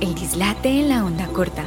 El 0.00 0.14
dislate 0.14 0.70
en 0.70 0.88
la 0.88 1.04
onda 1.04 1.26
corta. 1.26 1.66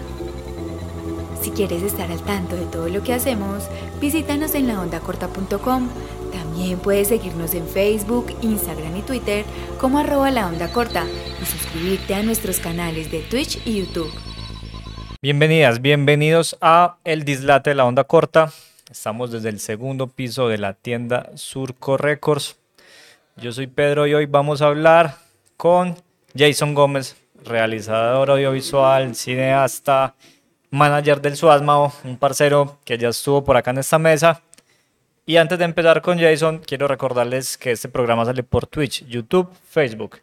Si 1.44 1.52
quieres 1.52 1.84
estar 1.84 2.12
al 2.12 2.22
tanto 2.22 2.56
de 2.56 2.66
todo 2.66 2.90
lo 2.90 3.04
que 3.04 3.14
hacemos, 3.14 3.66
visítanos 4.02 4.56
en 4.56 4.68
laondacorta.com. 4.68 5.88
También 6.32 6.80
puedes 6.80 7.10
seguirnos 7.10 7.54
en 7.54 7.68
Facebook, 7.68 8.36
Instagram 8.42 8.98
y 8.98 9.02
Twitter 9.04 9.46
como 9.80 10.00
arroba 10.00 10.32
la 10.32 10.48
onda 10.48 10.72
corta 10.72 11.06
y 11.40 11.46
suscribirte 11.46 12.16
a 12.16 12.24
nuestros 12.24 12.60
canales 12.60 13.12
de 13.12 13.20
Twitch 13.20 13.62
y 13.68 13.82
YouTube. 13.82 14.12
Bienvenidas, 15.22 15.80
bienvenidos 15.80 16.58
a 16.60 16.98
El 17.04 17.26
Dislate 17.26 17.70
de 17.70 17.76
la 17.76 17.86
Onda 17.86 18.04
Corta. 18.06 18.52
Estamos 18.90 19.32
desde 19.32 19.50
el 19.50 19.60
segundo 19.60 20.08
piso 20.08 20.48
de 20.48 20.58
la 20.58 20.74
tienda 20.74 21.30
Surco 21.36 21.98
Records. 21.98 22.58
Yo 23.38 23.52
soy 23.52 23.68
Pedro 23.68 24.08
y 24.08 24.16
hoy 24.16 24.26
vamos 24.26 24.64
a 24.64 24.68
hablar 24.68 25.18
con 25.56 25.96
Jason 26.36 26.74
Gómez, 26.74 27.16
realizador 27.44 28.32
audiovisual, 28.32 29.16
cineasta, 29.16 30.16
manager 30.72 31.22
del 31.22 31.36
Suasmao, 31.36 31.94
un 32.04 32.18
parcero 32.18 32.80
que 32.84 32.98
ya 32.98 33.10
estuvo 33.10 33.44
por 33.44 33.58
acá 33.58 33.72
en 33.72 33.78
esta 33.78 34.00
mesa. 34.00 34.42
Y 35.26 35.38
antes 35.38 35.58
de 35.60 35.66
empezar 35.66 36.02
con 36.02 36.20
Jason, 36.20 36.62
quiero 36.66 36.88
recordarles 36.88 37.58
que 37.58 37.72
este 37.72 37.88
programa 37.88 38.26
sale 38.26 38.44
por 38.44 38.68
Twitch, 38.68 39.06
YouTube, 39.06 39.50
Facebook, 39.70 40.18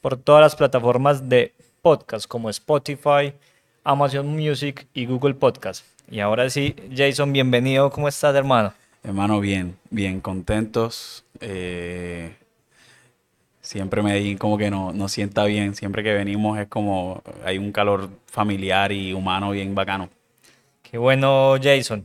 por 0.00 0.16
todas 0.16 0.40
las 0.40 0.56
plataformas 0.56 1.28
de 1.28 1.54
podcast 1.82 2.26
como 2.26 2.50
Spotify, 2.50 3.32
Amazon 3.84 4.26
Music 4.26 4.86
y 4.92 5.06
Google 5.06 5.34
Podcast. 5.34 5.84
Y 6.10 6.20
ahora 6.20 6.50
sí, 6.50 6.74
Jason, 6.94 7.32
bienvenido. 7.32 7.90
¿Cómo 7.90 8.08
estás, 8.08 8.34
hermano? 8.34 8.72
Hermano, 9.04 9.38
bien, 9.38 9.76
bien, 9.90 10.20
contentos. 10.20 11.24
Eh, 11.40 12.34
siempre 13.70 14.02
Medellín 14.02 14.36
como 14.36 14.58
que 14.58 14.68
no, 14.68 14.92
nos 14.92 15.12
sienta 15.12 15.44
bien. 15.44 15.76
Siempre 15.76 16.02
que 16.02 16.12
venimos 16.12 16.58
es 16.58 16.66
como 16.66 17.22
hay 17.44 17.56
un 17.56 17.70
calor 17.70 18.10
familiar 18.26 18.90
y 18.90 19.12
humano 19.12 19.52
bien 19.52 19.76
bacano. 19.76 20.08
Qué 20.82 20.98
bueno, 20.98 21.54
Jason. 21.62 22.02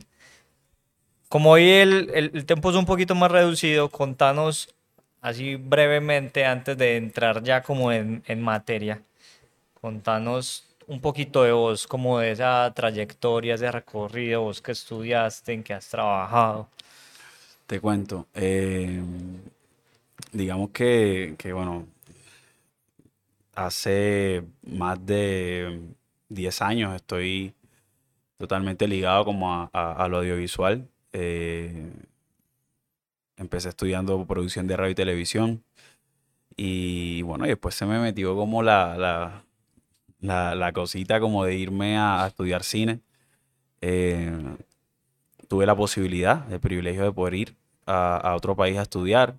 Como 1.28 1.50
hoy 1.50 1.68
el, 1.68 2.10
el, 2.14 2.46
tiempo 2.46 2.70
es 2.70 2.76
un 2.76 2.86
poquito 2.86 3.16
más 3.16 3.32
reducido, 3.32 3.88
contanos 3.88 4.72
así 5.20 5.56
brevemente 5.56 6.44
antes 6.44 6.78
de 6.78 6.96
entrar 6.96 7.42
ya 7.42 7.62
como 7.62 7.90
en, 7.90 8.22
en 8.28 8.40
materia. 8.40 9.02
Contanos 9.80 10.64
un 10.86 11.00
poquito 11.00 11.42
de 11.42 11.50
vos, 11.50 11.88
como 11.88 12.20
de 12.20 12.30
esa 12.30 12.72
trayectoria, 12.76 13.56
ese 13.56 13.72
recorrido, 13.72 14.42
vos 14.42 14.62
que 14.62 14.70
estudiaste, 14.70 15.52
en 15.52 15.64
que 15.64 15.74
has 15.74 15.88
trabajado. 15.88 16.68
Te 17.66 17.80
cuento. 17.80 18.28
Eh, 18.34 19.02
digamos 20.36 20.70
que, 20.70 21.34
que, 21.38 21.52
bueno, 21.52 21.86
hace 23.54 24.44
más 24.62 25.04
de 25.04 25.80
10 26.28 26.62
años 26.62 26.94
estoy 26.94 27.54
totalmente 28.38 28.86
ligado 28.86 29.24
como 29.24 29.70
a, 29.72 30.04
audiovisual. 30.04 30.88
Eh, 31.12 31.90
empecé 33.36 33.70
estudiando 33.70 34.24
producción 34.26 34.66
de 34.66 34.76
radio 34.76 34.92
y 34.92 34.94
televisión. 34.94 35.64
Y 36.56 37.22
bueno, 37.22 37.46
y 37.46 37.48
después 37.48 37.74
se 37.74 37.86
me 37.86 37.98
metió 37.98 38.34
como 38.36 38.62
la, 38.62 39.42
la, 40.20 40.54
la, 40.54 40.72
cosita 40.72 41.20
como 41.20 41.44
de 41.44 41.56
irme 41.56 41.98
a, 41.98 42.26
estudiar 42.26 42.62
cine. 42.62 43.00
Eh, 43.80 44.56
tuve 45.48 45.66
la 45.66 45.76
posibilidad, 45.76 46.50
el 46.52 46.60
privilegio 46.60 47.04
de 47.04 47.12
poder 47.12 47.34
ir 47.34 47.56
a 47.86 48.34
otro 48.36 48.56
país 48.56 48.78
a 48.78 48.82
estudiar. 48.82 49.36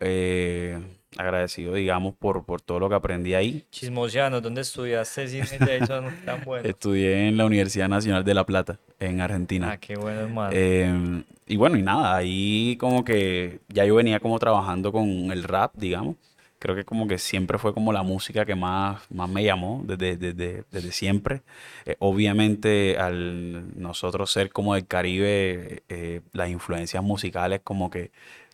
Eh, 0.00 0.78
agradecido, 1.16 1.74
digamos, 1.74 2.14
por, 2.14 2.44
por 2.44 2.60
todo 2.60 2.78
lo 2.78 2.88
que 2.88 2.94
aprendí 2.94 3.34
ahí. 3.34 3.64
Chismosiano, 3.70 4.40
¿dónde 4.40 4.60
estudiaste 4.60 5.28
cine 5.28 5.58
de 5.58 5.78
hecho 5.78 6.04
tan 6.24 6.44
bueno? 6.44 6.68
Estudié 6.68 7.28
en 7.28 7.36
la 7.36 7.46
Universidad 7.46 7.88
Nacional 7.88 8.24
de 8.24 8.34
La 8.34 8.44
Plata, 8.44 8.78
en 9.00 9.20
Argentina. 9.20 9.72
Ah, 9.72 9.76
qué 9.78 9.96
bueno, 9.96 10.20
hermano. 10.20 10.50
Eh, 10.52 11.22
y 11.46 11.56
bueno, 11.56 11.76
y 11.76 11.82
nada, 11.82 12.14
ahí 12.14 12.76
como 12.78 13.04
que 13.04 13.60
ya 13.68 13.84
yo 13.84 13.94
venía 13.94 14.20
como 14.20 14.38
trabajando 14.38 14.92
con 14.92 15.08
el 15.32 15.42
rap, 15.42 15.72
digamos. 15.76 16.16
Creo 16.60 16.74
que 16.74 16.84
como 16.84 17.06
que 17.06 17.18
siempre 17.18 17.56
fue 17.56 17.72
como 17.72 17.92
la 17.92 18.02
música 18.02 18.44
que 18.44 18.56
más, 18.56 19.00
más 19.12 19.30
me 19.30 19.44
llamó 19.44 19.82
desde, 19.84 20.16
desde, 20.16 20.64
desde 20.70 20.92
siempre. 20.92 21.42
Eh, 21.86 21.94
obviamente 22.00 22.98
al 22.98 23.80
nosotros 23.80 24.30
ser 24.32 24.50
como 24.50 24.74
del 24.74 24.86
Caribe, 24.86 25.84
eh, 25.88 26.20
las 26.32 26.50
influencias 26.50 27.02
musicales 27.02 27.60
como 27.62 27.90
que 27.90 28.10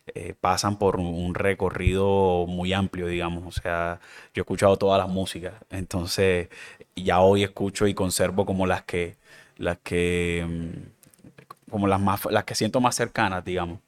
eh, 0.07 0.35
pasan 0.41 0.79
por 0.79 0.97
un 0.97 1.35
recorrido 1.35 2.47
muy 2.47 2.73
amplio, 2.73 3.07
digamos. 3.07 3.45
O 3.47 3.61
sea, 3.61 4.01
yo 4.35 4.41
he 4.41 4.45
escuchado 4.45 4.77
todas 4.77 4.99
las 4.99 5.09
músicas, 5.09 5.55
entonces 5.71 6.49
ya 6.97 7.21
hoy 7.21 7.43
escucho 7.45 7.87
y 7.87 7.95
conservo 7.95 8.47
como 8.47 8.67
las 8.67 8.83
que, 8.85 9.17
las 9.57 9.79
que, 9.79 10.45
mm, 10.49 11.71
como 11.71 11.89
las 11.89 12.01
más, 12.01 12.25
las 12.31 12.45
que 12.45 12.55
siento 12.55 12.81
más 12.81 12.95
cercanas, 12.97 13.45
digamos. 13.45 13.81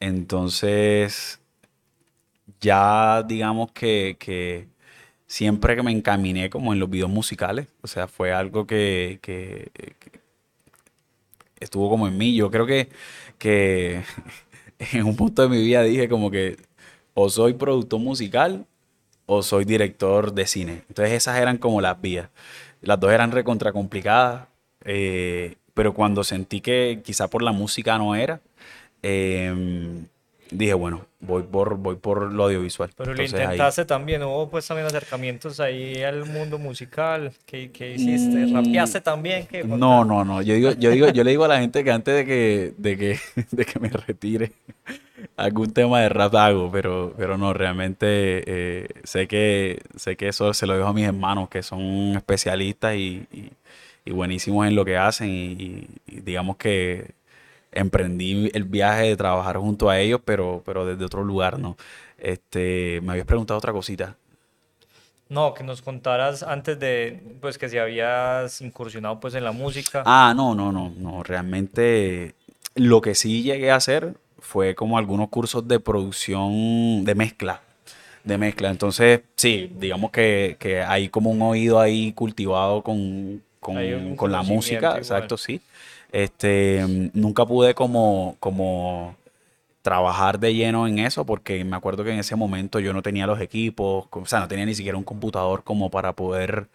entonces, 0.00 1.40
ya 2.60 3.22
digamos 3.22 3.72
que, 3.72 4.16
que, 4.18 4.68
siempre 5.30 5.76
que 5.76 5.82
me 5.84 5.92
encaminé 5.92 6.50
como 6.50 6.72
en 6.72 6.80
los 6.80 6.90
videos 6.90 7.10
musicales, 7.10 7.68
o 7.82 7.86
sea, 7.86 8.08
fue 8.08 8.32
algo 8.32 8.66
que, 8.66 9.20
que, 9.22 9.70
estuvo 11.60 11.88
como 11.90 12.08
en 12.08 12.18
mí. 12.18 12.34
Yo 12.34 12.50
creo 12.50 12.66
que, 12.66 12.88
que 13.40 14.04
en 14.92 15.04
un 15.04 15.16
punto 15.16 15.42
de 15.42 15.48
mi 15.48 15.60
vida 15.60 15.82
dije 15.82 16.08
como 16.08 16.30
que 16.30 16.58
o 17.14 17.28
soy 17.28 17.54
productor 17.54 17.98
musical 17.98 18.66
o 19.26 19.42
soy 19.42 19.64
director 19.64 20.32
de 20.32 20.46
cine. 20.46 20.82
Entonces 20.88 21.14
esas 21.14 21.38
eran 21.38 21.58
como 21.58 21.80
las 21.80 22.00
vías. 22.00 22.28
Las 22.82 23.00
dos 23.00 23.12
eran 23.12 23.32
recontra 23.32 23.72
complicadas, 23.72 24.46
eh, 24.84 25.56
pero 25.74 25.94
cuando 25.94 26.22
sentí 26.24 26.60
que 26.60 27.00
quizá 27.04 27.28
por 27.28 27.42
la 27.42 27.52
música 27.52 27.98
no 27.98 28.14
era, 28.14 28.40
eh, 29.02 30.04
dije, 30.50 30.74
bueno, 30.74 31.06
voy 31.20 31.42
por, 31.42 31.76
voy 31.76 31.96
por 31.96 32.32
lo 32.32 32.44
audiovisual. 32.44 32.90
Pero 32.96 33.14
lo 33.14 33.22
intentaste 33.22 33.84
también, 33.84 34.22
hubo 34.22 34.48
pues 34.50 34.66
también 34.66 34.86
acercamientos 34.86 35.60
ahí 35.60 36.02
al 36.02 36.26
mundo 36.26 36.58
musical, 36.58 37.32
¿qué, 37.46 37.70
qué 37.70 37.94
hiciste? 37.94 38.46
Mm. 38.46 38.54
¿Rapeaste 38.54 39.00
también? 39.00 39.46
No, 39.64 40.04
no, 40.04 40.24
no, 40.24 40.42
yo 40.42 40.54
digo, 40.54 40.72
yo 40.72 40.90
digo, 40.90 41.08
yo 41.08 41.24
le 41.24 41.30
digo 41.30 41.44
a 41.44 41.48
la 41.48 41.60
gente 41.60 41.84
que 41.84 41.90
antes 41.90 42.14
de 42.14 42.24
que, 42.24 42.74
de 42.76 42.96
que, 42.96 43.18
de 43.50 43.64
que 43.64 43.78
me 43.78 43.88
retire 43.88 44.52
algún 45.36 45.72
tema 45.72 46.00
de 46.00 46.08
rap 46.08 46.34
hago, 46.34 46.70
pero, 46.70 47.14
pero 47.16 47.38
no, 47.38 47.52
realmente 47.52 48.06
eh, 48.46 48.88
sé 49.04 49.28
que 49.28 49.80
sé 49.96 50.16
que 50.16 50.28
eso 50.28 50.52
se 50.54 50.66
lo 50.66 50.76
dejo 50.76 50.88
a 50.88 50.92
mis 50.92 51.06
hermanos 51.06 51.48
que 51.48 51.62
son 51.62 52.16
especialistas 52.16 52.96
y, 52.96 53.26
y, 53.32 53.50
buenísimos 54.10 54.66
en 54.66 54.74
lo 54.74 54.84
que 54.84 54.96
hacen 54.96 55.28
y 55.28 55.86
digamos 56.04 56.56
que 56.56 57.12
emprendí 57.72 58.50
el 58.54 58.64
viaje 58.64 59.04
de 59.04 59.16
trabajar 59.16 59.56
junto 59.56 59.88
a 59.90 59.98
ellos, 59.98 60.20
pero, 60.24 60.62
pero 60.64 60.86
desde 60.86 61.04
otro 61.04 61.24
lugar, 61.24 61.58
¿no? 61.58 61.76
Este, 62.18 63.00
me 63.02 63.12
habías 63.12 63.26
preguntado 63.26 63.58
otra 63.58 63.72
cosita. 63.72 64.16
No, 65.28 65.54
que 65.54 65.62
nos 65.62 65.80
contaras 65.80 66.42
antes 66.42 66.78
de, 66.80 67.22
pues, 67.40 67.56
que 67.56 67.68
si 67.68 67.78
habías 67.78 68.60
incursionado, 68.60 69.20
pues, 69.20 69.34
en 69.34 69.44
la 69.44 69.52
música. 69.52 70.02
Ah, 70.04 70.34
no, 70.36 70.54
no, 70.56 70.72
no, 70.72 70.90
no, 70.90 71.22
realmente 71.22 72.34
lo 72.74 73.00
que 73.00 73.14
sí 73.14 73.42
llegué 73.42 73.70
a 73.70 73.76
hacer 73.76 74.14
fue 74.40 74.74
como 74.74 74.98
algunos 74.98 75.28
cursos 75.28 75.66
de 75.68 75.78
producción 75.78 77.04
de 77.04 77.14
mezcla, 77.14 77.60
de 78.24 78.38
mezcla. 78.38 78.70
Entonces, 78.70 79.20
sí, 79.36 79.72
digamos 79.78 80.10
que, 80.10 80.56
que 80.58 80.82
hay 80.82 81.08
como 81.08 81.30
un 81.30 81.42
oído 81.42 81.78
ahí 81.78 82.12
cultivado 82.12 82.82
con, 82.82 83.40
con, 83.60 84.16
con 84.16 84.32
la 84.32 84.42
música, 84.42 84.96
exacto, 84.96 85.36
sí. 85.36 85.60
Este, 86.12 86.84
nunca 87.14 87.46
pude 87.46 87.74
como, 87.74 88.36
como 88.40 89.16
trabajar 89.82 90.38
de 90.40 90.54
lleno 90.54 90.86
en 90.86 90.98
eso 90.98 91.24
porque 91.24 91.64
me 91.64 91.76
acuerdo 91.76 92.04
que 92.04 92.12
en 92.12 92.18
ese 92.18 92.36
momento 92.36 92.80
yo 92.80 92.92
no 92.92 93.02
tenía 93.02 93.26
los 93.26 93.40
equipos, 93.40 94.06
o 94.10 94.26
sea, 94.26 94.40
no 94.40 94.48
tenía 94.48 94.66
ni 94.66 94.74
siquiera 94.74 94.98
un 94.98 95.04
computador 95.04 95.64
como 95.64 95.90
para 95.90 96.14
poder 96.14 96.68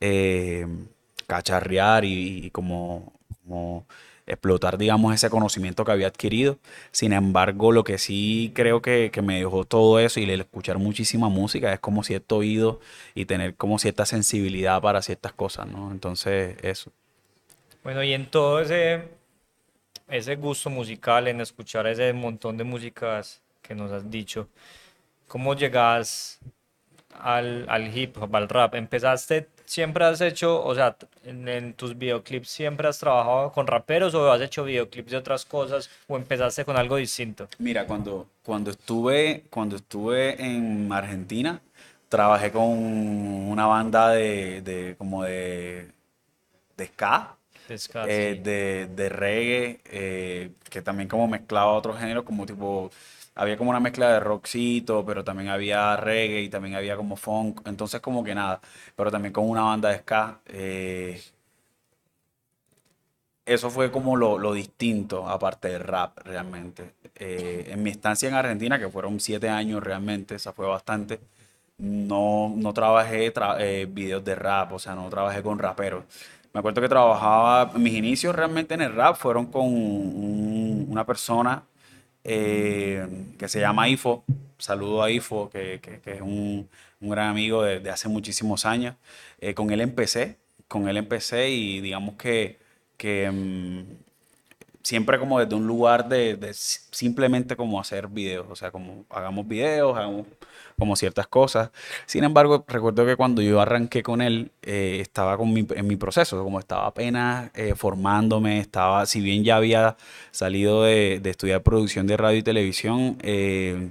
eh, 0.00 0.66
cacharrear 1.26 2.04
y, 2.04 2.50
como, 2.50 3.12
como, 3.44 3.86
explotar, 4.26 4.78
digamos, 4.78 5.14
ese 5.14 5.30
conocimiento 5.30 5.84
que 5.84 5.92
había 5.92 6.08
adquirido. 6.08 6.58
Sin 6.90 7.12
embargo, 7.14 7.72
lo 7.72 7.84
que 7.84 7.98
sí 7.98 8.52
creo 8.54 8.82
que, 8.82 9.10
que, 9.12 9.22
me 9.22 9.38
dejó 9.38 9.64
todo 9.64 9.98
eso 10.00 10.20
y 10.20 10.24
el 10.30 10.40
escuchar 10.40 10.78
muchísima 10.78 11.28
música 11.30 11.72
es 11.72 11.80
como 11.80 12.04
cierto 12.04 12.36
oído 12.38 12.80
y 13.14 13.24
tener 13.26 13.54
como 13.56 13.78
cierta 13.78 14.06
sensibilidad 14.06 14.82
para 14.82 15.02
ciertas 15.02 15.32
cosas, 15.32 15.66
¿no? 15.68 15.90
Entonces, 15.92 16.56
eso. 16.62 16.92
Bueno, 17.88 18.04
y 18.04 18.12
en 18.12 18.26
todo 18.26 18.60
ese, 18.60 19.02
ese 20.08 20.36
gusto 20.36 20.68
musical, 20.68 21.26
en 21.26 21.40
escuchar 21.40 21.86
ese 21.86 22.12
montón 22.12 22.58
de 22.58 22.62
músicas 22.62 23.40
que 23.62 23.74
nos 23.74 23.90
has 23.90 24.10
dicho, 24.10 24.46
¿cómo 25.26 25.54
llegas 25.54 26.38
al, 27.18 27.64
al 27.66 27.96
hip 27.96 28.18
hop, 28.18 28.36
al 28.36 28.46
rap? 28.46 28.74
¿Empezaste, 28.74 29.48
siempre 29.64 30.04
has 30.04 30.20
hecho, 30.20 30.62
o 30.62 30.74
sea, 30.74 30.98
en, 31.24 31.72
tus 31.72 31.96
videoclips 31.96 32.50
siempre 32.50 32.86
has 32.88 32.98
trabajado 32.98 33.52
con 33.52 33.66
raperos 33.66 34.14
o 34.14 34.30
has 34.30 34.42
hecho 34.42 34.64
videoclips 34.64 35.12
de 35.12 35.16
otras 35.16 35.46
cosas 35.46 35.88
o 36.08 36.18
empezaste 36.18 36.66
con 36.66 36.76
algo 36.76 36.96
distinto? 36.96 37.48
Mira, 37.58 37.86
cuando, 37.86 38.26
cuando, 38.42 38.70
estuve, 38.70 39.44
cuando 39.48 39.76
estuve 39.76 40.38
en 40.44 40.92
Argentina, 40.92 41.58
trabajé 42.10 42.52
con 42.52 42.68
una 42.68 43.64
banda 43.64 44.10
de, 44.10 44.60
de 44.60 44.94
como 44.98 45.22
de, 45.22 45.90
De 46.76 46.86
ska, 46.88 47.37
eh, 48.02 48.38
de, 48.42 48.86
de 48.94 49.08
reggae, 49.08 49.80
eh, 49.86 50.52
que 50.70 50.82
también 50.82 51.08
como 51.08 51.28
mezclaba 51.28 51.72
otros 51.72 51.98
géneros, 51.98 52.24
como 52.24 52.46
tipo, 52.46 52.90
había 53.34 53.56
como 53.56 53.70
una 53.70 53.80
mezcla 53.80 54.12
de 54.12 54.20
rockcito, 54.20 55.04
pero 55.04 55.24
también 55.24 55.48
había 55.50 55.96
reggae 55.96 56.42
y 56.42 56.48
también 56.48 56.74
había 56.76 56.96
como 56.96 57.16
funk, 57.16 57.62
entonces 57.66 58.00
como 58.00 58.24
que 58.24 58.34
nada, 58.34 58.60
pero 58.96 59.10
también 59.10 59.32
con 59.32 59.48
una 59.48 59.62
banda 59.62 59.90
de 59.90 59.98
ska. 59.98 60.40
eh, 60.46 61.20
eso 63.46 63.70
fue 63.70 63.90
como 63.90 64.16
lo, 64.16 64.38
lo 64.38 64.52
distinto, 64.52 65.26
aparte 65.28 65.68
del 65.68 65.80
rap, 65.82 66.18
realmente. 66.24 66.92
Eh, 67.14 67.64
en 67.68 67.82
mi 67.82 67.90
estancia 67.90 68.28
en 68.28 68.34
Argentina, 68.34 68.78
que 68.78 68.88
fueron 68.90 69.20
siete 69.20 69.48
años 69.48 69.82
realmente, 69.82 70.34
esa 70.34 70.52
fue 70.52 70.66
bastante, 70.66 71.18
no, 71.78 72.52
no 72.56 72.74
trabajé 72.74 73.32
tra- 73.32 73.56
eh, 73.60 73.86
videos 73.86 74.22
de 74.24 74.34
rap, 74.34 74.72
o 74.72 74.78
sea, 74.78 74.94
no 74.94 75.08
trabajé 75.08 75.42
con 75.42 75.58
raperos. 75.58 76.04
Me 76.52 76.60
acuerdo 76.60 76.80
que 76.80 76.88
trabajaba, 76.88 77.72
mis 77.78 77.94
inicios 77.94 78.34
realmente 78.34 78.74
en 78.74 78.80
el 78.82 78.94
rap 78.94 79.16
fueron 79.16 79.46
con 79.46 79.66
un- 79.66 80.86
una 80.88 81.04
persona 81.06 81.64
eh, 82.24 83.06
que 83.38 83.48
se 83.48 83.60
llama 83.60 83.88
Ifo. 83.88 84.24
Saludo 84.58 85.02
a 85.02 85.10
Ifo, 85.10 85.48
que, 85.50 85.80
que- 85.80 86.00
que 86.00 86.12
es 86.16 86.20
un, 86.20 86.68
un 87.00 87.10
gran 87.10 87.28
amigo 87.30 87.62
de, 87.62 87.80
de 87.80 87.90
hace 87.90 88.08
muchísimos 88.08 88.66
años. 88.66 88.96
Eh, 89.40 89.54
con 89.54 89.70
él 89.70 89.80
empecé, 89.80 90.38
con 90.68 90.88
él 90.88 90.96
empecé 90.98 91.50
y 91.50 91.80
digamos 91.80 92.16
que, 92.16 92.58
que 92.96 93.30
mm, 93.30 94.07
siempre 94.82 95.18
como 95.18 95.38
desde 95.40 95.54
un 95.54 95.66
lugar 95.66 96.08
de, 96.08 96.36
de 96.36 96.54
si- 96.54 96.80
simplemente 96.90 97.56
como 97.56 97.80
hacer 97.80 98.08
videos, 98.08 98.46
o 98.50 98.56
sea, 98.56 98.70
como 98.70 99.04
hagamos 99.10 99.46
videos, 99.48 99.96
hagamos 99.96 100.26
como 100.78 100.96
ciertas 100.96 101.26
cosas. 101.26 101.70
Sin 102.06 102.24
embargo, 102.24 102.64
recuerdo 102.68 103.04
que 103.06 103.16
cuando 103.16 103.42
yo 103.42 103.60
arranqué 103.60 104.02
con 104.02 104.22
él, 104.22 104.50
eh, 104.62 104.98
estaba 105.00 105.36
con 105.36 105.52
mi- 105.52 105.66
en 105.74 105.86
mi 105.86 105.96
proceso, 105.96 106.42
como 106.44 106.58
estaba 106.60 106.86
apenas 106.86 107.50
eh, 107.54 107.74
formándome, 107.74 108.60
estaba, 108.60 109.04
si 109.06 109.20
bien 109.20 109.44
ya 109.44 109.56
había 109.56 109.96
salido 110.30 110.84
de, 110.84 111.20
de 111.20 111.30
estudiar 111.30 111.62
producción 111.62 112.06
de 112.06 112.16
radio 112.16 112.38
y 112.38 112.42
televisión, 112.42 113.18
eh, 113.22 113.90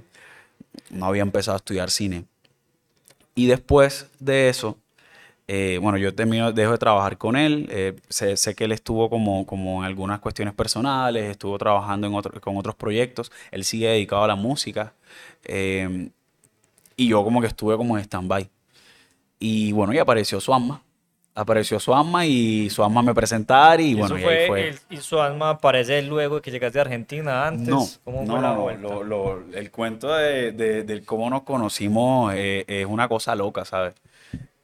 no 0.92 1.06
había 1.08 1.24
empezado 1.24 1.56
a 1.56 1.58
estudiar 1.60 1.90
cine. 1.92 2.26
Y 3.36 3.48
después 3.48 4.08
de 4.20 4.50
eso, 4.50 4.78
eh, 5.48 5.80
bueno, 5.82 5.98
yo 5.98 6.14
termino, 6.14 6.52
dejo 6.52 6.74
de 6.74 6.78
trabajar 6.78 7.18
con 7.18 7.36
él. 7.38 7.68
eh, 7.72 7.96
sé, 8.10 8.36
sé 8.38 8.56
que 8.56 8.66
él 8.66 8.72
estuvo 8.74 9.10
como, 9.10 9.46
como 9.46 9.80
en 9.82 9.86
algunas 9.88 10.20
cuestiones 10.20 10.54
personales, 10.54 11.26
estuvo 11.32 11.58
trabajando 11.58 12.08
en 12.08 12.14
otro- 12.16 12.40
con 12.42 12.58
otros 12.58 12.76
proyectos. 12.76 13.32
Él 13.52 13.64
sigue 13.64 13.88
dedicado 13.90 14.24
a 14.24 14.28
la 14.28 14.36
música. 14.36 14.94
eh, 15.46 16.10
y 16.98 17.08
yo 17.10 17.24
como 17.24 17.42
que 17.42 17.48
estuve 17.48 17.78
como 17.78 17.98
en 17.98 18.04
stand-by. 18.04 18.50
Y 19.40 19.72
bueno, 19.72 19.94
y 19.94 20.00
apareció 20.00 20.40
su 20.42 20.54
alma. 20.54 20.82
Apareció 21.36 21.80
su 21.80 21.94
alma 21.94 22.26
y 22.26 22.68
su 22.72 22.84
alma 22.84 23.04
me 23.04 23.14
presentar 23.14 23.80
y 23.80 23.92
¿Y 23.92 23.94
bueno, 23.94 24.18
eso 24.18 24.28
y 24.28 24.32
ahí 24.32 24.38
fue, 24.40 24.48
fue. 24.48 24.70
el- 24.70 24.80
y 24.90 24.98
su 24.98 25.22
alma 25.22 25.52
aparece 25.52 26.02
luego 26.02 26.38
de 26.38 26.42
que 26.42 26.50
llegaste 26.50 26.80
a 26.80 26.82
Argentina 26.82 27.48
antes? 27.48 27.68
No, 27.68 27.88
¿Cómo 28.04 28.24
no, 28.26 28.34
fue 28.64 28.78
no, 28.78 29.04
lo- 29.04 29.04
lo- 29.04 29.44
el 29.54 29.70
cuento 29.70 30.12
de, 30.16 30.52
de- 30.52 30.84
del 30.84 31.06
cómo 31.06 31.30
nos 31.30 31.44
conocimos 31.44 32.34
eh, 32.36 32.66
es 32.68 32.88
una 32.88 33.08
cosa 33.08 33.36
loca, 33.36 33.64
¿sabes? 33.66 33.94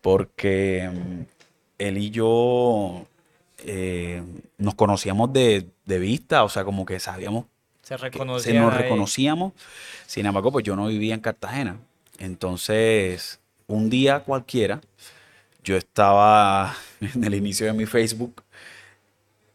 Porque 0.04 0.92
mm, 0.94 1.22
él 1.80 1.98
y 1.98 2.12
yo 2.12 3.06
eh, 3.60 4.22
nos 4.58 4.76
conocíamos 4.76 5.32
de, 5.32 5.70
de 5.86 6.00
vista, 6.00 6.44
o 6.44 6.50
sea, 6.50 6.66
como 6.66 6.86
que 6.86 7.00
sabíamos 7.00 7.46
Se 7.82 7.98
se 7.98 8.54
nos 8.54 8.74
reconocíamos. 8.76 9.54
Sin 10.06 10.26
embargo, 10.26 10.52
pues 10.52 10.66
yo 10.66 10.76
no 10.76 10.88
vivía 10.88 11.14
en 11.14 11.22
Cartagena. 11.22 11.78
Entonces, 12.20 13.40
un 13.68 13.90
día 13.90 14.20
cualquiera, 14.20 14.82
yo 15.64 15.78
estaba 15.78 16.76
en 17.02 17.24
el 17.24 17.34
inicio 17.34 17.66
de 17.66 17.74
mi 17.74 17.86
Facebook 17.86 18.44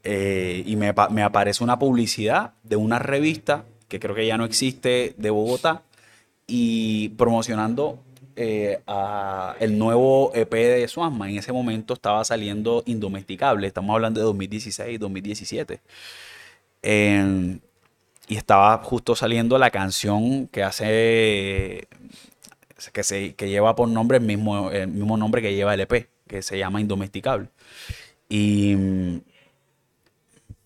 eh, 0.02 0.62
y 0.64 0.76
me, 0.76 0.94
me 1.10 1.22
aparece 1.22 1.62
una 1.62 1.78
publicidad 1.78 2.54
de 2.62 2.76
una 2.76 2.98
revista 2.98 3.66
que 3.88 4.00
creo 4.00 4.14
que 4.14 4.26
ya 4.26 4.38
no 4.38 4.46
existe 4.46 5.14
de 5.18 5.28
Bogotá 5.30 5.82
y 6.46 7.10
promocionando 7.10 8.02
eh, 8.38 8.80
el 9.60 9.78
nuevo 9.78 10.32
EP 10.34 10.52
de 10.52 10.88
Swanma. 10.88 11.28
En 11.30 11.38
ese 11.38 11.52
momento 11.52 11.94
estaba 11.94 12.24
saliendo 12.24 12.82
Indomesticable, 12.86 13.66
estamos 13.66 13.94
hablando 13.94 14.20
de 14.20 14.24
2016, 14.26 14.98
2017. 15.00 15.80
En- 16.82 17.62
y 18.28 18.36
estaba 18.36 18.76
justo 18.84 19.16
saliendo 19.16 19.58
la 19.58 19.70
canción 19.70 20.48
que 20.48 20.62
hace, 20.62 21.88
que, 22.92 23.02
se, 23.02 23.34
que 23.34 23.48
lleva 23.48 23.74
por 23.74 23.88
nombre 23.88 24.18
el 24.18 24.24
mismo, 24.24 24.70
el 24.70 24.88
mismo 24.88 25.16
nombre 25.16 25.40
que 25.42 25.54
lleva 25.54 25.74
el 25.74 25.80
EP, 25.80 26.08
que 26.26 26.42
se 26.42 26.58
llama 26.58 26.80
Indomesticable. 26.80 27.48
Y 28.28 28.74
mm, 28.76 29.20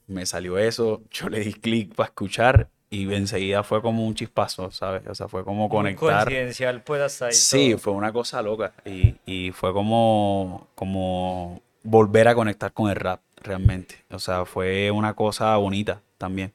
me 0.08 0.26
salió 0.26 0.58
eso, 0.58 1.02
yo 1.10 1.28
le 1.28 1.40
di 1.40 1.52
clic 1.54 1.94
para 1.94 2.08
escuchar 2.08 2.68
y 2.92 3.10
enseguida 3.14 3.62
fue 3.62 3.80
como 3.80 4.06
un 4.06 4.14
chispazo, 4.14 4.70
¿sabes? 4.70 5.02
O 5.08 5.14
sea, 5.14 5.26
fue 5.26 5.44
como 5.44 5.70
conectar. 5.70 6.26
coincidencial, 6.26 6.82
pues 6.82 7.00
hasta 7.00 7.26
ahí. 7.26 7.32
Sí, 7.32 7.70
todo. 7.70 7.78
fue 7.78 7.92
una 7.94 8.12
cosa 8.12 8.42
loca 8.42 8.74
y, 8.84 9.14
y 9.24 9.50
fue 9.50 9.72
como, 9.72 10.68
como 10.74 11.62
volver 11.82 12.28
a 12.28 12.34
conectar 12.34 12.70
con 12.74 12.90
el 12.90 12.96
rap, 12.96 13.20
realmente. 13.42 13.94
O 14.10 14.18
sea, 14.18 14.44
fue 14.44 14.90
una 14.90 15.14
cosa 15.14 15.56
bonita 15.56 16.02
también. 16.18 16.52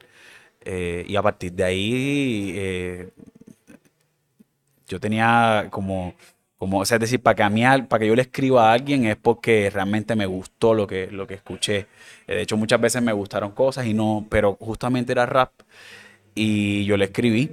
Eh, 0.62 1.06
y 1.08 1.16
a 1.16 1.24
partir 1.24 1.54
de 1.54 1.64
ahí, 1.64 2.54
eh, 2.56 3.10
yo 4.88 5.00
tenía 5.00 5.70
como, 5.72 6.14
como, 6.60 6.82
o 6.82 6.86
sea, 6.86 6.98
es 6.98 7.02
decir, 7.02 7.20
para 7.20 7.34
que, 7.34 7.42
a 7.42 7.50
mí, 7.50 7.64
para 7.90 8.02
que 8.02 8.08
yo 8.08 8.16
le 8.16 8.22
escriba 8.22 8.70
a 8.70 8.74
alguien 8.74 9.06
es 9.06 9.16
porque 9.16 9.72
realmente 9.72 10.16
me 10.16 10.28
gustó 10.28 10.76
lo 10.76 10.86
que, 10.86 11.08
lo 11.08 11.26
que 11.26 11.34
escuché. 11.34 11.88
Eh, 12.28 12.36
de 12.36 12.42
hecho, 12.44 12.58
muchas 12.58 12.80
veces 12.80 13.02
me 13.02 13.12
gustaron 13.14 13.54
cosas 13.54 13.88
y 13.88 13.96
no, 13.96 14.28
pero 14.30 14.56
justamente 14.60 15.14
era 15.14 15.26
rap 15.26 15.52
y 16.38 16.86
yo 16.86 16.96
le 16.98 17.06
escribí. 17.06 17.52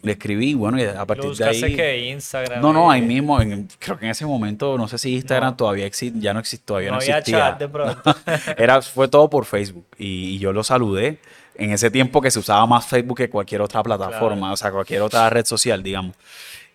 Le 0.00 0.12
escribí 0.12 0.54
bueno, 0.54 0.78
y 0.78 0.82
a 0.84 0.94
¿Lo 0.94 1.06
partir 1.08 1.32
de 1.32 1.44
ahí... 1.44 1.74
que 1.74 2.10
Instagram? 2.10 2.60
No, 2.62 2.72
no, 2.72 2.92
eh, 2.92 2.96
ahí 2.96 3.02
mismo, 3.02 3.40
en- 3.40 3.68
creo 3.80 3.98
que 3.98 4.04
en 4.04 4.12
ese 4.12 4.24
momento, 4.26 4.78
no 4.78 4.86
sé 4.86 4.96
si 4.96 5.14
Instagram 5.16 5.50
No. 5.50 5.56
todavía 5.56 5.86
existe, 5.86 6.20
ya 6.20 6.32
no 6.32 6.38
existe, 6.38 6.64
todavía 6.64 6.90
No 6.90 6.96
no, 6.96 7.00
había 7.02 7.18
existía. 7.18 7.38
chat 7.50 7.58
de 7.58 7.68
pronto. 7.68 8.14
Era, 8.56 8.80
fue 8.80 9.08
todo 9.08 9.28
por 9.28 9.44
Facebook 9.44 9.86
y, 9.98 10.36
y 10.36 10.38
yo 10.38 10.52
lo 10.52 10.62
saludé 10.62 11.18
en 11.56 11.72
ese 11.72 11.90
tiempo 11.90 12.20
que 12.20 12.30
se 12.30 12.38
usaba 12.38 12.64
más 12.66 12.86
Facebook 12.86 13.16
que 13.16 13.28
cualquier 13.28 13.60
otra 13.60 13.82
plataforma, 13.82 14.36
Claro. 14.42 14.54
o 14.54 14.56
sea, 14.56 14.70
cualquier 14.70 15.02
otra 15.02 15.28
red 15.30 15.44
social, 15.44 15.82
digamos. 15.82 16.14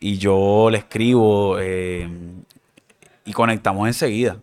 Y 0.02 0.18
yo 0.18 0.68
le 0.70 0.80
escribo 0.80 1.58
eh, 1.62 2.10
y 3.24 3.32
conectamos 3.32 3.88
enseguida. 3.88 4.36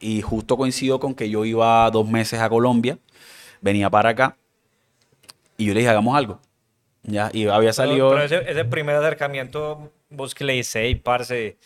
Y 0.00 0.22
justo 0.22 0.56
coincido 0.56 0.98
con 0.98 1.14
que 1.14 1.28
yo 1.28 1.44
iba 1.44 1.90
dos 1.90 2.08
meses 2.08 2.40
a 2.40 2.48
Colombia, 2.48 2.96
venía 3.60 3.90
para 3.90 4.08
acá 4.10 4.36
y 5.56 5.66
yo 5.66 5.74
le 5.74 5.80
dije, 5.80 5.90
hagamos 5.90 6.16
algo. 6.16 6.40
Ya, 7.02 7.30
y 7.32 7.46
había 7.48 7.72
salido... 7.72 8.10
Pero, 8.10 8.22
ese, 8.22 8.50
ese 8.50 8.64
primer 8.64 8.96
acercamiento, 8.96 9.92
vos 10.08 10.34
que 10.34 10.44
le 10.44 10.54
dices, 10.54 10.76
hey, 10.76 10.94
parce, 10.94 11.56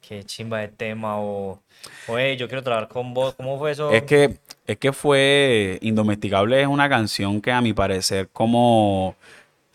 qué 0.00 0.24
chimba 0.24 0.58
de 0.60 0.68
tema, 0.68 1.20
o, 1.20 1.62
o 2.08 2.18
hey, 2.18 2.36
yo 2.36 2.48
quiero 2.48 2.62
trabajar 2.62 2.88
con 2.88 3.14
vos, 3.14 3.34
¿cómo 3.36 3.56
fue 3.58 3.70
eso? 3.70 3.92
Es 3.92 4.02
que, 4.02 4.36
es 4.66 4.76
que 4.78 4.92
fue 4.92 5.78
Indomesticable 5.80 6.60
es 6.60 6.66
una 6.66 6.88
canción 6.88 7.40
que 7.40 7.52
a 7.52 7.60
mi 7.60 7.72
parecer 7.72 8.28
como 8.32 9.14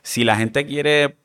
si 0.04 0.24
la 0.26 0.36
gente 0.36 0.66
quiere 0.66 1.16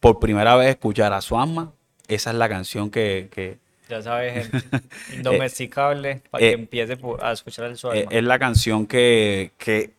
por 0.00 0.18
primera 0.20 0.54
vez 0.56 0.68
escuchar 0.70 1.12
a 1.12 1.20
su 1.20 1.38
alma, 1.38 1.72
esa 2.08 2.30
es 2.30 2.36
la 2.36 2.48
canción 2.48 2.90
que, 2.90 3.28
que- 3.32 3.58
Ya 3.88 4.02
sabes, 4.02 4.48
gente, 4.50 4.86
indomesticable, 5.14 6.22
para 6.30 6.44
eh, 6.44 6.48
que 6.50 6.54
empiece 6.54 6.96
por- 6.96 7.24
a 7.24 7.32
escuchar 7.32 7.66
el 7.66 7.72
eh, 7.72 7.76
suave. 7.76 8.06
es 8.10 8.22
la 8.24 8.38
canción 8.38 8.86
que, 8.86 9.52
que- 9.58 9.90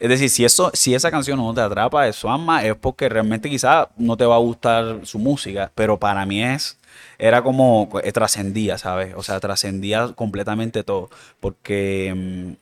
es 0.00 0.08
decir, 0.08 0.30
si 0.30 0.44
eso, 0.46 0.70
si 0.74 0.94
esa 0.94 1.10
canción 1.10 1.38
no 1.38 1.52
te 1.52 1.60
atrapa 1.60 2.10
su 2.12 2.28
es 2.62 2.74
porque 2.76 3.08
realmente 3.10 3.50
quizá 3.50 3.90
no 3.98 4.16
te 4.16 4.24
va 4.24 4.36
a 4.36 4.38
gustar 4.38 5.00
su 5.04 5.18
música, 5.18 5.70
pero 5.74 5.98
para 5.98 6.24
mí 6.24 6.42
es, 6.42 6.78
era 7.18 7.42
como, 7.42 7.90
eh, 8.02 8.10
trascendía, 8.12 8.78
¿sabes? 8.78 9.14
O 9.14 9.22
sea, 9.22 9.38
trascendía 9.40 10.08
completamente 10.14 10.84
todo, 10.84 11.10
porque 11.38 12.14
mm, 12.16 12.52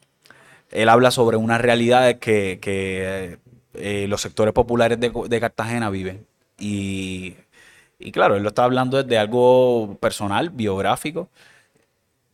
él 0.71 0.89
habla 0.89 1.11
sobre 1.11 1.37
una 1.37 1.57
realidad 1.57 2.19
que, 2.19 2.59
que, 2.61 3.39
eh, 3.73 4.07
los 4.09 4.21
sectores 4.21 4.53
populares 4.53 4.99
de, 4.99 5.11
de 5.29 5.39
Cartagena 5.39 5.89
viven. 5.89 6.27
Y, 6.59 7.35
y 7.99 8.11
claro, 8.11 8.35
él 8.35 8.43
lo 8.43 8.49
está 8.49 8.65
hablando 8.65 9.01
desde 9.01 9.17
algo 9.17 9.97
personal, 10.01 10.49
biográfico, 10.49 11.29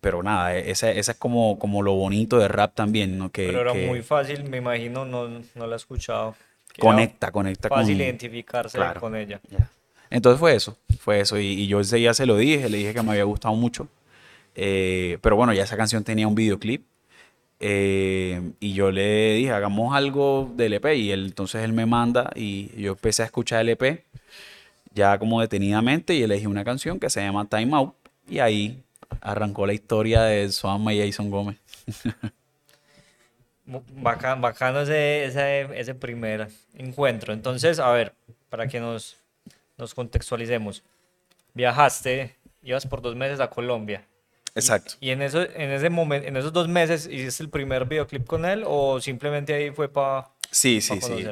pero 0.05 0.21
nada, 0.21 0.55
ese, 0.55 0.99
ese 0.99 1.13
es 1.13 1.17
como, 1.17 1.57
como 1.57 1.81
lo 1.81 1.95
bonito 1.95 2.37
de 2.37 2.47
rap 2.47 2.75
también, 2.75 3.17
¿no? 3.17 3.31
Que, 3.31 3.47
Pero 3.47 3.61
era 3.61 3.73
que 3.73 3.87
muy 3.87 4.03
fácil, 4.03 4.43
me 4.43 4.57
imagino, 4.57 5.03
no, 5.03 5.27
no 5.55 5.65
la 5.65 5.73
he 5.73 5.77
escuchado. 5.77 6.35
conecta, 6.77 7.31
conecta 7.31 7.69
con... 7.69 7.79
Fácil 7.79 7.99
identificarse 7.99 8.77
Claro. 8.77 9.01
con 9.01 9.15
ella. 9.15 9.41
Entonces 10.11 10.39
fue 10.39 10.53
eso, 10.53 10.77
fue 10.99 11.21
eso. 11.21 11.39
Y, 11.39 11.47
y 11.47 11.65
yo 11.65 11.79
ese 11.79 11.97
día 11.97 12.13
se 12.13 12.27
lo 12.27 12.37
dije, 12.37 12.69
le 12.69 12.77
dije 12.77 12.93
que 12.93 13.01
me 13.01 13.13
había 13.13 13.23
gustado 13.23 13.55
mucho. 13.55 13.87
Eh, 14.53 15.17
pero 15.21 15.37
bueno, 15.37 15.53
ya 15.53 15.63
esa 15.63 15.75
canción 15.75 16.03
tenía 16.03 16.27
un 16.27 16.35
videoclip. 16.35 16.85
eh, 17.59 18.41
y 18.59 18.73
yo 18.73 18.91
le 18.91 19.33
dije, 19.37 19.51
hagamos 19.53 19.95
algo 19.95 20.51
del 20.55 20.73
EP. 20.73 20.85
Y 20.97 21.09
él, 21.11 21.25
entonces 21.25 21.63
él 21.63 21.73
me 21.73 21.87
manda 21.87 22.29
y 22.35 22.69
yo 22.79 22.91
empecé 22.91 23.23
a 23.23 23.25
escuchar 23.25 23.61
el 23.61 23.69
EP. 23.69 24.03
ya 24.93 25.17
como 25.17 25.41
detenidamente 25.41 26.13
y 26.13 26.21
elegí 26.21 26.45
una 26.45 26.63
canción 26.63 26.99
que 26.99 27.09
se 27.09 27.21
llama 27.21 27.45
Time 27.49 27.75
Out 27.75 27.95
y 28.29 28.39
ahí 28.39 28.81
arrancó 29.21 29.65
la 29.65 29.73
historia 29.73 30.23
de 30.23 30.51
Suama 30.51 30.93
y 30.93 30.99
Jason 30.99 31.29
Gómez. 31.29 31.57
Bacano, 33.65 34.41
bacano 34.41 34.81
ese, 34.81 35.25
ese, 35.25 35.67
ese, 35.79 35.95
primer 35.95 36.49
encuentro. 36.75 37.33
Entonces, 37.33 37.79
a 37.79 37.91
ver, 37.91 38.13
para 38.49 38.67
que 38.67 38.79
nos, 38.79 39.17
nos 39.77 39.95
contextualicemos. 39.95 40.83
Viajaste, 41.53 42.35
ibas 42.61 42.85
por 42.85 43.01
dos 43.01 43.15
meses 43.15 43.39
a 43.39 43.49
Colombia. 43.49 44.05
Exacto. 44.53 44.93
Y, 44.99 45.09
en, 45.09 45.21
eso, 45.21 45.41
en, 45.41 45.71
ese 45.71 45.89
momento, 45.89 46.27
en 46.27 46.37
esos 46.37 46.53
dos 46.53 46.67
meses, 46.67 47.07
¿hiciste 47.07 47.43
el 47.43 47.49
primer 47.49 47.85
videoclip 47.85 48.25
con 48.25 48.45
él 48.45 48.63
o 48.65 49.01
simplemente 49.01 49.53
ahí 49.53 49.71
fue 49.71 49.89
para... 49.89 50.29
Sí, 50.51 50.79
sí, 50.79 50.99
sí. 51.01 51.25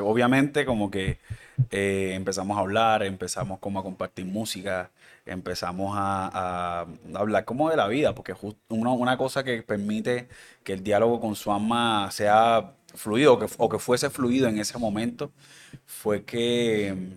obviamente 0.00 0.64
como 0.64 0.90
que 0.90 1.18
eh, 1.70 2.12
empezamos 2.14 2.56
a 2.56 2.60
hablar, 2.60 3.02
empezamos 3.02 3.58
como 3.58 3.78
a 3.80 3.82
compartir 3.82 4.24
música, 4.26 4.90
empezamos 5.26 5.94
a, 5.96 6.86
hablar 7.14 7.44
como 7.44 7.70
de 7.70 7.76
la 7.76 7.88
vida, 7.88 8.14
porque 8.14 8.34
una, 8.68 8.92
una, 8.92 9.16
cosa 9.16 9.42
que 9.44 9.62
permite 9.62 10.28
que 10.62 10.74
el 10.74 10.82
diálogo 10.82 11.20
con 11.20 11.34
su 11.36 11.52
alma 11.52 12.10
sea 12.10 12.74
fluido 12.94 13.38
o 13.58 13.68
que, 13.68 13.78
fuese 13.78 14.10
fluido 14.10 14.48
en 14.48 14.58
ese 14.58 14.78
momento 14.78 15.32
fue 15.86 16.24
que 16.24 16.94
mm, 16.94 17.12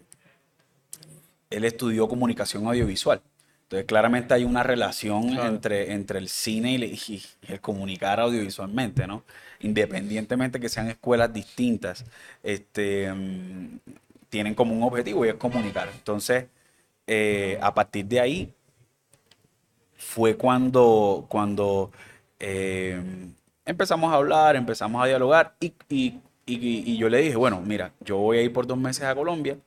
él 1.51 1.65
estudió 1.65 2.07
comunicación 2.07 2.67
audiovisual. 2.67 3.21
Entonces, 3.63 3.85
claramente 3.85 4.33
hay 4.33 4.45
una 4.45 4.63
relación 4.63 5.37
entre, 5.39 5.91
entre 5.91 6.19
el 6.19 6.29
cine 6.29 6.75
y, 6.75 7.21
el 7.47 7.59
comunicar 7.59 8.19
audiovisualmente, 8.19 9.05
¿no? 9.07 9.23
Independientemente 9.59 10.59
que 10.59 10.69
sean 10.69 10.87
escuelas 10.87 11.33
distintas, 11.33 12.05
este, 12.43 13.11
mm, 13.13 13.79
tienen 14.29 14.55
como 14.55 14.75
un 14.75 14.83
objetivo 14.83 15.25
y 15.25 15.29
es 15.29 15.35
comunicar. 15.35 15.89
Entonces, 15.93 16.45
eh, 17.05 17.57
a 17.61 17.73
partir 17.73 18.05
de 18.05 18.19
ahí 18.19 18.53
fue 19.95 20.35
cuando, 20.35 21.25
cuando 21.29 21.91
eh, 22.39 23.01
empezamos 23.65 24.11
a 24.11 24.17
hablar, 24.17 24.55
empezamos 24.55 25.01
a 25.03 25.07
dialogar 25.07 25.55
y, 25.89 26.19
yo 26.97 27.09
le 27.09 27.19
dije, 27.19 27.35
bueno, 27.35 27.61
mira, 27.61 27.91
yo 27.99 28.17
voy 28.17 28.37
a 28.37 28.41
ir 28.41 28.53
por 28.53 28.67
dos 28.67 28.77
meses 28.77 29.03
a 29.03 29.15
Colombia, 29.15 29.57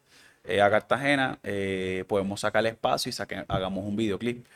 eh, 0.45 0.63
a 0.63 0.71
Cartagena, 0.71 1.39
podemos 2.09 2.41
sacar 2.41 2.61
el 2.61 2.73
espacio 2.73 3.13
y 3.13 3.35
hagamos 3.49 3.85
un 3.85 3.97
videoclip. 3.97 4.47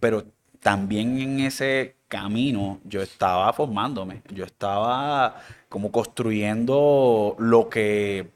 pero 0.00 0.24
también 0.60 1.18
en 1.20 1.40
ese 1.40 1.96
camino 2.08 2.80
yo 2.84 3.02
estaba 3.02 3.52
formándome, 3.52 4.22
yo 4.32 4.44
estaba 4.44 5.36
como 5.68 5.90
construyendo 5.90 7.34
lo 7.38 7.68
que 7.68 8.28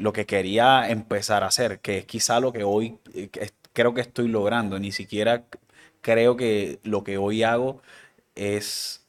lo 0.00 0.12
que 0.12 0.26
quería 0.26 0.88
empezar 0.88 1.44
a 1.44 1.48
hacer, 1.48 1.80
que 1.80 1.98
es 1.98 2.06
quizá 2.06 2.40
lo 2.40 2.52
que 2.52 2.64
hoy 2.64 2.98
eh, 3.14 3.28
creo 3.72 3.94
que 3.94 4.00
estoy 4.00 4.28
logrando. 4.28 4.78
Ni 4.78 4.92
siquiera 4.92 5.44
creo 6.00 6.36
que 6.36 6.80
lo 6.82 7.04
que 7.04 7.18
hoy 7.18 7.42
hago 7.42 7.82
es 8.34 9.06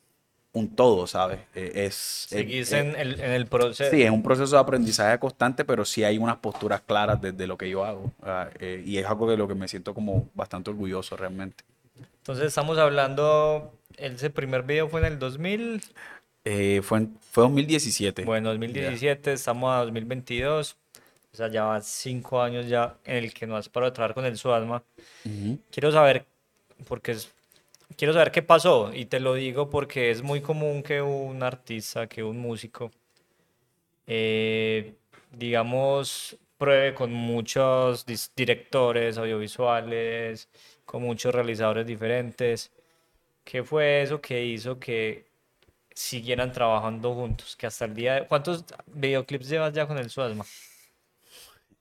un 0.51 0.75
todo, 0.75 1.07
¿sabes? 1.07 1.39
Eh, 1.55 1.71
es, 1.75 2.25
Seguís 2.27 2.74
en, 2.74 2.95
el, 2.98 3.48
proceso. 3.48 3.89
Sí, 3.89 4.03
es 4.03 4.12
un 4.12 4.21
proceso 4.21 4.53
de 4.55 4.62
aprendizaje 4.62 5.17
constante, 5.17 5.63
pero 5.63 5.86
sí 5.86 6.03
hay 6.03 6.17
unas 6.17 6.38
posturas 6.38 6.81
claras 6.81 7.21
desde 7.21 7.48
lo 7.48 7.57
que 7.57 7.69
yo 7.69 7.86
hago. 7.86 8.12
Ah, 8.21 8.50
eh, 8.60 8.83
y 8.86 8.98
es 8.98 9.05
algo 9.05 9.31
de 9.31 9.38
lo 9.38 9.48
que 9.48 9.55
me 9.55 9.69
siento 9.69 9.93
como 9.93 10.29
bastante 10.33 10.71
orgulloso 10.71 11.15
realmente. 11.15 11.63
Entonces 12.17 12.48
estamos 12.48 12.77
hablando, 12.77 13.71
ese 13.95 14.29
primer 14.29 14.63
video 14.63 14.89
fue 14.89 15.00
en 15.00 15.05
el 15.05 15.19
2000. 15.19 15.81
fue, 16.83 16.98
en, 16.98 17.17
fue 17.31 17.43
2017. 17.43 18.25
Bueno, 18.25 18.50
2017, 18.50 19.31
estamos 19.31 19.74
a 19.74 19.86
2022. 19.86 20.81
O 21.34 21.38
sea, 21.38 21.48
ya 21.48 21.64
va 21.64 21.82
cinco 21.82 22.42
años 22.42 22.68
ya 22.68 22.98
en 23.06 23.18
el 23.18 23.34
que 23.34 23.48
no 23.48 23.56
has 23.56 23.70
parado 23.70 23.92
de 23.92 23.96
trabajar 23.96 24.16
con 24.16 24.26
el 24.26 24.38
Suasma. 24.38 24.84
Quiero 25.72 25.92
saber, 25.92 26.26
porque 26.88 27.16
quiero 27.96 28.14
saber 28.14 28.32
qué 28.32 28.42
pasó. 28.42 28.92
Y 28.94 29.06
te 29.06 29.20
lo 29.20 29.34
digo 29.36 29.70
porque 29.70 30.12
es 30.12 30.22
muy 30.22 30.42
común 30.42 30.84
que 30.84 31.02
un 31.02 31.42
artista, 31.42 32.08
que 32.08 32.24
un 32.24 32.38
músico, 32.40 32.92
eh, 34.08 34.96
digamos, 35.32 36.38
pruebe 36.58 36.94
con 36.94 37.14
muchos 37.14 38.06
directores 38.36 39.18
audiovisuales, 39.18 40.50
con 40.86 41.02
muchos 41.04 41.34
realizadores 41.34 41.88
diferentes. 41.88 42.72
¿Qué 43.44 43.64
fue 43.64 44.04
eso 44.04 44.22
que 44.22 44.46
hizo 44.46 44.80
que 44.80 45.26
siguieran 45.94 46.52
trabajando 46.52 47.14
juntos? 47.16 47.56
Que 47.56 47.68
hasta 47.68 47.86
el 47.86 47.96
día 47.96 48.16
de... 48.16 48.28
¿Cuántos 48.28 48.66
videoclips 48.88 49.50
llevas 49.50 49.74
ya 49.74 49.88
con 49.88 49.98
el 49.98 50.10
Suasma? 50.10 50.46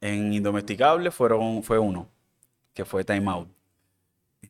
En 0.01 0.33
Indomesticable 0.33 1.11
fueron, 1.11 1.63
fue 1.63 1.79
uno, 1.79 2.09
que 2.73 2.85
fue 2.85 3.05
Time 3.05 3.31
Out. 3.31 3.49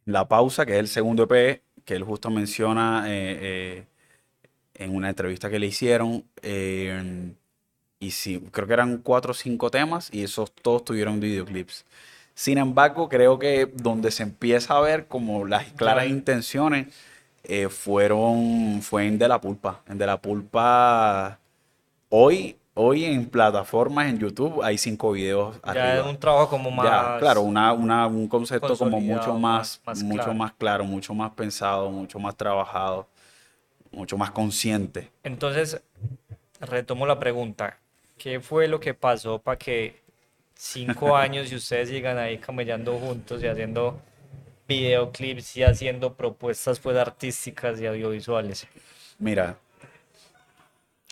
La 0.04 0.28
Pausa, 0.28 0.64
que 0.64 0.72
es 0.72 0.78
el 0.78 0.88
segundo 0.88 1.24
EP, 1.28 1.62
que 1.84 1.94
él 1.94 2.04
justo 2.04 2.30
menciona 2.30 3.04
eh, 3.08 3.38
eh, 3.40 3.84
en 4.74 4.94
una 4.94 5.08
entrevista 5.08 5.50
que 5.50 5.58
le 5.58 5.66
hicieron. 5.66 6.24
Eh, 6.42 7.32
y 7.98 8.12
sí, 8.12 8.40
creo 8.50 8.66
que 8.66 8.72
eran 8.72 8.98
cuatro 8.98 9.32
o 9.32 9.34
cinco 9.34 9.70
temas 9.70 10.08
y 10.12 10.22
esos 10.22 10.52
todos 10.52 10.84
tuvieron 10.84 11.20
videoclips. 11.20 11.84
Sin 12.34 12.58
embargo, 12.58 13.08
creo 13.08 13.38
que 13.38 13.66
donde 13.66 14.10
se 14.10 14.22
empieza 14.22 14.76
a 14.76 14.80
ver 14.80 15.06
como 15.06 15.44
las 15.44 15.66
claras 15.72 16.06
intenciones 16.06 16.86
fueron, 17.68 18.80
fue 18.82 19.06
en 19.06 19.18
De 19.18 19.28
La 19.28 19.40
Pulpa. 19.40 19.82
En 19.88 19.98
De 19.98 20.06
La 20.06 20.22
Pulpa, 20.22 21.38
hoy 22.08 22.56
Hoy 22.82 23.04
en 23.04 23.28
plataformas 23.28 24.08
en 24.08 24.18
YouTube 24.18 24.62
hay 24.62 24.78
cinco 24.78 25.12
videos. 25.12 25.60
Ya 25.74 25.98
es 25.98 26.06
un 26.06 26.18
trabajo 26.18 26.48
como 26.48 26.70
más. 26.70 27.18
claro, 27.18 27.42
una, 27.42 27.74
un 27.74 28.26
concepto 28.26 28.74
como 28.74 28.98
mucho 28.98 29.34
más, 29.34 29.82
mucho 29.84 30.14
claro. 30.14 30.34
más 30.34 30.52
claro, 30.54 30.84
mucho 30.84 31.12
más 31.12 31.30
pensado, 31.32 31.90
mucho 31.90 32.18
más 32.18 32.34
trabajado, 32.34 33.06
mucho 33.90 34.16
más 34.16 34.30
consciente. 34.30 35.10
Entonces, 35.22 35.82
retomo 36.58 37.06
la 37.06 37.18
pregunta. 37.20 37.76
¿Qué 38.16 38.40
fue 38.40 38.66
lo 38.66 38.80
que 38.80 38.94
pasó 38.94 39.38
para 39.38 39.58
que 39.58 40.00
cinco 40.54 41.14
años 41.16 41.52
y 41.52 41.56
ustedes 41.56 41.90
sigan 41.90 42.16
ahí 42.16 42.38
camellando 42.38 42.96
juntos 42.96 43.42
y 43.42 43.46
haciendo 43.46 44.00
videoclips 44.66 45.54
y 45.58 45.64
haciendo 45.64 46.14
propuestas 46.14 46.80
pues 46.80 46.96
artísticas 46.96 47.78
y 47.78 47.84
audiovisuales? 47.84 48.66
Mira, 49.18 49.58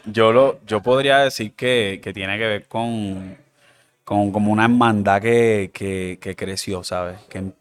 yo, 0.05 0.33
lo, 0.33 0.61
yo 0.67 0.83
podría 0.83 1.19
decir 1.19 1.53
que, 1.55 2.01
tiene 2.15 2.39
que 2.39 2.47
ver 2.47 2.67
con, 2.67 3.37
con 4.05 4.33
como 4.33 4.53
una 4.53 4.65
hermandad 4.65 5.21
que, 5.21 5.71
que, 5.73 6.37
creció, 6.37 6.85
¿sabes? 6.85 7.19
Que, 7.29 7.53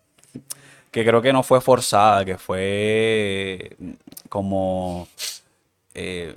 que 0.92 1.06
creo 1.06 1.22
que 1.22 1.34
no 1.34 1.44
fue 1.44 1.62
forzada, 1.62 2.26
que 2.26 2.38
fue 2.38 3.76
como... 4.30 5.08
Eh, 5.94 6.36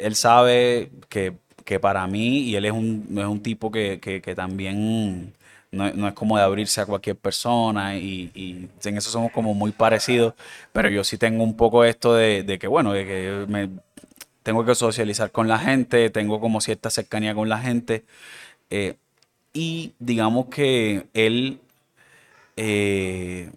él 0.00 0.14
sabe 0.14 0.90
que, 1.08 1.34
para 1.80 2.06
mí, 2.06 2.40
y 2.40 2.56
él 2.56 2.64
es 2.66 2.72
un, 2.72 3.06
es 3.18 3.24
un 3.24 3.42
tipo 3.42 3.70
que, 3.70 3.98
también 4.36 5.34
no, 5.72 6.08
es 6.08 6.14
como 6.14 6.36
de 6.36 6.44
abrirse 6.44 6.80
a 6.80 6.86
cualquier 6.86 7.16
persona 7.16 7.96
y, 7.96 8.30
y, 8.34 8.68
en 8.84 8.96
eso 8.96 9.10
somos 9.10 9.32
como 9.32 9.54
muy 9.54 9.72
parecidos, 9.72 10.34
pero 10.72 10.88
yo 10.88 11.02
sí 11.04 11.18
tengo 11.18 11.42
un 11.42 11.56
poco 11.56 11.84
esto 11.84 12.14
de, 12.14 12.42
de 12.44 12.58
que, 12.58 12.66
bueno, 12.68 12.92
de 12.92 13.04
que 13.06 13.44
me, 13.48 13.68
tengo 14.44 14.64
que 14.64 14.74
socializar 14.74 15.32
con 15.32 15.48
la 15.48 15.58
gente, 15.58 16.10
tengo 16.10 16.38
como 16.38 16.60
cierta 16.60 16.90
cercanía 16.90 17.34
con 17.34 17.48
la 17.48 17.58
gente. 17.58 18.04
Eh, 18.70 18.96
y 19.54 19.94
digamos 19.98 20.46
que 20.46 21.06
él 21.14 21.60
eh, 22.56 23.50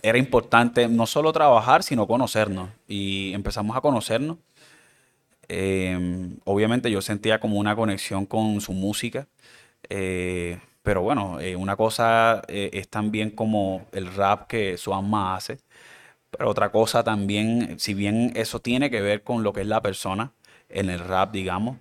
era 0.00 0.16
importante 0.16 0.88
no 0.88 1.06
solo 1.06 1.32
trabajar, 1.32 1.82
sino 1.82 2.06
conocernos. 2.06 2.70
Y 2.86 3.34
empezamos 3.34 3.76
a 3.76 3.80
conocernos. 3.80 4.38
Em, 5.48 6.36
obviamente 6.44 6.90
yo 6.90 7.02
sentía 7.02 7.40
como 7.40 7.58
una 7.58 7.74
conexión 7.74 8.24
con 8.24 8.60
su 8.60 8.72
música. 8.72 9.26
Eh, 9.90 10.60
pero 10.82 11.02
bueno, 11.02 11.38
una 11.58 11.76
cosa 11.76 12.42
es 12.48 12.88
también 12.88 13.30
como 13.30 13.86
el 13.92 14.14
rap 14.14 14.46
que 14.46 14.76
su 14.78 14.94
alma 14.94 15.36
hace. 15.36 15.58
Pero 16.38 16.50
otra 16.50 16.70
cosa 16.70 17.02
también, 17.02 17.80
si 17.80 17.94
bien 17.94 18.32
eso 18.36 18.60
tiene 18.60 18.90
que 18.90 19.00
ver 19.00 19.22
con 19.24 19.42
lo 19.42 19.52
que 19.52 19.62
es 19.62 19.66
la 19.66 19.82
persona 19.82 20.32
en 20.68 20.88
el 20.88 21.00
rap, 21.00 21.32
digamos, 21.32 21.78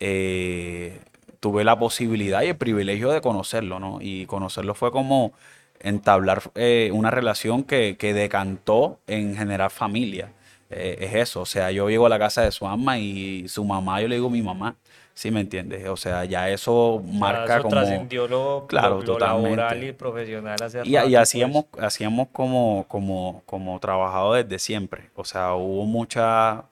eh, 0.00 1.00
tuve 1.38 1.62
la 1.62 1.78
posibilidad 1.78 2.42
y 2.42 2.48
el 2.48 2.56
privilegio 2.56 3.10
de 3.10 3.20
conocerlo, 3.20 3.78
¿no? 3.78 3.98
Y 4.00 4.26
conocerlo 4.26 4.74
fue 4.74 4.90
como 4.90 5.32
entablar 5.78 6.42
eh, 6.56 6.90
una 6.92 7.12
relación 7.12 7.62
que, 7.62 7.96
decantó 8.00 8.98
en 9.06 9.36
generar 9.36 9.70
familia. 9.70 10.32
Eh, 10.70 10.98
es 11.02 11.14
eso, 11.14 11.42
o 11.42 11.46
sea, 11.46 11.70
yo 11.70 11.88
llego 11.88 12.06
a 12.06 12.08
la 12.08 12.18
casa 12.18 12.42
de 12.42 12.50
su 12.50 12.66
ama 12.66 12.98
y 12.98 13.46
su 13.48 13.64
mamá, 13.64 14.00
yo 14.00 14.08
le 14.08 14.16
digo 14.16 14.30
mi 14.30 14.42
mamá. 14.42 14.76
¿Sí 15.16 15.30
me 15.30 15.40
entiendes? 15.40 15.88
O 15.88 15.96
sea, 15.96 16.26
ya 16.26 16.50
eso 16.50 17.02
marca 17.02 17.62
como... 17.62 17.70
trascendió 17.70 18.28
lo, 18.28 18.66
claro, 18.68 19.00
laboral 19.18 19.82
y 19.82 19.92
profesional 19.92 20.58
hacia 20.62 20.82
Y, 20.84 21.10
y 21.10 21.14
hacíamos, 21.14 21.64
pues. 21.70 21.82
hacíamos 21.82 22.28
como, 22.32 22.84
como, 22.86 23.42
como 23.46 23.80
trabajado 23.80 24.34
desde 24.34 24.58
siempre. 24.58 25.08
O 25.14 25.24
sea, 25.24 25.54
hubo 25.54 25.86
mucha, 25.86 26.64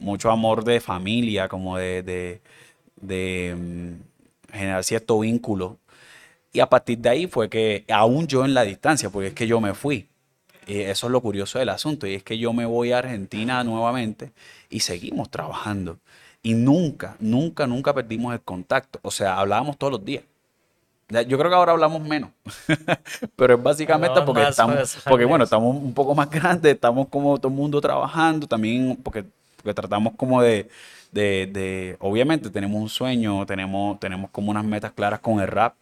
mucho 0.00 0.32
amor 0.32 0.64
de 0.64 0.80
familia, 0.80 1.46
como 1.46 1.78
de, 1.78 2.40
de, 2.96 3.54
mm, 3.54 4.52
generar 4.52 4.82
cierto 4.82 5.20
vínculo. 5.20 5.78
Y 6.52 6.58
a 6.58 6.66
partir 6.68 6.98
de 6.98 7.08
ahí 7.08 7.28
fue 7.28 7.48
que, 7.48 7.84
aún 7.88 8.26
yo 8.26 8.44
en 8.44 8.52
la 8.54 8.64
distancia, 8.64 9.10
porque 9.10 9.28
es 9.28 9.34
que 9.34 9.46
yo 9.46 9.60
me 9.60 9.74
fui, 9.74 10.08
y 10.66 10.80
eso 10.80 11.06
es 11.06 11.12
lo 11.12 11.20
curioso 11.20 11.60
del 11.60 11.68
asunto, 11.68 12.08
y 12.08 12.14
es 12.14 12.24
que 12.24 12.36
yo 12.36 12.52
me 12.52 12.66
voy 12.66 12.90
a 12.90 12.98
Argentina 12.98 13.62
nuevamente 13.62 14.32
y 14.70 14.80
seguimos 14.80 15.30
trabajando. 15.30 16.00
Y 16.46 16.54
nunca, 16.54 17.16
nunca, 17.18 17.66
nunca 17.66 17.92
perdimos 17.92 18.32
el 18.32 18.40
contacto. 18.40 19.00
O 19.02 19.10
sea, 19.10 19.36
hablábamos 19.36 19.76
todos 19.76 19.94
los 19.94 20.04
días. 20.04 20.22
Yo 21.08 21.38
creo 21.38 21.50
que 21.50 21.56
ahora 21.56 21.72
hablamos 21.72 22.00
menos, 22.02 22.30
pero 23.36 23.54
es 23.54 23.62
básicamente 23.62 24.22
porque 24.22 24.46
estamos, 24.46 24.98
porque 25.08 25.24
bueno, 25.24 25.42
estamos 25.42 25.74
un 25.74 25.92
poco 25.92 26.14
más 26.14 26.30
grandes, 26.38 26.74
estamos 26.74 27.08
como 27.08 27.36
todo 27.38 27.48
el 27.48 27.54
mundo 27.54 27.80
trabajando, 27.80 28.46
también 28.46 28.96
porque, 29.02 29.24
porque 29.56 29.74
tratamos 29.74 30.12
como 30.16 30.40
de, 30.40 30.68
de, 31.10 31.48
de, 31.52 31.96
obviamente 31.98 32.48
tenemos 32.48 32.80
un 32.80 32.88
sueño, 32.88 33.44
tenemos, 33.44 33.98
tenemos 33.98 34.30
como 34.30 34.52
unas 34.52 34.64
metas 34.64 34.92
claras 34.92 35.18
con 35.18 35.40
el 35.40 35.48
rap, 35.48 35.74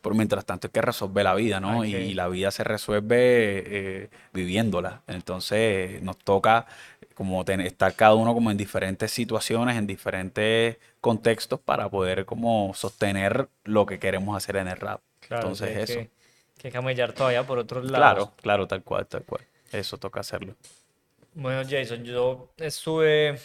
pero 0.00 0.14
mientras 0.14 0.44
tanto 0.44 0.66
hay 0.66 0.72
que 0.72 0.82
resolver 0.82 1.24
la 1.24 1.34
vida, 1.34 1.60
¿no? 1.60 1.84
Y, 1.84 2.14
la 2.14 2.28
vida 2.28 2.50
se 2.50 2.64
resuelve 2.64 3.16
eh, 3.18 4.10
viviéndola. 4.32 5.02
Entonces 5.06 6.02
nos 6.02 6.18
toca 6.18 6.66
como 7.14 7.42
estar 7.42 7.94
cada 7.94 8.14
uno 8.14 8.34
como 8.34 8.50
en 8.50 8.56
diferentes 8.56 9.10
situaciones, 9.10 9.76
en 9.76 9.86
diferentes 9.86 10.78
contextos 11.00 11.60
para 11.60 11.88
poder 11.88 12.24
como 12.24 12.72
sostener 12.74 13.48
lo 13.64 13.86
que 13.86 13.98
queremos 13.98 14.36
hacer 14.36 14.56
en 14.56 14.68
el 14.68 14.76
rap. 14.76 15.00
Entonces 15.28 15.90
eso. 15.90 15.98
Que, 16.00 16.10
que 16.58 16.70
camellar 16.70 17.12
todavía 17.12 17.46
por 17.46 17.58
otros 17.58 17.84
lados. 17.84 17.98
Claro, 17.98 18.32
claro, 18.40 18.66
tal 18.66 18.82
cual, 18.82 19.06
tal 19.06 19.24
cual. 19.24 19.42
Eso 19.72 19.98
toca 19.98 20.20
hacerlo. 20.20 20.56
Bueno, 21.34 21.62
Jason, 21.68 22.04
yo 22.04 22.50
estuve 22.56 23.38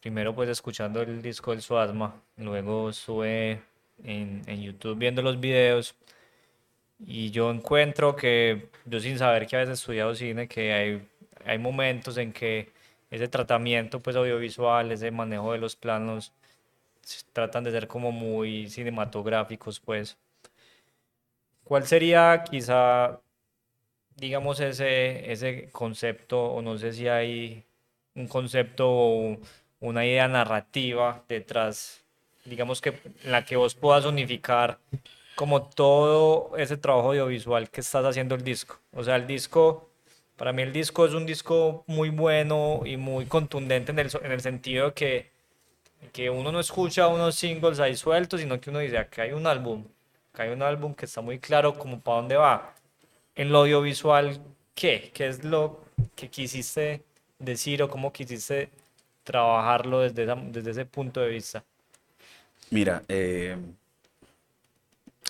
primero 0.00 0.34
pues 0.34 0.48
escuchando 0.48 1.00
el 1.00 1.22
disco 1.22 1.52
del 1.52 1.62
Suasma, 1.62 2.20
luego 2.36 2.90
estuve 2.90 3.62
en, 4.04 4.42
en 4.46 4.62
YouTube 4.62 4.98
viendo 4.98 5.22
los 5.22 5.40
videos 5.40 5.94
y 7.06 7.30
yo 7.30 7.50
encuentro 7.50 8.16
que 8.16 8.68
yo 8.84 9.00
sin 9.00 9.18
saber 9.18 9.46
que 9.46 9.56
habías 9.56 9.70
estudiado 9.78 10.14
cine, 10.14 10.48
que 10.48 10.72
hay, 10.72 11.08
hay 11.44 11.58
momentos 11.58 12.16
en 12.16 12.32
que 12.32 12.72
ese 13.10 13.28
tratamiento 13.28 14.00
pues 14.00 14.16
audiovisual, 14.16 14.92
ese 14.92 15.10
manejo 15.10 15.52
de 15.52 15.58
los 15.58 15.76
planos, 15.76 16.32
tratan 17.32 17.64
de 17.64 17.72
ser 17.72 17.88
como 17.88 18.12
muy 18.12 18.68
cinematográficos 18.70 19.80
pues. 19.80 20.16
¿Cuál 21.64 21.86
sería 21.86 22.44
quizá, 22.48 23.20
digamos, 24.16 24.60
ese, 24.60 25.32
ese 25.32 25.70
concepto, 25.72 26.38
o 26.52 26.62
no 26.62 26.78
sé 26.78 26.92
si 26.92 27.08
hay 27.08 27.64
un 28.14 28.28
concepto 28.28 28.88
o 28.90 29.38
una 29.80 30.06
idea 30.06 30.28
narrativa 30.28 31.24
detrás, 31.28 32.01
digamos 32.44 32.80
que 32.80 32.90
en 33.24 33.32
la 33.32 33.44
que 33.44 33.56
vos 33.56 33.74
puedas 33.74 34.04
unificar 34.04 34.78
como 35.34 35.62
todo 35.62 36.56
ese 36.56 36.76
trabajo 36.76 37.08
audiovisual 37.08 37.70
que 37.70 37.80
estás 37.80 38.04
haciendo 38.04 38.34
el 38.34 38.44
disco? 38.44 38.78
O 38.92 39.02
sea, 39.02 39.16
el 39.16 39.26
disco 39.26 39.92
para 40.42 40.52
mí 40.52 40.62
el 40.62 40.72
disco 40.72 41.06
es 41.06 41.14
un 41.14 41.24
disco 41.24 41.84
muy 41.86 42.08
bueno 42.10 42.80
y 42.84 42.96
muy 42.96 43.26
contundente 43.26 43.92
en 43.92 43.98
el, 44.00 44.10
en 44.22 44.32
el 44.32 44.40
sentido 44.40 44.92
que, 44.92 45.30
que 46.12 46.30
uno 46.30 46.50
no 46.50 46.58
escucha 46.58 47.06
unos 47.06 47.36
singles 47.36 47.78
ahí 47.80 47.96
sueltos, 47.96 48.40
sino 48.40 48.60
que 48.60 48.70
uno 48.70 48.80
dice, 48.80 48.98
acá 48.98 49.22
hay 49.22 49.32
un 49.32 49.46
álbum, 49.46 49.84
acá 50.32 50.44
hay 50.44 50.50
un 50.50 50.62
álbum 50.62 50.94
que 50.94 51.06
está 51.06 51.20
muy 51.20 51.38
claro 51.38 51.78
como 51.78 52.00
para 52.00 52.16
dónde 52.18 52.36
va. 52.36 52.74
En 53.36 53.52
lo 53.52 53.58
audiovisual, 53.60 54.40
¿qué? 54.74 55.12
¿Qué 55.14 55.28
es 55.28 55.44
lo 55.44 55.80
que 56.16 56.28
quisiste 56.28 57.04
decir 57.38 57.82
o 57.82 57.88
cómo 57.88 58.12
quisiste 58.12 58.70
trabajarlo 59.24 60.00
desde, 60.00 60.26
desde 60.26 60.70
ese 60.72 60.86
punto 60.86 61.20
de 61.20 61.28
vista? 61.28 61.64
Mira, 62.72 63.02
eh, 63.06 63.54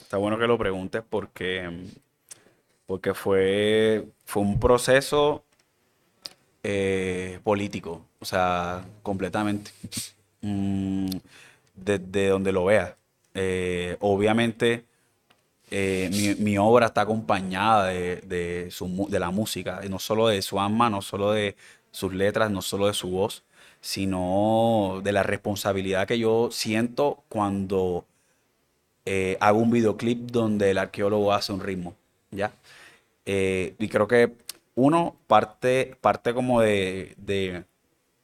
está 0.00 0.16
bueno 0.16 0.38
que 0.38 0.46
lo 0.46 0.56
preguntes 0.56 1.02
porque 1.10 1.68
porque 2.86 3.14
fue, 3.14 4.06
fue 4.24 4.42
un 4.42 4.60
proceso 4.60 5.44
eh, 6.62 7.40
político, 7.42 8.06
o 8.20 8.24
sea, 8.24 8.84
completamente, 9.02 9.72
mm, 10.42 11.08
desde 11.74 12.28
donde 12.28 12.52
lo 12.52 12.66
veas. 12.66 12.94
Eh, 13.34 13.96
obviamente, 13.98 14.84
eh, 15.70 16.36
mi, 16.38 16.58
obra 16.58 16.86
está 16.86 17.00
acompañada 17.00 17.86
de, 17.88 18.16
de, 18.18 18.70
su, 18.70 19.08
de 19.10 19.18
la 19.18 19.30
música, 19.30 19.80
no 19.90 19.98
solo 19.98 20.28
de 20.28 20.42
su 20.42 20.60
alma, 20.60 20.90
no 20.90 21.02
solo 21.02 21.32
de 21.32 21.56
sus 21.90 22.14
letras, 22.14 22.52
no 22.52 22.62
solo 22.62 22.86
de 22.86 22.94
su 22.94 23.08
voz, 23.10 23.42
sino 23.82 25.02
de 25.04 25.12
la 25.12 25.22
responsabilidad 25.22 26.06
que 26.08 26.18
yo 26.18 26.50
siento 26.50 27.22
cuando 27.28 28.06
hago 29.40 29.58
un 29.58 29.70
videoclip 29.70 30.30
donde 30.30 30.70
el 30.70 30.78
arqueólogo 30.78 31.32
hace 31.32 31.52
un 31.52 31.60
ritmo, 31.60 31.94
¿ya? 32.30 32.52
Eh, 33.26 33.74
y 33.78 33.88
creo 33.88 34.08
que 34.08 34.32
uno 34.74 35.16
parte, 35.26 35.96
parte 36.00 36.34
como 36.34 36.60
de, 36.60 37.14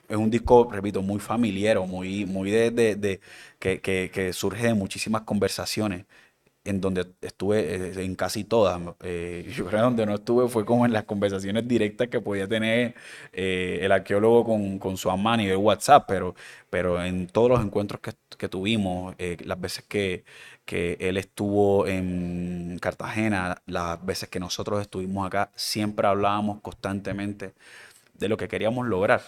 es 0.09 0.16
un 0.16 0.31
disco, 0.31 0.68
repito, 0.71 1.03
muy 1.03 1.21
familiar, 1.21 1.79
muy, 1.81 2.25
muy 2.27 2.51
de, 2.51 2.71
de, 2.71 3.21
que, 3.59 3.81
que, 3.81 4.33
surge 4.33 4.66
de 4.68 4.75
muchísimas 4.75 5.23
conversaciones 5.23 6.07
en 6.69 6.81
donde 6.81 7.07
estuve 7.23 7.61
eh, 7.61 8.05
en 8.05 8.15
casi 8.15 8.45
todas. 8.45 8.81
Eh, 9.03 9.51
yo 9.55 9.67
creo 9.67 9.81
que 9.81 9.85
donde 9.85 10.07
no 10.07 10.15
estuve 10.15 10.49
fue 10.49 10.65
como 10.65 10.87
en 10.87 10.93
las 10.93 11.05
conversaciones 11.05 11.67
directas 11.67 12.09
que 12.09 12.21
podía 12.21 12.47
tener 12.49 12.95
el 13.33 13.93
arqueólogo 13.93 14.45
con, 14.45 14.79
con 14.79 14.97
su 14.97 15.11
amani 15.11 15.47
de 15.47 15.57
WhatsApp, 15.57 16.05
pero, 16.09 16.35
pero 16.71 17.03
en 17.03 17.27
todos 17.29 17.51
los 17.51 17.61
encuentros 17.65 18.01
que, 18.01 18.13
que 18.37 18.49
tuvimos, 18.49 19.15
las 19.45 19.61
veces 19.61 19.85
que, 19.89 20.25
que 20.65 20.97
él 21.01 21.17
estuvo 21.17 21.87
en 21.87 22.79
Cartagena, 22.81 23.63
las 23.67 24.05
veces 24.05 24.29
que 24.29 24.41
nosotros 24.41 24.81
estuvimos 24.83 25.27
acá, 25.27 25.51
siempre 25.57 26.07
hablábamos 26.07 26.61
constantemente 26.61 27.55
de 28.15 28.29
lo 28.29 28.37
que 28.37 28.49
queríamos 28.49 28.87
lograr. 28.87 29.23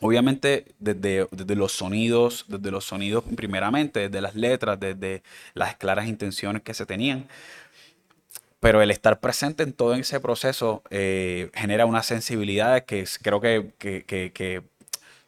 Obviamente 0.00 0.66
desde, 0.78 1.26
los 1.54 1.72
sonidos, 1.72 2.44
desde 2.48 2.70
los 2.70 2.84
sonidos 2.84 3.24
primeramente, 3.34 4.08
desde 4.08 4.20
las 4.20 4.34
letras, 4.34 4.78
desde 4.78 5.22
las 5.54 5.76
claras 5.76 6.06
intenciones 6.06 6.62
que 6.62 6.74
se 6.74 6.86
tenían. 6.86 7.26
Pero 8.60 8.82
el 8.82 8.90
estar 8.90 9.20
presente 9.20 9.62
en 9.62 9.72
todo 9.72 9.94
ese 9.94 10.20
proceso 10.20 10.82
eh, 10.90 11.50
genera 11.54 11.86
una 11.86 12.02
sensibilidad 12.02 12.84
que 12.84 13.06
creo 13.22 13.40
que, 13.40 13.72
que, 13.78 14.62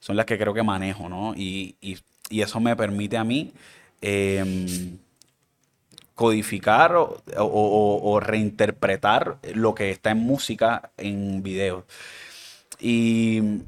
son 0.00 0.16
las 0.16 0.26
que 0.26 0.38
creo 0.38 0.54
que 0.54 0.62
manejo, 0.62 1.08
¿no? 1.08 1.34
Y, 1.36 1.76
y, 1.80 1.98
eso 2.30 2.60
me 2.60 2.76
permite 2.76 3.16
a 3.16 3.24
mí 3.24 3.52
em, 4.02 4.98
codificar 6.14 6.94
o, 6.96 8.20
reinterpretar 8.20 9.38
lo 9.54 9.74
que 9.74 9.90
está 9.90 10.10
en 10.10 10.18
música 10.18 10.90
en 10.98 11.42
video. 11.42 11.86
Y 12.80 13.62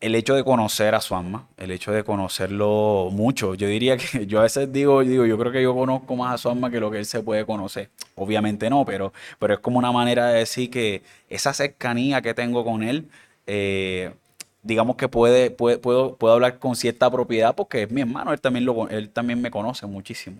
el 0.00 0.14
hecho 0.14 0.34
de 0.34 0.44
conocer 0.44 0.94
a 0.94 1.00
Suanma, 1.00 1.48
el 1.56 1.70
hecho 1.70 1.90
de 1.92 2.04
conocerlo 2.04 3.08
mucho, 3.12 3.54
yo 3.54 3.66
diría 3.66 3.96
que 3.96 4.26
yo 4.26 4.40
a 4.40 4.42
veces 4.42 4.72
digo, 4.72 5.02
digo, 5.02 5.24
yo 5.26 5.38
creo 5.38 5.52
que 5.52 5.62
yo 5.62 5.74
conozco 5.74 6.16
más 6.16 6.34
a 6.34 6.38
Suanma 6.38 6.70
que 6.70 6.80
lo 6.80 6.90
que 6.90 6.98
él 6.98 7.06
se 7.06 7.22
puede 7.22 7.46
conocer. 7.46 7.90
Obviamente 8.14 8.68
no, 8.70 8.84
pero, 8.84 9.12
pero 9.38 9.54
es 9.54 9.60
como 9.60 9.78
una 9.78 9.92
manera 9.92 10.28
de 10.28 10.40
decir 10.40 10.70
que 10.70 11.02
esa 11.28 11.52
cercanía 11.54 12.20
que 12.22 12.34
tengo 12.34 12.64
con 12.64 12.82
él, 12.82 13.08
eh, 13.46 14.14
digamos 14.62 14.96
que 14.96 15.08
puede, 15.08 15.50
puede, 15.50 15.78
puedo, 15.78 16.16
puedo 16.16 16.34
hablar 16.34 16.58
con 16.58 16.76
cierta 16.76 17.10
propiedad 17.10 17.54
porque 17.54 17.84
es 17.84 17.90
mi 17.90 18.02
hermano, 18.02 18.32
él 18.32 18.40
también, 18.40 18.64
lo, 18.66 18.88
él 18.88 19.10
también 19.10 19.40
me 19.40 19.50
conoce 19.50 19.86
muchísimo. 19.86 20.38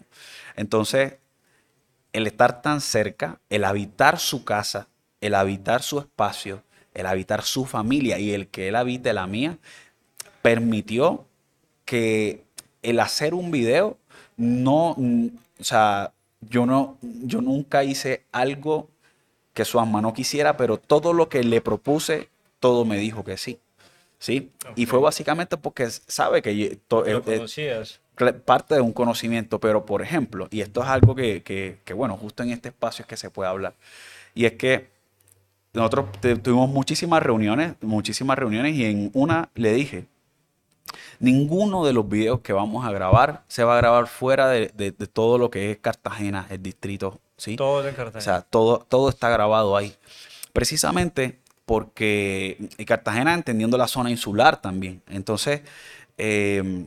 Entonces, 0.57 1.15
el 2.13 2.27
estar 2.27 2.63
tan 2.63 2.81
cerca, 2.81 3.41
el 3.51 3.65
habitar 3.65 4.19
su 4.19 4.45
casa, 4.45 4.89
el 5.21 5.35
habitar 5.35 5.83
su 5.83 5.99
espacio, 5.99 6.63
el 6.97 7.07
habitar 7.07 7.43
su 7.43 7.65
familia 7.65 8.19
y 8.19 8.33
el 8.33 8.49
que 8.49 8.69
él 8.69 8.77
habite 8.77 9.13
la 9.13 9.27
mía, 9.27 9.59
permitió 10.43 11.27
que 11.85 12.43
el 12.83 13.01
hacer 13.01 13.35
un 13.35 13.51
video 13.51 13.99
no, 14.37 14.91
o 14.91 15.65
sea, 15.65 16.13
yo 16.41 16.67
no, 16.67 16.99
yo 17.03 17.41
nunca 17.41 17.85
hice 17.85 18.25
algo 18.33 18.89
que 19.55 19.65
su 19.65 19.79
alma 19.81 20.01
no 20.01 20.13
quisiera, 20.13 20.57
pero 20.57 20.79
todo 20.79 21.13
lo 21.13 21.29
que 21.29 21.43
le 21.43 21.61
propuse, 21.61 22.29
todo 22.61 22.85
me 22.85 22.99
dijo 22.99 23.25
que 23.25 23.37
sí. 23.37 23.59
¿Sí? 24.19 24.51
Y 24.77 24.87
fue 24.87 24.99
básicamente 24.99 25.57
porque 25.57 25.89
sabe 25.91 26.41
que... 26.43 26.81
Lo 26.91 27.07
eh, 27.07 27.17
eh, 27.17 27.21
conocías 27.21 28.01
parte 28.45 28.75
de 28.75 28.81
un 28.81 28.93
conocimiento, 28.93 29.61
pero 29.61 29.85
por 29.85 30.03
ejemplo, 30.03 30.49
y 30.51 30.61
esto 30.61 30.83
es 30.83 30.89
algo 30.89 31.15
que, 31.15 31.43
que, 31.43 31.93
bueno, 31.93 32.17
justo 32.17 32.43
en 32.43 32.51
este 32.51 32.71
espacio 32.71 33.03
es 33.03 33.07
que 33.07 33.17
se 33.17 33.31
puede 33.31 33.51
hablar, 33.51 33.75
y 34.35 34.47
es 34.47 34.53
que 34.53 34.89
nosotros 35.77 36.07
tuvimos 36.43 36.71
muchísimas 36.71 37.23
reuniones, 37.23 37.75
muchísimas 37.83 38.39
reuniones, 38.39 38.75
y 38.75 38.85
en 38.87 39.11
una 39.13 39.51
le 39.55 39.75
dije, 39.75 40.07
ninguno 41.21 41.85
de 41.85 41.93
los 41.93 42.09
videos 42.09 42.41
que 42.41 42.53
vamos 42.53 42.87
a 42.87 42.93
grabar 42.93 43.45
se 43.47 43.63
va 43.63 43.75
a 43.75 43.77
grabar 43.77 44.07
fuera 44.07 44.49
de, 44.49 44.69
de, 44.75 44.93
todo 44.93 45.39
lo 45.39 45.51
que 45.51 45.71
es 45.71 45.77
Cartagena, 45.79 46.47
el 46.49 46.63
distrito, 46.63 47.21
¿sí? 47.37 47.57
Todo 47.57 47.83
de 47.83 47.93
Cartagena. 47.93 48.19
O 48.19 48.23
sea, 48.23 48.41
todo, 48.41 48.87
todo 48.89 49.11
está 49.11 49.29
grabado 49.29 49.77
ahí. 49.77 49.95
Precisamente 50.53 51.39
porque 51.67 52.71
Cartagena 52.87 53.35
entendiendo 53.35 53.77
la 53.77 53.89
zona 53.89 54.11
insular 54.11 54.63
también. 54.63 55.03
Entonces, 55.09 55.63
eh, 56.17 56.87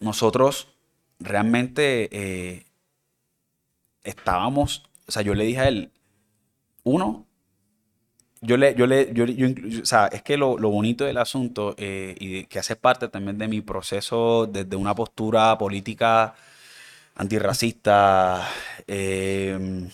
nosotros 0.00 0.68
realmente 1.18 2.08
eh, 2.12 2.66
estábamos, 4.04 4.82
o 5.08 5.12
sea, 5.12 5.22
yo 5.22 5.34
le 5.34 5.44
dije 5.44 5.60
a 5.60 5.68
él, 5.68 5.90
uno, 6.82 7.25
yo 8.46 8.56
le, 8.56 8.74
yo 8.74 8.86
le, 8.86 9.12
yo, 9.14 9.24
yo 9.26 9.48
o 9.82 9.86
sea, 9.86 10.06
es 10.08 10.22
que 10.22 10.36
lo, 10.36 10.58
lo 10.58 10.70
bonito 10.70 11.04
del 11.04 11.18
asunto 11.18 11.74
eh, 11.78 12.14
y 12.18 12.44
que 12.46 12.58
hace 12.58 12.76
parte 12.76 13.08
también 13.08 13.38
de 13.38 13.48
mi 13.48 13.60
proceso 13.62 14.46
desde 14.46 14.76
una 14.76 14.94
postura 14.94 15.56
política 15.58 16.34
antirracista, 17.16 18.46
eh, 18.86 19.88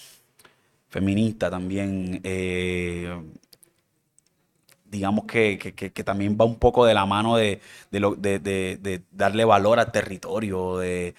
feminista 0.89 1.51
también, 1.51 2.21
eh, 2.25 3.11
digamos 4.85 5.25
que, 5.27 5.59
que- 5.59 5.75
que- 5.93 6.05
también 6.05 6.37
va 6.41 6.45
un 6.45 6.59
poco 6.59 6.85
de 6.85 6.95
la 6.95 7.07
mano 7.07 7.37
de, 7.37 7.61
de 7.91 8.01
de- 8.81 9.03
darle 9.11 9.45
valor 9.45 9.79
al 9.79 9.91
territorio, 9.93 10.79
de, 10.79 11.15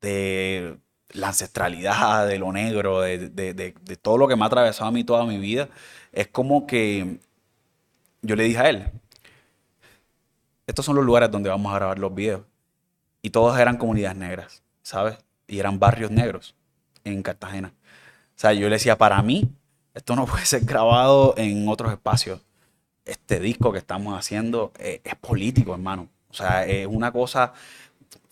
de 0.00 0.78
la 1.14 1.28
ancestralidad, 1.28 2.26
de 2.28 2.38
lo 2.38 2.52
negro, 2.52 3.00
de, 3.00 3.18
de- 3.30 3.54
de- 3.54 3.74
de 3.82 3.96
todo 3.96 4.18
lo 4.18 4.28
que 4.28 4.36
me 4.36 4.44
ha 4.44 4.46
atravesado 4.46 4.88
a 4.88 4.92
mí 4.92 5.04
toda 5.04 5.24
mi 5.26 5.38
vida. 5.38 5.68
Es 6.12 6.28
como 6.28 6.66
que 6.66 7.18
yo 8.22 8.36
le 8.36 8.44
dije 8.44 8.58
a 8.58 8.68
él, 8.70 8.90
estos 10.66 10.84
son 10.84 10.96
los 10.96 11.04
lugares 11.04 11.30
donde 11.30 11.50
vamos 11.50 11.72
a 11.72 11.76
grabar 11.76 11.98
los 11.98 12.14
videos. 12.14 12.42
Y 13.22 13.30
todos 13.30 13.58
eran 13.58 13.78
comunidades 13.78 14.18
negras, 14.18 14.62
¿sabes? 14.82 15.18
Y 15.48 15.60
eran 15.60 15.78
barrios 15.78 16.10
negros 16.10 16.54
en 17.04 17.22
Cartagena. 17.22 17.74
O 18.36 18.40
sea, 18.40 18.52
yo 18.54 18.68
le 18.68 18.76
decía, 18.76 18.98
para 18.98 19.22
mí, 19.22 19.50
esto 19.94 20.16
no 20.16 20.26
puede 20.26 20.46
ser 20.46 20.64
grabado 20.64 21.34
en 21.38 21.68
otros 21.68 21.92
espacios. 21.92 22.42
Este 23.06 23.40
disco 23.40 23.72
que 23.72 23.78
estamos 23.78 24.18
haciendo 24.18 24.72
eh, 24.78 25.02
es 25.04 25.16
político, 25.16 25.74
hermano. 25.74 26.08
O 26.30 26.34
sea, 26.34 26.66
es 26.66 26.86
una 26.86 27.12
cosa. 27.12 27.54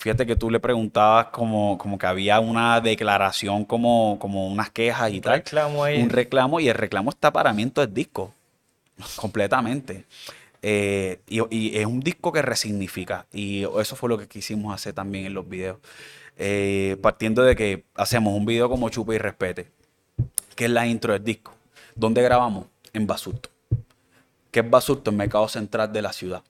Fíjate 0.01 0.25
que 0.25 0.35
tú 0.35 0.51
le 0.51 0.61
preguntabas 0.61 1.27
como, 1.27 1.77
como 1.77 1.99
que 1.99 2.07
había 2.07 2.41
una 2.41 2.81
declaración, 2.81 3.67
como, 3.67 4.19
como 4.19 4.47
unas 4.47 4.71
quejas 4.71 5.13
y 5.13 5.17
Un 5.17 5.21
tal. 5.21 5.33
reclamo 5.35 5.85
ahí. 5.85 6.03
Un 6.03 6.09
reclamo, 6.09 6.59
y 6.59 6.69
el 6.69 6.75
reclamo 6.75 7.11
está 7.11 7.31
para 7.31 7.53
mí 7.53 7.63
en 7.63 7.71
todo 7.71 7.85
el 7.85 7.93
disco. 7.93 8.33
Completamente. 9.17 10.07
Eh, 10.63 11.21
y, 11.29 11.41
y 11.55 11.77
es 11.77 11.85
un 11.85 12.01
disco 12.01 12.33
que 12.33 12.41
resignifica. 12.41 13.27
Y 13.31 13.65
eso 13.79 13.95
fue 13.95 14.09
lo 14.09 14.17
que 14.17 14.27
quisimos 14.27 14.75
hacer 14.75 14.95
también 14.95 15.27
en 15.27 15.35
los 15.35 15.47
videos. 15.47 15.77
Eh, 16.39 16.97
partiendo 17.03 17.43
de 17.43 17.55
que 17.55 17.85
hacemos 17.95 18.33
un 18.33 18.47
video 18.47 18.71
como 18.71 18.89
Chupa 18.89 19.15
y 19.15 19.19
Respete, 19.19 19.71
que 20.57 20.65
es 20.65 20.71
la 20.71 20.87
intro 20.87 21.13
del 21.13 21.23
disco. 21.23 21.55
¿Dónde 21.95 22.23
grabamos? 22.23 22.69
En 22.95 23.07
Basurto. 23.07 23.51
¿Qué 24.51 24.61
es 24.61 24.71
Basurto? 24.71 25.11
El 25.11 25.19
mercado 25.19 25.47
central 25.49 25.93
de 25.93 26.01
la 26.01 26.15
ciudad. 26.15 26.43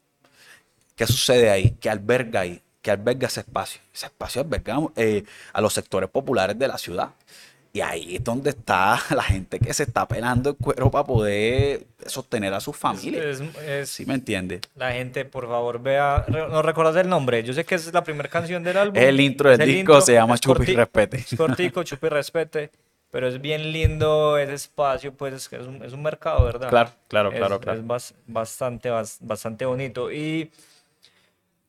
¿Qué 0.94 1.04
sucede 1.08 1.50
ahí? 1.50 1.76
¿Qué 1.80 1.90
alberga 1.90 2.40
ahí? 2.40 2.62
¿Qué 2.82 2.90
alberga 2.90 3.26
ese 3.28 3.40
espacio? 3.40 3.80
Ese 3.92 4.06
espacio 4.06 4.40
alberga 4.42 4.78
eh, 4.96 5.24
a 5.52 5.60
los 5.60 5.72
sectores 5.72 6.08
populares 6.10 6.58
de 6.58 6.66
la 6.68 6.78
ciudad. 6.78 7.10
Y 7.72 7.82
ahí 7.82 8.16
es 8.16 8.24
donde 8.24 8.50
está 8.50 8.98
la 9.14 9.22
gente 9.22 9.60
que 9.60 9.72
se 9.74 9.84
está 9.84 10.08
pelando 10.08 10.50
el 10.50 10.56
cuero 10.56 10.90
para 10.90 11.04
poder 11.04 11.86
sostener 12.06 12.52
a 12.54 12.58
sus 12.60 12.76
familias. 12.76 13.40
Es- 13.40 13.56
es- 13.68 13.90
¿Sí 13.90 14.04
me 14.06 14.14
entiende? 14.14 14.60
La 14.74 14.92
gente, 14.92 15.24
por 15.24 15.46
favor, 15.46 15.80
vea. 15.80 16.24
¿No 16.28 16.62
recuerdas 16.62 16.96
el 16.96 17.08
nombre? 17.08 17.42
Yo 17.44 17.52
sé 17.52 17.64
que 17.64 17.76
es 17.76 17.92
la 17.92 18.02
primera 18.02 18.28
canción 18.28 18.64
del 18.64 18.76
álbum. 18.76 19.00
El 19.00 19.20
intro 19.20 19.50
del 19.50 19.60
el 19.60 19.66
disco, 19.68 19.80
intro, 19.80 20.00
se 20.00 20.14
llama 20.14 20.34
y 20.34 20.38
corti- 20.38 20.74
Respete. 20.74 21.16
Es 21.18 21.34
cortico, 21.36 21.82
chupa 21.84 22.06
y 22.08 22.10
respete. 22.10 22.70
Pero 23.12 23.26
es 23.28 23.40
bien 23.40 23.72
lindo 23.72 24.38
ese 24.38 24.54
espacio, 24.54 25.12
pues 25.12 25.34
es, 25.34 25.48
que 25.48 25.56
es, 25.56 25.66
un, 25.66 25.84
es 25.84 25.92
un 25.92 26.00
mercado, 26.02 26.44
¿verdad? 26.44 26.68
Claro, 26.68 26.90
claro, 27.08 27.30
claro, 27.30 27.58
claro. 27.60 27.78
Es 27.80 27.84
bas- 27.84 28.14
bastante, 28.26 28.88
bas- 28.88 29.18
bastante 29.20 29.64
bonito. 29.64 30.12
Y, 30.12 30.50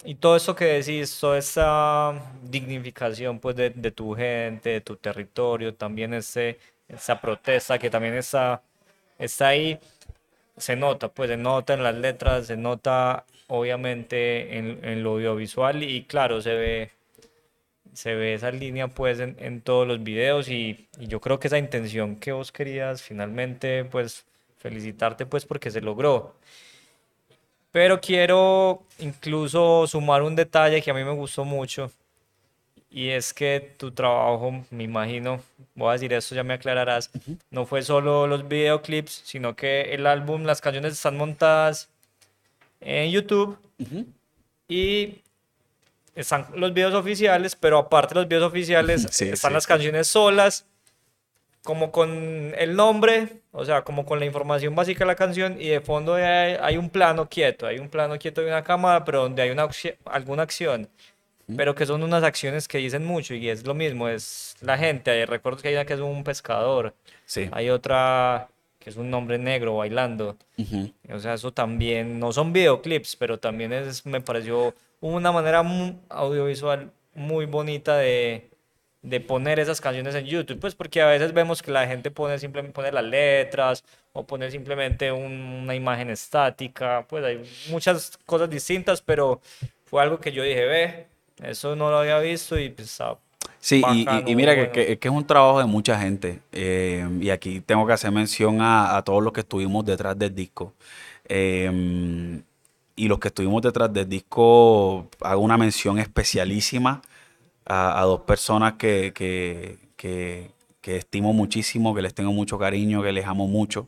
y 0.04 0.16
todo 0.16 0.36
eso 0.36 0.56
que 0.56 0.66
decís, 0.66 1.20
toda 1.20 1.38
esa 1.38 2.14
dignificación 2.44 3.40
pues, 3.40 3.56
de, 3.56 3.70
de 3.72 3.92
tu 3.92 4.14
gente, 4.16 4.70
de 4.72 4.82
tu 4.82 4.96
territorio, 4.98 5.74
también 5.76 6.14
ese, 6.14 6.60
esa 6.88 7.20
protesta 7.22 7.78
que 7.80 7.90
también 7.90 8.16
está, 8.16 8.64
está 9.20 9.50
ahí, 9.50 9.80
se 10.58 10.76
nota, 10.76 11.10
pues 11.10 11.30
se 11.30 11.38
nota 11.38 11.74
en 11.74 11.84
las 11.84 11.96
letras, 11.96 12.48
se 12.48 12.58
nota 12.58 13.26
obviamente 13.48 14.58
en, 14.58 14.84
en 14.84 15.04
lo 15.04 15.12
audiovisual 15.14 15.84
y 15.84 16.06
claro, 16.06 16.42
se 16.42 16.54
ve 16.56 16.92
se 17.94 18.16
ve 18.16 18.34
esa 18.34 18.52
línea 18.52 18.88
pues 18.88 19.20
en, 19.20 19.36
en 19.40 19.62
todos 19.62 19.88
los 19.88 20.04
videos 20.04 20.50
y, 20.50 20.88
y 21.00 21.08
yo 21.08 21.20
creo 21.20 21.40
que 21.40 21.48
esa 21.48 21.58
intención 21.58 22.16
que 22.18 22.32
vos 22.32 22.52
querías 22.52 23.02
finalmente 23.02 23.84
pues 23.86 24.26
felicitarte 24.58 25.26
pues 25.26 25.46
porque 25.46 25.72
se 25.72 25.82
logró. 25.82 26.36
Pero 27.71 28.01
quiero 28.01 28.84
incluso 28.99 29.88
sumar 29.88 30.23
un 30.23 30.36
detalle 30.36 30.81
que 30.81 30.91
a 30.91 30.93
mí 30.93 31.03
me 31.03 31.12
gustó 31.12 31.45
mucho 31.45 31.91
y 32.91 33.07
es 33.10 33.34
que 33.34 33.73
tu 33.77 33.91
trabajo, 33.91 34.65
me 34.69 34.84
imagino, 34.84 35.41
voy 35.75 35.89
a 35.89 35.93
decir 35.93 36.12
esto, 36.12 36.36
ya 36.36 36.43
me 36.43 36.53
aclararás, 36.55 37.10
no 37.49 37.65
fue 37.65 37.84
solo 37.84 38.27
los 38.27 38.45
videoclips, 38.49 39.21
sino 39.23 39.55
que 39.55 39.93
el 39.93 40.05
álbum, 40.05 40.43
las 40.43 40.60
canciones 40.60 40.93
están 40.93 41.15
montadas 41.15 41.88
en 42.81 43.10
YouTube 43.12 43.57
y 44.67 45.21
están 46.15 46.47
los 46.55 46.73
videos 46.73 46.93
oficiales, 46.93 47.55
pero 47.55 47.77
aparte 47.77 48.13
de 48.13 48.19
los 48.21 48.27
videos 48.27 48.43
oficiales 48.43 49.07
Sí, 49.12 49.29
están 49.29 49.51
sí, 49.51 49.53
las 49.53 49.63
sí. 49.63 49.67
canciones 49.69 50.07
solas, 50.07 50.65
como 51.63 51.91
con 51.91 52.54
el 52.58 52.76
nombre, 52.76 53.28
o 53.52 53.65
sea, 53.65 53.84
como 53.84 54.06
con 54.06 54.19
la 54.19 54.26
información 54.26 54.76
básica 54.76 55.00
de 55.00 55.06
la 55.06 55.15
canción 55.15 55.58
y 55.62 55.67
de 55.67 55.80
fondo 55.82 56.15
hay, 56.15 56.58
hay 56.60 56.78
un 56.78 56.89
plano 56.89 57.30
quieto, 57.30 57.67
hay 57.67 57.78
un 57.80 57.89
plano 57.89 58.17
quieto 58.17 58.41
de 58.41 58.47
una 58.47 58.63
cámara, 58.63 59.06
pero 59.06 59.21
donde 59.24 59.41
hay 59.43 59.52
una 59.52 59.67
alguna 60.06 60.43
acción, 60.43 60.89
pero 61.56 61.76
que 61.76 61.86
son 61.86 62.02
unas 62.02 62.24
acciones 62.24 62.67
que 62.67 62.78
dicen 62.80 63.06
mucho 63.06 63.36
y 63.36 63.50
es 63.50 63.65
lo 63.65 63.74
mismo, 63.74 64.08
es 64.08 64.56
la 64.62 64.78
gente, 64.78 65.12
hay, 65.12 65.26
recuerdo 65.26 65.62
que 65.62 65.67
hay 65.67 65.76
una 65.76 65.86
que 65.86 65.93
es 65.93 66.00
un 66.00 66.24
pescador, 66.24 66.93
Sí. 67.26 67.50
hay 67.52 67.69
otra 67.69 68.47
que 68.80 68.89
es 68.89 68.97
un 68.97 69.13
hombre 69.13 69.38
negro 69.38 69.78
bailando. 69.78 70.38
Ujú. 70.58 70.91
O 71.13 71.19
sea, 71.19 71.36
eso 71.36 71.54
también, 71.54 72.19
no 72.19 72.34
son 72.34 72.52
videoclips, 72.52 73.15
pero 73.15 73.38
también 73.38 73.71
es, 73.74 74.06
me 74.08 74.21
pareció 74.21 74.74
una 75.02 75.32
manera 75.32 75.63
audiovisual 76.10 76.91
muy 77.13 77.45
bonita 77.45 77.97
de, 77.97 78.50
de 79.02 79.20
poner 79.20 79.60
esas 79.60 79.82
canciones 79.82 80.14
en 80.14 80.26
YouTube, 80.26 80.60
pues 80.60 80.76
porque 80.76 81.02
a 81.02 81.08
veces 81.08 81.34
vemos 81.34 81.62
que 81.64 81.72
la 81.72 81.88
gente 81.88 82.12
pone 82.12 82.38
simplemente 82.38 82.74
pone 82.74 82.92
las 82.92 83.04
letras 83.04 83.84
o 84.14 84.26
pone 84.28 84.52
simplemente 84.52 85.12
un- 85.12 85.62
una 85.64 85.74
imagen 85.74 86.10
estática, 86.12 87.06
pues 87.10 87.24
hay 87.26 87.42
muchas 87.70 88.20
cosas 88.26 88.50
distintas, 88.50 89.02
pero 89.02 89.42
fue 89.86 90.04
algo 90.04 90.20
que 90.20 90.32
yo 90.32 90.44
dije, 90.44 90.66
ve, 90.66 91.08
eso 91.42 91.76
no 91.76 91.90
lo 91.90 91.98
había 92.00 92.20
visto 92.20 92.60
y 92.60 92.76
ah, 93.00 93.18
Sí, 93.60 93.82
y- 93.84 94.32
y, 94.32 94.36
mira 94.36 94.54
que, 94.54 94.60
bueno. 94.62 94.74
que- 94.74 95.00
que 95.00 95.08
es 95.08 95.14
un 95.14 95.26
trabajo 95.26 95.60
de 95.60 95.66
mucha 95.66 96.00
gente. 96.00 96.40
eh, 96.52 97.08
y 97.20 97.30
aquí 97.32 97.60
tengo 97.62 97.88
que 97.88 97.94
hacer 97.94 98.12
mención 98.12 98.62
a, 98.62 98.98
a 98.98 99.04
todos 99.04 99.24
los 99.24 99.34
que 99.34 99.40
estuvimos 99.42 99.84
detrás 99.86 100.18
del 100.18 100.34
disco. 100.36 100.74
Eh, 101.28 102.42
y 102.96 103.08
los 103.08 103.18
que 103.20 103.30
estuvimos 103.30 103.62
detrás 103.64 103.92
del 103.92 104.08
disco, 104.08 105.08
hago 105.22 105.42
una 105.42 105.58
mención 105.58 105.98
especialísima 105.98 107.02
a, 107.65 108.02
dos 108.04 108.21
personas 108.21 108.74
que, 108.74 109.13
que- 109.15 109.78
que- 109.95 110.52
estimo 110.97 111.32
muchísimo, 111.34 111.93
que 111.95 112.02
les 112.02 112.13
tengo 112.13 112.34
mucho 112.34 112.58
cariño, 112.60 113.04
que 113.04 113.12
les 113.12 113.26
amo 113.28 113.47
mucho. 113.47 113.88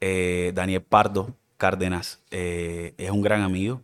Eh, 0.00 0.52
Daniel 0.54 0.82
Pardo 0.82 1.34
Cárdenas 1.58 2.20
eh, 2.30 2.94
es 2.98 3.10
un 3.10 3.22
gran 3.22 3.42
amigo. 3.42 3.82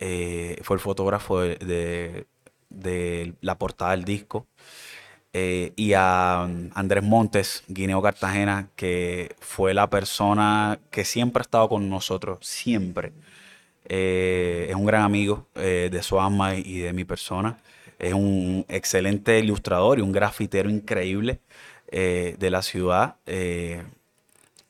eh, 0.00 0.58
fue 0.64 0.76
el 0.76 0.80
fotógrafo 0.80 1.40
de, 1.40 2.26
de- 2.70 3.34
la 3.40 3.58
portada 3.58 3.92
del 3.92 4.04
disco. 4.04 4.46
Y 5.76 5.92
a 5.94 6.46
um, 6.48 6.70
Andrés 6.74 7.02
Montes, 7.04 7.62
Guineo 7.68 8.00
Cartagena, 8.02 8.70
que 8.76 9.34
fue 9.40 9.74
la 9.74 9.90
persona 9.90 10.78
que 10.90 11.04
siempre 11.04 11.40
ha 11.40 11.44
estado 11.44 11.68
con 11.68 11.90
nosotros, 11.90 12.38
siempre. 12.42 13.12
Es 13.88 14.74
un 14.74 14.86
gran 14.86 15.02
amigo 15.02 15.46
de 15.54 16.00
su 16.02 16.20
alma 16.20 16.56
y 16.56 16.78
de 16.80 16.92
mi 16.92 17.04
persona. 17.04 17.58
Es 17.98 18.14
un 18.14 18.64
excelente 18.68 19.38
ilustrador 19.38 19.98
y 19.98 20.02
un 20.02 20.12
grafitero 20.12 20.70
increíble 20.70 21.40
eh, 21.88 22.36
de 22.38 22.50
la 22.50 22.62
ciudad. 22.62 23.16
eh, 23.26 23.82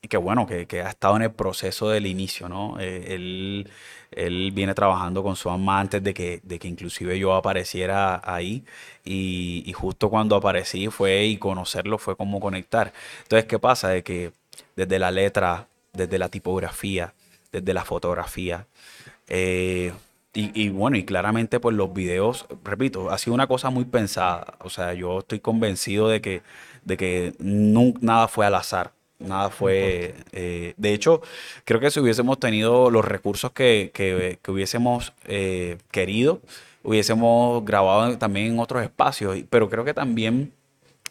y 0.06 0.08
que 0.08 0.16
bueno, 0.18 0.46
que, 0.46 0.82
ha 0.82 0.88
estado 0.88 1.16
en 1.16 1.22
el 1.22 1.32
proceso 1.32 1.88
del 1.88 2.06
inicio, 2.06 2.48
¿no? 2.48 2.78
Eh, 2.78 3.14
él, 3.14 3.68
él 4.12 4.52
viene 4.52 4.72
trabajando 4.72 5.22
con 5.22 5.34
su 5.34 5.50
alma 5.50 5.80
antes 5.80 6.02
de 6.02 6.14
que, 6.14 6.40
de 6.44 6.58
que 6.60 6.68
inclusive 6.68 7.18
yo 7.18 7.34
apareciera 7.34 8.20
ahí 8.24 8.64
y, 9.04 9.72
justo 9.74 10.08
cuando 10.08 10.36
aparecí 10.36 10.88
fue 10.88 11.24
y 11.24 11.38
conocerlo 11.38 11.98
fue 11.98 12.16
como 12.16 12.38
conectar. 12.40 12.92
Entonces, 13.22 13.46
¿qué 13.46 13.58
pasa? 13.58 13.88
De 13.88 14.02
que 14.04 14.32
desde 14.76 14.98
la 14.98 15.10
letra, 15.10 15.66
desde 15.92 16.18
la 16.18 16.28
tipografía, 16.28 17.12
desde 17.50 17.74
la 17.74 17.84
fotografía, 17.84 18.66
y, 20.36 20.50
y 20.54 20.68
bueno, 20.68 20.96
y 20.98 21.04
claramente 21.04 21.60
pues 21.60 21.76
los 21.76 21.92
videos, 21.94 22.46
repito, 22.64 23.10
ha 23.10 23.18
sido 23.18 23.34
una 23.34 23.46
cosa 23.46 23.70
muy 23.70 23.84
pensada. 23.86 24.54
O 24.60 24.70
sea, 24.70 24.94
yo 24.94 25.20
estoy 25.20 25.40
convencido 25.40 26.08
de 26.08 26.20
que, 26.20 26.42
de 26.84 26.96
que 26.96 27.34
nada 27.40 28.28
fue 28.28 28.46
al 28.46 28.54
azar. 28.54 28.92
Nada 29.18 29.48
fue... 29.50 30.14
eh, 30.32 30.74
de 30.76 30.92
hecho, 30.92 31.22
creo 31.64 31.80
que 31.80 31.90
si 31.90 32.00
hubiésemos 32.00 32.38
tenido 32.38 32.90
los 32.90 33.04
recursos 33.04 33.52
que, 33.52 33.90
que- 33.94 34.38
que 34.42 34.50
hubiésemos 34.50 35.14
eh, 35.26 35.78
querido, 35.90 36.40
hubiésemos 36.82 37.64
grabado 37.64 38.16
también 38.18 38.48
en 38.52 38.58
otros 38.58 38.82
espacios, 38.82 39.38
pero 39.50 39.70
creo 39.70 39.84
que 39.84 39.94
también 39.94 40.52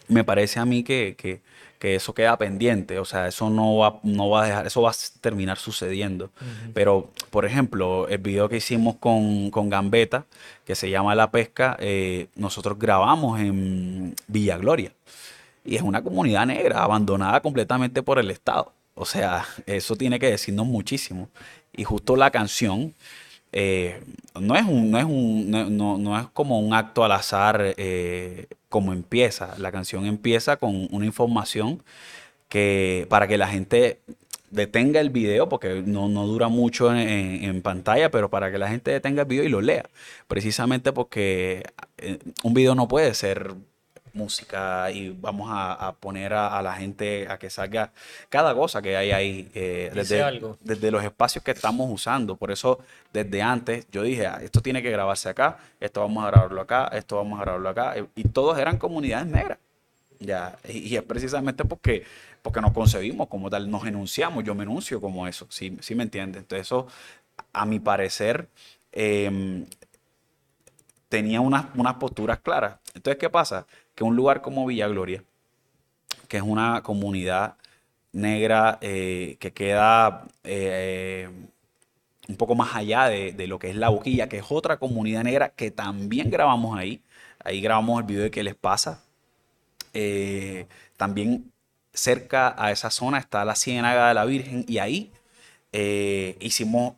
me 0.07 0.23
parece 0.23 0.59
a 0.59 0.65
mí 0.65 0.83
que, 0.83 1.15
que, 1.17 1.41
que 1.85 1.93
eso 1.93 2.15
queda 2.15 2.35
pendiente, 2.35 2.97
o 2.97 3.05
sea, 3.05 3.27
eso 3.27 3.47
no 3.51 3.77
va, 3.77 3.99
no 4.01 4.27
va 4.27 4.41
a 4.41 4.45
dejar, 4.47 4.65
eso 4.65 4.81
va 4.81 4.89
a 4.89 4.95
terminar 5.21 5.59
sucediendo. 5.59 6.31
Pero, 6.73 7.11
por 7.29 7.45
ejemplo, 7.45 8.07
el 8.07 8.17
video 8.17 8.49
que 8.49 8.57
hicimos 8.57 8.95
con, 8.95 9.51
con 9.51 9.69
Gambetta, 9.69 10.25
que 10.65 10.73
se 10.73 10.89
llama 10.89 11.13
La 11.13 11.29
Pesca, 11.29 11.77
eh, 11.79 12.25
nosotros 12.33 12.79
grabamos 12.79 13.39
en 13.39 14.15
Villa 14.25 14.57
Gloria. 14.57 14.93
Y 15.63 15.75
es 15.75 15.83
una 15.83 16.01
comunidad 16.01 16.47
negra, 16.47 16.81
abandonada 16.81 17.39
completamente 17.41 18.01
por 18.01 18.17
el 18.17 18.31
Estado. 18.31 18.73
O 18.95 19.05
sea, 19.05 19.45
eso 19.67 19.95
tiene 19.95 20.17
que 20.17 20.31
decirnos 20.31 20.65
muchísimo. 20.65 21.29
Y 21.71 21.83
justo 21.83 22.15
la 22.15 22.31
canción 22.31 22.95
eh, 23.57 24.01
no, 24.39 24.55
es 24.57 24.65
un, 24.65 24.91
no, 24.91 24.99
es 24.99 25.05
un, 25.05 25.49
no, 25.49 25.97
no, 25.97 26.19
es 26.19 26.27
como 26.33 26.59
un 26.59 26.73
acto 26.73 27.05
al 27.05 27.13
azar 27.13 27.73
eh, 27.77 28.47
como 28.67 28.91
empieza. 28.91 29.55
La 29.57 29.71
canción 29.71 30.05
empieza 30.05 30.57
con 30.57 30.89
una 30.91 31.05
información 31.05 31.81
que 32.49 33.07
para 33.09 33.27
que 33.29 33.37
la 33.37 33.47
gente 33.47 34.01
detenga 34.51 34.99
el 34.99 35.09
video, 35.09 35.47
porque 35.47 35.83
no, 35.85 36.09
no 36.09 36.27
dura 36.27 36.49
mucho 36.49 36.93
en, 36.93 37.45
en, 37.45 37.61
pantalla, 37.61 38.11
pero 38.11 38.29
para 38.29 38.51
que 38.51 38.57
la 38.57 38.67
gente 38.67 38.91
detenga 38.91 39.21
el 39.21 39.27
video 39.29 39.45
y 39.45 39.49
lo 39.49 39.61
lea. 39.61 39.85
Precisamente 40.27 40.91
porque 40.91 41.63
eh, 41.97 42.19
un 42.43 42.53
video 42.53 42.75
no 42.75 42.89
puede 42.89 43.13
ser 43.13 43.55
música 44.15 44.89
y 44.91 45.09
vamos 45.09 45.49
a, 45.51 45.93
poner 45.99 46.33
a, 46.33 46.61
la 46.61 46.73
gente 46.73 47.27
a 47.29 47.37
que 47.37 47.49
salga 47.49 47.91
cada 48.29 48.55
cosa 48.55 48.81
que 48.81 48.97
hay 48.97 49.11
ahí 49.11 49.51
eh, 49.53 49.91
desde, 49.93 50.41
desde, 50.61 50.91
los 50.91 51.03
espacios 51.03 51.43
que 51.43 51.51
estamos 51.51 51.89
usando. 51.91 52.35
Por 52.35 52.51
eso, 52.51 52.79
desde 53.13 53.41
antes, 53.41 53.87
yo 53.91 54.01
dije, 54.03 54.25
ah, 54.25 54.39
esto 54.41 54.61
tiene 54.61 54.81
que 54.81 54.89
grabarse 54.89 55.29
acá, 55.29 55.57
esto 55.79 56.01
vamos 56.01 56.23
a 56.23 56.31
grabarlo 56.31 56.61
acá, 56.61 56.89
esto 56.93 57.17
vamos 57.17 57.39
a 57.39 57.43
grabarlo 57.43 57.69
acá. 57.69 57.95
Y, 58.15 58.23
todos 58.23 58.57
eran 58.57 58.77
comunidades 58.77 59.27
negras. 59.27 59.59
Ya, 60.19 60.57
y, 60.67 60.95
es 60.95 61.03
precisamente 61.03 61.65
porque, 61.65 62.03
porque 62.41 62.61
nos 62.61 62.71
concebimos 62.71 63.27
como 63.27 63.49
tal, 63.49 63.69
nos 63.69 63.85
enunciamos, 63.85 64.43
yo 64.43 64.55
me 64.55 64.63
enuncio 64.63 64.99
como 65.01 65.27
eso, 65.27 65.45
¿sí, 65.49 65.77
sí 65.81 65.93
me 65.93 66.03
entiendes? 66.03 66.41
Entonces 66.41 66.67
eso, 66.67 66.87
a 67.53 67.65
mi 67.65 67.79
parecer, 67.79 68.47
em, 68.91 69.65
tenía 71.09 71.41
unas, 71.41 71.65
unas 71.75 71.95
posturas 71.95 72.39
claras. 72.39 72.77
Entonces, 72.93 73.17
¿qué 73.19 73.29
pasa? 73.29 73.65
Que 73.95 74.03
un 74.03 74.15
lugar 74.15 74.41
como 74.41 74.65
Villa 74.65 74.87
Gloria, 74.87 75.23
que 76.27 76.37
es 76.37 76.43
una 76.43 76.83
comunidad 76.83 77.55
negra 78.11 78.77
eh, 78.81 79.37
que 79.39 79.53
queda 79.53 80.25
eh, 80.43 81.29
un 82.27 82.37
poco 82.37 82.55
más 82.55 82.75
allá 82.75 83.07
de, 83.07 83.47
lo 83.47 83.59
que 83.59 83.69
es 83.69 83.75
La 83.75 83.89
Boquilla, 83.89 84.29
que 84.29 84.37
es 84.37 84.45
otra 84.49 84.77
comunidad 84.77 85.23
negra 85.23 85.49
que 85.49 85.71
también 85.71 86.29
grabamos 86.29 86.77
ahí. 86.77 87.01
Ahí 87.43 87.61
grabamos 87.61 87.99
el 87.99 88.07
video 88.07 88.23
de 88.23 88.31
qué 88.31 88.43
les 88.43 88.55
pasa. 88.55 89.03
Eh, 89.93 90.67
también 90.97 91.51
cerca 91.93 92.55
a 92.57 92.71
esa 92.71 92.89
zona 92.89 93.19
está 93.19 93.45
la 93.45 93.55
Ciénaga 93.55 94.09
de 94.09 94.13
la 94.13 94.25
Virgen 94.25 94.65
y 94.67 94.79
ahí 94.79 95.11
hicimos 96.39 96.95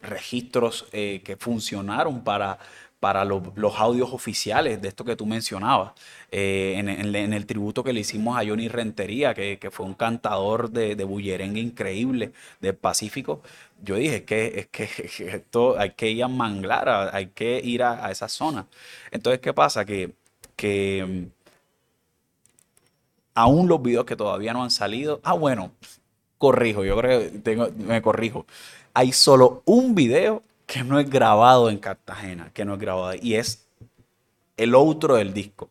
registros 0.00 0.86
que 0.90 1.36
funcionaron 1.38 2.24
para 2.24 2.58
para 3.02 3.24
los 3.24 3.80
audios 3.80 4.12
oficiales 4.12 4.80
de 4.80 4.86
esto 4.86 5.04
que 5.04 5.16
tú 5.16 5.26
mencionabas, 5.26 5.90
eh, 6.30 6.74
en, 6.76 6.88
el 7.32 7.46
tributo 7.46 7.82
que 7.82 7.92
le 7.92 7.98
hicimos 7.98 8.38
a 8.38 8.46
Johnny 8.46 8.68
Rentería, 8.68 9.34
que, 9.34 9.58
fue 9.72 9.86
un 9.86 9.94
cantador 9.94 10.70
de, 10.70 10.94
de 10.94 11.02
bullerengue 11.02 11.60
increíble 11.60 12.30
del 12.60 12.76
Pacífico, 12.76 13.42
yo 13.82 13.96
dije 13.96 14.22
que, 14.22 14.46
es 14.56 14.66
que, 14.68 15.34
esto 15.34 15.76
hay 15.80 15.90
que 15.90 16.10
ir 16.12 16.22
a 16.22 16.28
Manglar, 16.28 17.10
hay 17.12 17.26
que 17.26 17.60
ir 17.64 17.82
a, 17.82 18.08
esa 18.12 18.28
zona. 18.28 18.68
Entonces, 19.10 19.40
¿qué 19.40 19.52
pasa? 19.52 19.84
Que, 19.84 20.14
aún 23.34 23.66
los 23.66 23.82
videos 23.82 24.04
que 24.04 24.14
todavía 24.14 24.52
no 24.52 24.62
han 24.62 24.70
salido, 24.70 25.20
ah, 25.24 25.32
bueno, 25.32 25.72
corrijo, 26.38 26.84
yo 26.84 26.96
creo 26.98 27.18
que 27.18 27.38
tengo, 27.40 27.68
me 27.78 28.00
corrijo. 28.00 28.46
Hay 28.94 29.10
solo 29.10 29.62
un 29.64 29.96
video 29.96 30.44
que 30.72 30.84
no 30.84 30.98
es 30.98 31.10
grabado 31.10 31.68
en 31.68 31.76
Cartagena, 31.76 32.50
que 32.54 32.64
no 32.64 32.72
es 32.72 32.80
grabado 32.80 33.14
y 33.20 33.34
es 33.34 33.66
el 34.56 34.74
otro 34.74 35.16
del 35.16 35.34
disco, 35.34 35.68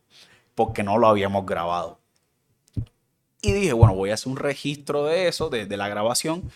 porque 0.54 0.84
no 0.84 1.00
lo 1.00 1.08
habíamos 1.08 1.44
grabado. 1.48 1.98
Y 3.42 3.52
dije, 3.52 3.74
bueno, 3.74 3.96
voy 3.96 4.12
a 4.12 4.14
hacer 4.14 4.32
un 4.32 4.38
registro 4.38 5.06
de 5.06 5.28
eso, 5.28 5.50
de, 5.50 5.66
la 5.76 5.90
grabación, 5.90 6.52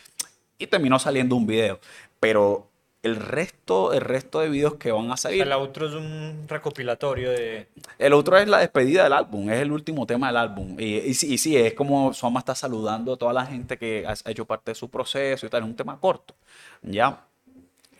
y 0.59 0.67
terminó 0.67 0.99
saliendo 0.99 1.35
un 1.35 1.47
video. 1.47 1.79
Pero 2.19 2.67
el 3.01 3.15
resto, 3.15 3.93
el 3.93 4.01
resto 4.01 4.41
de 4.41 4.49
videos 4.49 4.75
que 4.75 4.91
van 4.91 5.11
a 5.11 5.17
salir. 5.17 5.41
el 5.41 5.51
otro 5.53 5.87
es 5.87 5.95
un 5.95 6.45
recopilatorio 6.47 7.31
de. 7.31 7.67
El 7.97 8.13
otro 8.13 8.37
es 8.37 8.47
la 8.47 8.59
despedida 8.59 9.05
del 9.05 9.13
álbum, 9.13 9.49
es 9.49 9.59
el 9.59 9.71
último 9.71 10.05
tema 10.05 10.27
del 10.27 10.37
álbum. 10.37 10.79
Y, 10.79 10.97
y, 10.97 11.13
sí, 11.15 11.57
es 11.57 11.73
como 11.73 12.13
Soma 12.13 12.41
está 12.41 12.53
saludando 12.53 13.13
a 13.13 13.17
toda 13.17 13.33
la 13.33 13.47
gente 13.47 13.79
que 13.79 14.05
ha 14.05 14.29
hecho 14.29 14.45
parte 14.45 14.69
de 14.69 14.75
su 14.75 14.87
proceso 14.87 15.47
y 15.47 15.49
tal. 15.49 15.63
Es 15.63 15.69
un 15.69 15.75
tema 15.75 15.99
corto. 15.99 16.35
Ya. 16.83 17.25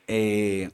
Eh, 0.08 0.70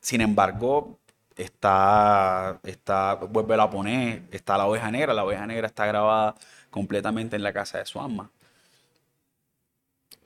sin 0.00 0.20
embargo, 0.20 0.98
está, 1.36 2.60
está, 2.64 3.14
vuelve 3.14 3.60
a 3.60 3.70
poner, 3.70 4.22
está 4.30 4.58
la 4.58 4.66
oveja 4.66 4.90
negra, 4.90 5.14
la 5.14 5.24
oveja 5.24 5.46
negra 5.46 5.66
está 5.66 5.86
grabada 5.86 6.34
completamente 6.70 7.36
en 7.36 7.42
la 7.42 7.52
casa 7.52 7.78
de 7.78 7.86
su 7.86 8.00
alma. 8.00 8.30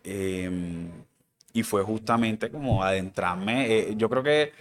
Em, 0.05 0.91
y 1.53 1.63
fue 1.63 1.83
justamente 1.83 2.51
como 2.51 2.83
adentrarme, 2.83 3.67
eh, 3.67 3.95
yo 3.97 4.09
creo 4.09 4.23
que 4.23 4.53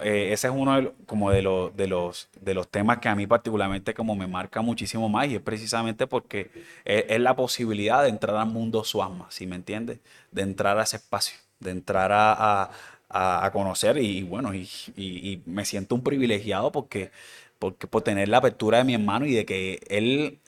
eh, 0.00 0.32
ese 0.32 0.48
es 0.48 0.54
uno 0.54 0.80
de, 0.80 0.92
como 1.06 1.30
de, 1.30 1.42
los, 1.42 1.76
de, 1.76 1.86
los, 1.86 2.28
de 2.40 2.54
los 2.54 2.68
temas 2.68 2.98
que 2.98 3.08
a 3.08 3.14
mí 3.14 3.26
particularmente 3.26 3.94
como 3.94 4.16
me 4.16 4.26
marca 4.26 4.62
muchísimo 4.62 5.08
más 5.08 5.28
y 5.28 5.36
es 5.36 5.42
precisamente 5.42 6.06
porque 6.06 6.50
es, 6.84 7.20
la 7.20 7.36
posibilidad 7.36 8.02
de 8.02 8.08
entrar 8.08 8.36
al 8.36 8.46
mundo 8.48 8.84
Suama, 8.84 9.26
si 9.30 9.46
me 9.46 9.56
entiendes? 9.56 10.00
De 10.32 10.42
entrar 10.42 10.78
a 10.78 10.84
ese 10.84 10.96
espacio, 10.96 11.38
de 11.60 11.70
entrar 11.70 12.10
a, 12.12 12.70
a, 13.10 13.50
conocer 13.52 13.98
y, 13.98 14.22
bueno, 14.22 14.54
y, 14.54 15.42
me 15.46 15.64
siento 15.64 15.94
un 15.94 16.02
privilegiado 16.02 16.70
porque, 16.72 17.10
porque 17.58 17.86
por 17.86 18.02
tener 18.02 18.28
la 18.28 18.38
apertura 18.38 18.78
de 18.78 18.84
mi 18.84 18.94
hermano 18.94 19.26
y 19.26 19.34
de 19.34 19.44
que 19.44 19.80
él 19.88 20.38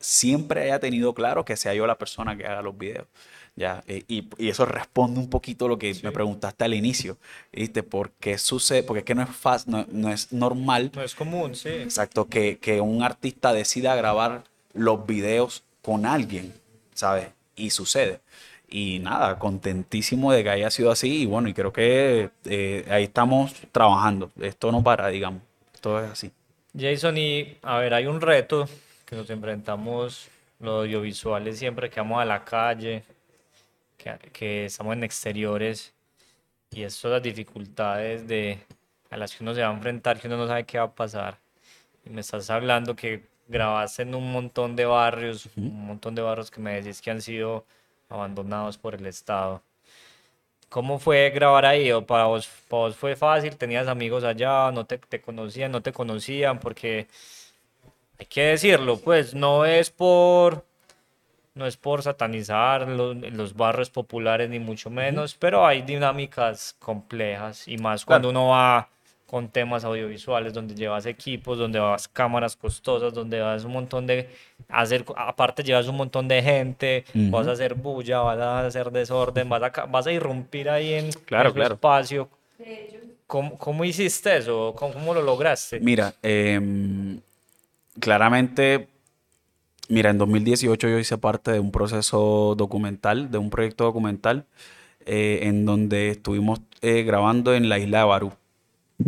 siempre 0.00 0.64
haya 0.64 0.80
tenido 0.80 1.14
claro 1.14 1.44
que 1.44 1.56
sea 1.56 1.72
yo 1.72 1.86
la 1.86 1.96
persona 1.96 2.36
que 2.36 2.46
haga 2.46 2.62
los 2.62 2.76
videos. 2.76 3.06
Ya, 3.56 3.84
eh, 3.86 4.02
y, 4.08 4.28
eso 4.38 4.66
responde 4.66 5.20
un 5.20 5.30
poquito 5.30 5.66
a 5.66 5.68
lo 5.68 5.78
que 5.78 5.94
me 6.02 6.10
preguntaste 6.10 6.64
al 6.64 6.74
inicio, 6.74 7.16
¿viste? 7.52 7.84
¿Por 7.84 8.10
qué 8.10 8.36
sucede? 8.36 8.82
Porque 8.82 9.00
es 9.00 9.04
que 9.04 9.14
no 9.14 9.22
es 9.22 9.30
fácil, 9.30 9.86
no, 9.92 10.10
es 10.10 10.32
normal. 10.32 10.90
No 10.92 11.02
es 11.02 11.14
común, 11.14 11.54
sí. 11.54 11.68
Exacto, 11.68 12.28
que, 12.28 12.58
que 12.58 12.80
un 12.80 13.04
artista 13.04 13.52
decida 13.52 13.94
grabar 13.94 14.42
los 14.72 15.06
videos 15.06 15.62
con 15.82 16.04
alguien, 16.04 16.52
¿sabes? 16.94 17.28
Y 17.54 17.70
sucede. 17.70 18.20
Y 18.76 18.98
nada, 18.98 19.38
contentísimo 19.38 20.32
de 20.32 20.42
que 20.42 20.50
haya 20.50 20.68
sido 20.68 20.90
así 20.90 21.22
y 21.22 21.26
bueno, 21.26 21.48
y 21.48 21.54
creo 21.54 21.72
que 21.72 22.30
eh, 22.44 22.84
ahí 22.90 23.04
estamos 23.04 23.54
trabajando. 23.70 24.32
Esto 24.40 24.72
no 24.72 24.82
para, 24.82 25.06
digamos. 25.06 25.42
Todo 25.80 26.04
es 26.04 26.10
así. 26.10 26.32
Jason, 26.76 27.16
y 27.16 27.56
a 27.62 27.78
ver, 27.78 27.94
hay 27.94 28.06
un 28.06 28.20
reto 28.20 28.68
que 29.06 29.14
nos 29.14 29.30
enfrentamos 29.30 30.28
los 30.58 30.86
audiovisuales 30.86 31.56
siempre 31.56 31.88
que 31.88 32.00
vamos 32.00 32.20
a 32.20 32.24
la 32.24 32.44
calle, 32.44 33.04
que, 33.96 34.18
que 34.32 34.64
estamos 34.64 34.94
en 34.94 35.04
exteriores 35.04 35.94
y 36.72 36.82
eso 36.82 37.08
las 37.10 37.22
dificultades 37.22 38.26
de, 38.26 38.58
a 39.08 39.16
las 39.16 39.36
que 39.36 39.44
uno 39.44 39.54
se 39.54 39.62
va 39.62 39.68
a 39.68 39.72
enfrentar, 39.72 40.18
que 40.18 40.26
uno 40.26 40.36
no 40.36 40.48
sabe 40.48 40.64
qué 40.64 40.78
va 40.78 40.86
a 40.86 40.92
pasar. 40.92 41.38
Y 42.04 42.10
me 42.10 42.22
estás 42.22 42.50
hablando 42.50 42.96
que 42.96 43.22
grabaste 43.46 44.02
en 44.02 44.16
un 44.16 44.32
montón 44.32 44.74
de 44.74 44.84
barrios, 44.84 45.48
un 45.56 45.86
montón 45.86 46.16
de 46.16 46.22
barrios 46.22 46.50
que 46.50 46.60
me 46.60 46.82
decís 46.82 47.00
que 47.00 47.12
han 47.12 47.22
sido 47.22 47.64
abandonados 48.08 48.78
por 48.78 48.94
el 48.94 49.06
Estado. 49.06 49.62
¿Cómo 50.68 50.98
fue 50.98 51.30
grabar 51.30 51.66
ahí? 51.66 51.92
¿O 51.92 52.04
para 52.04 52.24
vos, 52.24 52.48
fue 52.96 53.16
fácil? 53.16 53.56
¿Tenías 53.56 53.86
amigos 53.86 54.24
allá? 54.24 54.72
¿No 54.72 54.86
te, 54.86 54.98
te, 54.98 55.20
conocían? 55.20 55.70
¿No 55.70 55.82
te 55.82 55.92
conocían? 55.92 56.58
Porque 56.58 57.06
hay 58.18 58.26
que 58.26 58.42
decirlo, 58.42 58.98
pues 58.98 59.34
no 59.34 59.64
es 59.64 59.90
por 59.90 60.64
no 61.54 61.66
es 61.66 61.76
por 61.76 62.02
satanizar 62.02 62.88
los, 62.88 63.16
los 63.16 63.54
barrios 63.54 63.88
populares 63.88 64.50
ni 64.50 64.58
mucho 64.58 64.90
menos, 64.90 65.34
pero 65.36 65.64
hay 65.64 65.82
dinámicas 65.82 66.74
complejas 66.80 67.68
y 67.68 67.78
más 67.78 68.04
cuando 68.04 68.30
uno 68.30 68.48
va 68.48 68.88
con 69.34 69.48
temas 69.48 69.84
audiovisuales, 69.84 70.52
donde 70.52 70.76
llevas 70.76 71.06
equipos, 71.06 71.58
donde 71.58 71.80
vas 71.80 72.06
cámaras 72.06 72.54
costosas, 72.54 73.12
donde 73.12 73.40
vas 73.40 73.64
un 73.64 73.72
montón 73.72 74.06
de 74.06 74.28
hacer, 74.68 75.04
aparte 75.16 75.64
llevas 75.64 75.88
un 75.88 75.96
montón 75.96 76.28
de 76.28 76.40
gente, 76.40 77.04
vas 77.32 77.48
a 77.48 77.50
hacer 77.50 77.74
bulla, 77.74 78.20
vas 78.20 78.38
a 78.38 78.64
hacer 78.64 78.92
desorden, 78.92 79.48
vas 79.48 79.60
a, 79.60 79.86
vas 79.86 80.06
a 80.06 80.12
irrumpir 80.12 80.70
ahí 80.70 80.92
en 80.92 81.10
claro, 81.10 81.52
el 81.52 81.62
espacio. 81.62 82.28
¿Cómo, 83.26 83.58
¿Cómo, 83.58 83.84
hiciste 83.84 84.36
eso? 84.36 84.72
¿Cómo, 84.76 85.12
lo 85.12 85.20
lograste? 85.20 85.80
Mira, 85.80 86.14
em, 86.22 87.18
claramente, 87.98 88.86
mira, 89.88 90.10
en 90.10 90.18
2018 90.18 90.86
yo 90.86 90.98
hice 91.00 91.18
parte 91.18 91.50
de 91.50 91.58
un 91.58 91.72
proceso 91.72 92.54
documental, 92.56 93.32
de 93.32 93.38
un 93.38 93.50
proyecto 93.50 93.82
documental, 93.82 94.44
eh, 95.06 95.40
en 95.42 95.66
donde 95.66 96.10
estuvimos 96.10 96.60
eh, 96.82 97.02
grabando 97.02 97.52
en 97.52 97.68
la 97.68 97.80
isla 97.80 97.98
de 97.98 98.04
Barú 98.04 98.32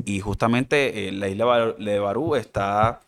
Y 0.05 0.21
justamente 0.21 1.09
eh, 1.09 1.13
la 1.13 1.29
isla 1.29 1.75
de 1.79 1.99
Barú 1.99 2.35
está, 2.35 3.01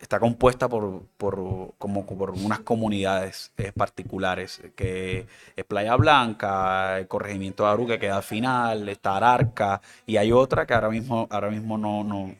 está 0.00 0.18
compuesta 0.18 0.68
por, 0.68 1.02
por, 1.16 1.74
como, 1.78 2.06
por 2.06 2.30
unas 2.30 2.60
comunidades 2.60 3.52
eh, 3.58 3.72
particulares, 3.72 4.62
que 4.74 5.26
es 5.54 5.64
Playa 5.64 5.94
Blanca, 5.96 6.98
el 6.98 7.08
corregimiento 7.08 7.62
de 7.62 7.68
Barú 7.68 7.86
que 7.86 7.98
queda 7.98 8.16
al 8.16 8.22
final, 8.22 8.88
está 8.88 9.16
Ararca, 9.16 9.80
y 10.06 10.16
hay 10.16 10.32
otra 10.32 10.66
que 10.66 10.74
ahora 10.74 10.88
mismo, 10.88 11.28
ahora 11.30 11.50
mismo 11.50 11.76
no, 11.76 12.02
no, 12.04 12.34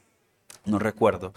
no 0.65 0.79
recuerdo. 0.79 1.33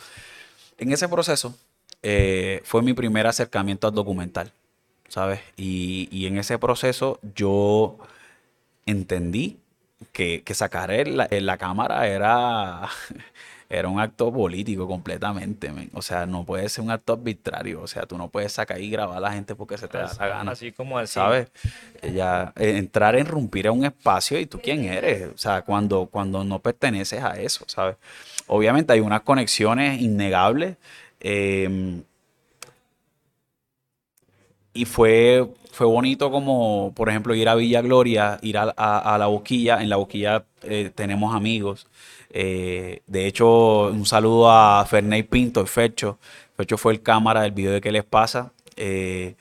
En 0.78 0.92
ese 0.92 1.08
proceso 1.10 1.56
eh, 2.02 2.62
fue 2.64 2.82
mi 2.82 2.94
primer 2.94 3.28
acercamiento 3.28 3.88
al 3.88 3.94
documental, 3.94 4.52
¿sabes? 5.10 5.42
Y, 5.58 6.08
y 6.12 6.28
en 6.28 6.38
ese 6.38 6.58
proceso 6.60 7.20
yo 7.36 7.98
entendí 8.86 9.60
que, 10.12 10.44
sacar 10.54 10.92
en 10.92 11.46
la, 11.46 11.58
cámara 11.58 12.08
era, 12.08 12.88
era 13.70 13.88
un 13.88 14.00
acto 14.00 14.32
político 14.32 14.88
completamente. 14.88 15.72
O 15.94 16.02
sea, 16.02 16.26
no 16.26 16.46
puede 16.46 16.70
ser 16.70 16.84
un 16.84 16.92
acto 16.92 17.14
arbitrario. 17.14 17.82
O 17.82 17.88
sea, 17.88 18.06
tú 18.06 18.18
no 18.18 18.30
puedes 18.30 18.52
sacar 18.52 18.80
y 18.82 18.90
grabar 18.90 19.18
a 19.18 19.22
la 19.22 19.34
gente 19.34 19.56
porque 19.56 19.78
se 19.78 19.88
te 19.88 19.98
da 19.98 20.12
la 20.20 20.28
gana. 20.28 20.52
Así 20.52 20.72
como 20.72 20.98
así. 20.98 21.14
¿Sabes? 21.14 21.50
Ya, 22.14 22.54
eh, 22.58 22.78
entrar, 22.78 23.16
en 23.16 23.26
irrumpir 23.26 23.68
a 23.68 23.72
un 23.72 23.86
espacio 23.86 24.40
y 24.40 24.46
tú 24.46 24.60
quién 24.62 24.86
eres. 24.86 25.30
O 25.34 25.38
sea, 25.38 25.62
cuando, 25.64 26.08
cuando 26.08 26.44
no 26.44 26.60
perteneces 26.60 27.24
a 27.24 27.40
eso, 27.40 27.66
¿sabes? 27.68 27.96
Obviamente 28.48 28.94
hay 28.94 29.00
unas 29.00 29.22
conexiones 29.22 30.02
innegables. 30.02 30.78
Em, 31.20 32.04
y 34.76 34.84
fue, 34.86 35.48
fue 35.72 35.88
bonito 35.88 36.30
como, 36.30 36.92
por 36.94 37.10
ejemplo, 37.10 37.34
ir 37.34 37.48
a 37.48 37.56
Villa 37.56 37.82
Gloria, 37.82 38.38
ir 38.42 38.58
a, 38.58 39.18
La 39.18 39.28
Boquilla. 39.28 39.82
En 39.82 39.90
La 39.90 39.96
Boquilla 39.96 40.46
eh, 40.64 40.92
tenemos 40.94 41.34
amigos. 41.34 41.88
Eh, 42.30 43.02
de 43.08 43.26
hecho, 43.26 43.88
un 43.88 44.06
saludo 44.06 44.52
a 44.52 44.86
Ferney 44.86 45.24
Pinto, 45.24 45.62
el 45.62 45.68
Fecho. 45.68 46.20
Fecho 46.58 46.78
fue 46.78 46.92
el 46.94 47.02
cámara 47.02 47.42
del 47.44 47.54
video 47.54 47.72
de 47.72 47.82
qué 47.82 47.92
les 47.92 48.04
pasa. 48.04 48.52
Eh, 48.76 49.36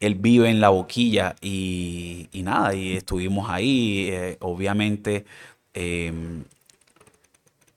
él 0.00 0.14
vive 0.14 0.48
en 0.48 0.60
La 0.60 0.70
Boquilla 0.70 1.36
y, 1.42 2.28
y 2.32 2.42
nada, 2.42 2.74
y 2.74 2.96
estuvimos 2.96 3.50
ahí. 3.50 4.36
obviamente, 4.40 5.26
em, 5.74 6.44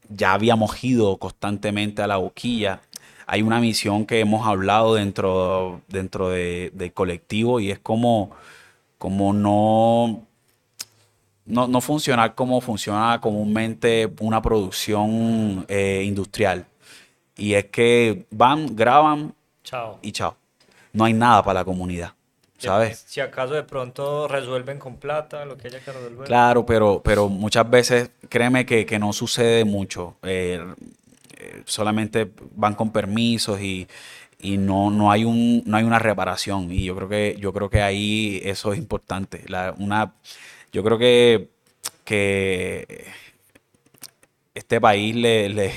ya 0.09 0.33
habíamos 0.33 0.81
ido 0.83 1.17
constantemente 1.17 2.01
a 2.01 2.07
La 2.07 2.17
Boquilla 2.17 2.81
hay 3.27 3.41
una 3.41 3.59
misión 3.59 4.05
que 4.05 4.19
hemos 4.19 4.47
hablado 4.47 4.95
dentro, 4.95 5.81
dentro 5.87 6.29
de, 6.29 6.71
del 6.73 6.93
colectivo 6.93 7.59
y 7.59 7.71
es 7.71 7.79
como, 7.79 8.31
como 8.97 9.33
no, 9.33 10.23
no, 11.45 11.67
no, 11.67 11.81
funcionar 11.81 12.35
como 12.35 12.61
funciona 12.61 13.19
comúnmente 13.21 14.11
una 14.19 14.41
producción 14.41 15.65
eh, 15.67 16.03
industrial. 16.05 16.65
Y 17.35 17.53
es 17.53 17.65
que 17.65 18.25
van, 18.31 18.75
graban 18.75 19.33
chao. 19.63 19.99
y 20.01 20.11
chao. 20.11 20.35
No 20.93 21.05
hay 21.05 21.13
nada 21.13 21.43
para 21.43 21.61
la 21.61 21.65
comunidad. 21.65 22.13
¿Sabes? 22.57 23.03
Si 23.05 23.19
acaso 23.19 23.53
de 23.53 23.63
pronto 23.63 24.27
resuelven 24.27 24.79
con 24.79 24.95
plata 24.95 25.45
lo 25.45 25.57
que 25.57 25.67
haya 25.67 25.81
que 25.81 25.91
resolver. 25.91 26.25
Claro, 26.25 26.65
pero, 26.65 27.01
pero 27.03 27.27
muchas 27.27 27.69
veces, 27.69 28.11
créeme 28.29 28.65
que, 28.65 28.85
que 28.85 28.97
no 28.97 29.11
sucede 29.11 29.65
mucho. 29.65 30.15
Eh, 30.23 30.65
solamente 31.65 32.31
van 32.55 32.75
con 32.75 32.91
permisos 32.91 33.61
y, 33.61 33.87
no, 34.41 34.91
no, 34.91 35.11
hay 35.11 35.25
un, 35.25 35.63
no 35.65 35.77
hay 35.77 35.83
una 35.83 35.99
reparación. 35.99 36.71
Y 36.71 36.83
yo 36.85 36.95
creo 36.95 37.09
que, 37.09 37.37
yo 37.39 37.53
creo 37.53 37.69
que 37.69 37.81
ahí 37.81 38.41
eso 38.43 38.73
es 38.73 38.79
importante. 38.79 39.43
una, 39.77 40.13
yo 40.71 40.83
creo 40.83 40.97
que, 40.97 41.49
que 42.03 43.05
este 44.55 44.79
país 44.81 45.15
le, 45.15 45.49
le, 45.49 45.71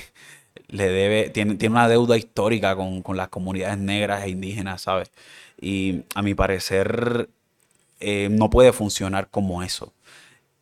debe, 0.68 1.30
tiene, 1.30 1.56
tiene 1.56 1.74
una 1.74 1.88
deuda 1.88 2.16
histórica 2.16 2.76
con, 2.76 3.16
las 3.16 3.28
comunidades 3.28 3.78
negras 3.78 4.24
e 4.24 4.30
indígenas, 4.30 4.82
¿sabes? 4.82 5.10
Y 5.60 6.04
a 6.14 6.22
mi 6.22 6.34
parecer 6.34 7.28
eh, 8.00 8.28
no 8.30 8.50
puede 8.50 8.72
funcionar 8.72 9.28
como 9.30 9.62
eso. 9.62 9.92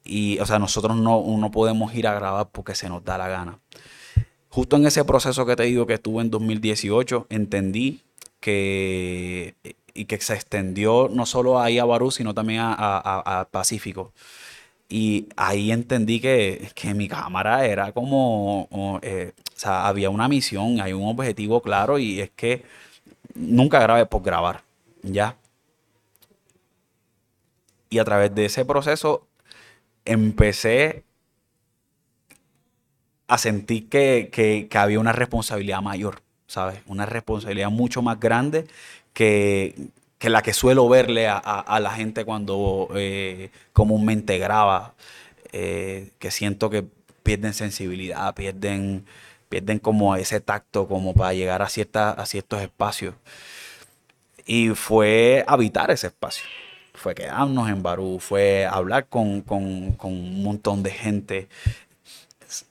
Y, 0.05 0.39
o 0.39 0.47
sea, 0.47 0.59
nosotros 0.59 0.97
no, 0.97 1.23
no 1.39 1.51
podemos 1.51 1.95
ir 1.95 2.07
a 2.07 2.15
grabar 2.15 2.49
porque 2.51 2.75
se 2.75 2.89
nos 2.89 3.05
da 3.05 3.19
la 3.19 3.29
gana. 3.29 3.59
Justo 4.57 4.77
en 4.77 4.87
ese 4.87 5.05
proceso 5.05 5.45
que 5.45 5.55
te 5.55 5.65
digo 5.65 5.87
que 5.87 5.93
estuve 5.93 6.23
en 6.23 6.31
2018, 6.31 7.27
entendí 7.29 8.01
que, 8.41 9.55
y 9.93 10.07
que 10.07 10.19
se 10.19 10.33
extendió 10.33 11.11
no 11.13 11.27
solo 11.27 11.61
ahí 11.61 11.79
a 11.79 11.85
Barú, 11.85 12.11
sino 12.11 12.33
también 12.33 12.63
a, 12.63 13.49
Pacífico. 13.51 14.15
Y 14.89 15.29
ahí 15.37 15.73
entendí 15.73 16.21
que, 16.21 16.71
mi 16.95 17.07
cámara 17.07 17.67
era 17.67 17.93
como, 17.93 18.99
eh, 19.03 19.33
o 19.37 19.59
sea, 19.59 19.89
había 19.89 20.09
una 20.09 20.27
misión, 20.27 20.81
hay 20.81 20.95
un 20.95 21.07
objetivo 21.07 21.61
claro 21.61 21.99
y 21.99 22.23
es 22.23 22.31
que 22.31 22.65
nunca 23.35 23.79
grabé 23.81 24.07
por 24.07 24.23
grabar, 24.23 24.63
¿ya? 25.03 25.37
Y 27.91 27.99
a 27.99 28.05
través 28.07 28.35
de 28.35 28.47
ese 28.47 28.65
proceso 28.65 29.27
empecé 30.07 31.05
a 33.29 33.39
sentir 33.39 33.89
que, 33.89 34.69
había 34.75 35.01
una 35.01 35.13
responsabilidad 35.13 35.83
mayor, 35.83 36.23
¿sabes? 36.47 36.81
Una 36.87 37.07
responsabilidad 37.07 37.71
mucho 37.71 38.03
más 38.03 38.21
grande 38.21 38.67
que, 39.13 39.75
la 40.21 40.43
que 40.43 40.53
suelo 40.53 40.89
verle 40.89 41.29
a, 41.29 41.79
la 41.81 41.91
gente 41.91 42.25
cuando 42.25 42.89
eh, 42.95 43.51
comúnmente 43.73 44.39
graba, 44.39 44.95
eh, 45.53 46.11
que 46.19 46.31
siento 46.31 46.71
que 46.71 46.85
pierden 47.23 47.55
sensibilidad, 47.55 48.35
pierden, 48.35 49.05
pierden 49.49 49.79
como 49.79 50.17
ese 50.17 50.41
tacto 50.41 50.87
como 50.89 51.15
para 51.15 51.33
llegar 51.33 51.63
a, 51.63 51.69
cierta, 51.69 52.11
a 52.11 52.27
ciertos 52.27 52.63
espacios. 52.63 53.15
Y 54.47 54.71
fue 54.71 55.45
habitar 55.49 55.91
ese 55.91 56.09
espacio 56.09 56.45
fue 56.97 57.15
quedarnos 57.15 57.69
en 57.69 57.83
Barú, 57.83 58.19
fue 58.21 58.67
hablar 58.67 59.07
con, 59.09 59.43
con, 59.43 59.93
con, 59.93 60.13
un 60.13 60.43
montón 60.43 60.83
de 60.83 60.91
gente, 60.91 61.49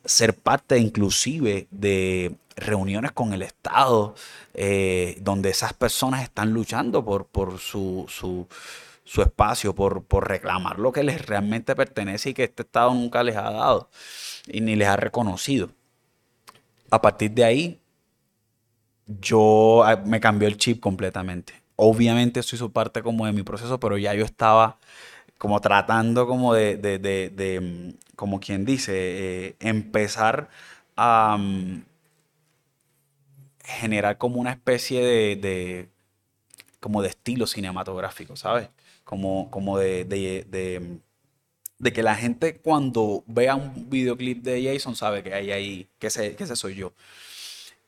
ser 0.05 0.35
parte 0.35 0.77
inclusive 0.77 1.67
de 1.71 2.35
reuniones 2.55 3.11
con 3.11 3.33
el 3.33 3.41
Estado, 3.41 4.15
eh, 4.53 5.17
donde 5.21 5.49
esas 5.49 5.73
personas 5.73 6.23
están 6.23 6.53
luchando 6.53 7.03
por, 7.03 7.59
su, 7.59 8.47
espacio, 9.17 9.75
por, 9.75 10.27
reclamar 10.27 10.79
lo 10.79 10.91
que 10.91 11.03
les 11.03 11.25
realmente 11.25 11.75
pertenece 11.75 12.29
y 12.29 12.33
que 12.33 12.45
este 12.45 12.63
Estado 12.63 12.93
nunca 12.93 13.23
les 13.23 13.35
ha 13.35 13.51
dado 13.51 13.89
y 14.47 14.61
ni 14.61 14.75
les 14.75 14.87
ha 14.87 14.97
reconocido. 14.97 15.69
A 16.89 17.01
partir 17.01 17.31
de 17.31 17.43
ahí, 17.43 17.79
yo 19.05 19.83
ah, 19.83 20.01
me 20.05 20.19
cambió 20.19 20.47
el 20.47 20.57
chip 20.57 20.79
completamente. 20.79 21.53
Obviamente 21.75 22.41
soy 22.41 22.57
su 22.57 22.71
parte 22.71 23.03
como 23.03 23.25
de 23.25 23.33
mi 23.33 23.43
proceso, 23.43 23.79
pero 23.79 23.97
ya 23.97 24.13
yo 24.13 24.23
estaba 24.23 24.77
como 25.45 25.61
tratando 25.61 26.25
como 26.25 26.55
de, 26.55 27.59
mm, 27.61 28.15
como 28.15 28.39
quien 28.39 28.65
dice, 28.65 28.93
eh, 28.95 29.55
empezar 29.59 30.49
a 30.95 31.37
mm, 31.39 31.83
generar 33.63 34.17
como 34.17 34.41
una 34.41 34.49
especie 34.53 35.05
de, 35.05 35.89
como 36.79 37.03
de 37.03 37.09
estilo 37.09 37.45
cinematográfico, 37.45 38.35
¿sabes? 38.35 38.69
Como, 39.03 39.51
como 39.51 39.77
de, 39.77 40.05
de, 40.05 41.91
que 41.93 42.01
la 42.01 42.15
gente 42.15 42.57
cuando 42.57 43.23
vea 43.27 43.55
un 43.55 43.87
videoclip 43.87 44.41
de 44.41 44.73
Jason 44.73 44.95
sabe 44.95 45.21
que 45.21 45.31
hay 45.31 45.51
ahí, 45.51 45.87
que 45.99 46.07
ese, 46.07 46.35
que 46.35 46.45
ese 46.45 46.55
soy 46.55 46.73
yo. 46.73 46.91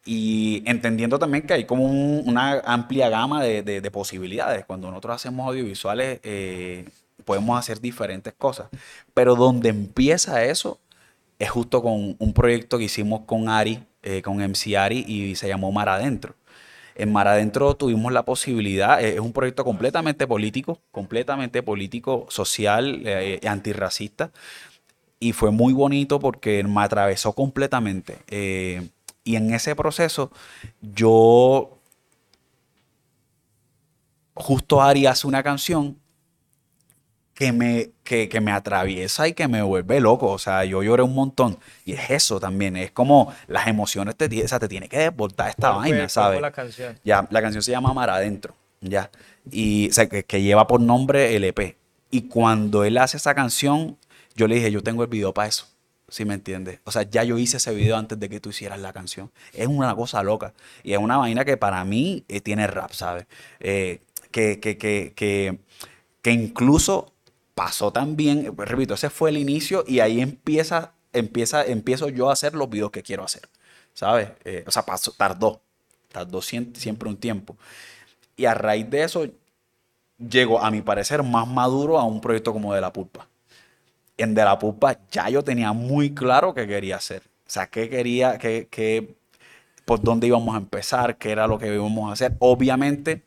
Y 0.05 0.61
entendiendo 0.67 1.17
también 1.17 1.47
que 1.47 1.53
hay 1.53 1.65
como 1.65 1.85
una 1.85 2.59
amplia 2.65 3.09
gama 3.09 3.43
de, 3.43 3.91
posibilidades. 3.91 4.63
Cuando 4.65 4.89
nosotros 4.91 5.15
hacemos 5.15 5.47
audiovisuales, 5.47 6.19
eh, 6.21 6.85
podemos 7.27 7.59
hacer 7.59 7.81
diferentes 7.81 8.33
cosas. 8.33 8.69
Pero 9.13 9.35
donde 9.35 9.67
empieza 9.69 10.45
eso 10.45 10.79
es 11.37 11.49
justo 11.49 11.83
con 11.83 12.15
un 12.17 12.33
proyecto 12.33 12.77
que 12.77 12.85
hicimos 12.85 13.21
con 13.25 13.49
Ari, 13.49 13.83
eh, 14.01 14.21
con 14.21 14.37
MC 14.41 14.77
Ari, 14.77 15.03
y 15.05 15.35
se 15.35 15.49
llamó 15.49 15.71
Mar 15.71 15.89
Adentro. 15.89 16.35
En 16.95 17.11
Mar 17.11 17.27
Adentro 17.27 17.75
tuvimos 17.75 18.11
la 18.13 18.23
posibilidad, 18.23 19.03
eh, 19.03 19.15
es 19.15 19.19
un 19.19 19.33
proyecto 19.33 19.65
completamente 19.65 20.25
político, 20.25 20.79
completamente 20.91 21.61
político, 21.61 22.25
social, 22.29 23.01
eh, 23.05 23.39
antirracista, 23.45 24.31
y 25.19 25.33
fue 25.33 25.51
muy 25.51 25.73
bonito 25.73 26.19
porque 26.19 26.63
me 26.63 26.81
atravesó 26.81 27.33
completamente. 27.33 28.19
y 29.23 29.35
en 29.35 29.53
ese 29.53 29.75
proceso 29.75 30.31
yo, 30.81 31.77
justo 34.33 34.81
Ari 34.81 35.05
hace 35.05 35.27
una 35.27 35.43
canción 35.43 35.97
que 37.37 37.51
me, 37.51 37.91
que, 38.03 38.41
me 38.41 38.51
atraviesa 38.51 39.27
y 39.27 39.33
que 39.33 39.47
me 39.47 39.61
vuelve 39.61 39.99
loco. 39.99 40.31
O 40.31 40.39
sea, 40.39 40.65
yo 40.65 40.81
lloré 40.81 41.03
un 41.03 41.13
montón. 41.13 41.59
Y 41.85 41.93
es 41.93 42.09
eso 42.09 42.39
también. 42.39 42.75
Es 42.75 42.89
como 42.89 43.31
las 43.45 43.67
emociones 43.67 44.15
te, 44.15 44.43
o 44.43 44.47
sea, 44.47 44.57
te 44.57 44.67
tiene 44.67 44.89
que 44.89 44.97
desbordar 44.97 45.49
esta 45.49 45.69
vaina, 45.69 46.09
¿sabes? 46.09 46.41
la 46.41 46.49
canción? 46.49 46.99
Ya, 47.03 47.27
la 47.29 47.41
canción 47.43 47.61
se 47.61 47.69
llama 47.69 47.93
Mar 47.93 48.09
Adentro. 48.09 48.55
Ya. 48.81 49.11
Y 49.51 49.87
o 49.87 49.93
sea, 49.93 50.09
que, 50.09 50.41
lleva 50.41 50.65
por 50.65 50.81
nombre 50.81 51.35
el 51.35 51.43
EP. 51.43 51.77
Y 52.09 52.23
cuando 52.23 52.83
él 52.83 52.97
hace 52.97 53.17
esa 53.17 53.35
canción, 53.35 53.99
yo 54.35 54.47
le 54.47 54.55
dije, 54.55 54.71
yo 54.71 54.81
tengo 54.81 55.03
el 55.03 55.09
video 55.09 55.31
para 55.31 55.47
eso. 55.47 55.67
¿Sí 56.09 56.25
me 56.25 56.33
entiendes? 56.33 56.79
O 56.85 56.91
sea, 56.91 57.03
ya 57.03 57.23
yo 57.23 57.37
hice 57.37 57.57
ese 57.57 57.71
video 57.71 57.97
antes 57.97 58.19
de 58.19 58.29
que 58.29 58.39
tú 58.39 58.49
hicieras 58.49 58.79
la 58.79 58.93
canción. 58.93 59.29
Es 59.53 59.67
una 59.67 59.93
cosa 59.93 60.23
loca. 60.23 60.55
Y 60.81 60.93
es 60.93 60.97
una 60.97 61.17
vaina 61.17 61.45
que 61.45 61.55
para 61.55 61.85
mí 61.85 62.25
eh, 62.29 62.41
tiene 62.41 62.65
rap, 62.65 62.93
¿sabes? 62.93 63.27
Eh, 63.59 63.99
que, 64.31 64.59
que, 64.59 64.79
que, 64.79 65.13
que, 65.15 65.59
que 66.23 66.31
incluso 66.31 67.13
pasó 67.57 67.91
también, 67.91 68.53
pues, 68.55 68.69
repito, 68.69 68.93
ese 68.93 69.09
fue 69.09 69.31
el 69.31 69.37
inicio 69.37 69.83
y 69.87 69.99
ahí 69.99 70.21
empieza, 70.21 70.91
empieza, 71.11 71.65
empiezo 71.65 72.07
yo 72.07 72.29
a 72.29 72.33
hacer 72.33 72.53
los 72.53 72.69
videos 72.69 72.91
que 72.91 73.01
quiero 73.01 73.23
hacer, 73.23 73.49
¿sabes? 73.95 74.29
Eh, 74.45 74.63
o 74.67 74.71
sea, 74.71 74.83
pasó, 74.85 75.11
tardó, 75.11 75.59
tardó 76.11 76.39
siempre, 76.43 77.09
un 77.09 77.17
tiempo. 77.17 77.57
Y 78.35 78.45
a 78.45 78.53
raíz 78.53 78.87
de 78.91 79.01
eso, 79.01 79.25
llego, 80.19 80.61
a 80.61 80.69
mi 80.69 80.83
parecer, 80.83 81.23
más 81.23 81.47
maduro 81.47 81.97
a 81.97 82.03
un 82.03 82.21
proyecto 82.21 82.53
como 82.53 82.75
De 82.75 82.79
La 82.79 82.93
Pulpa. 82.93 83.27
En 84.17 84.35
De 84.35 84.43
La 84.43 84.59
Pulpa 84.59 84.99
ya 85.09 85.27
yo 85.31 85.43
tenía 85.43 85.73
muy 85.73 86.13
claro 86.13 86.53
qué 86.53 86.67
quería 86.67 86.97
hacer. 86.97 87.23
O 87.47 87.49
sea, 87.49 87.65
qué 87.65 87.89
quería, 87.89 88.37
qué, 88.37 88.67
qué, 88.69 89.15
por 89.83 89.99
dónde 89.99 90.27
íbamos 90.27 90.53
a 90.53 90.59
empezar, 90.59 91.17
qué 91.17 91.31
era 91.31 91.47
lo 91.47 91.57
que 91.57 91.73
íbamos 91.73 92.07
a 92.07 92.13
hacer. 92.13 92.35
Obviamente, 92.37 93.23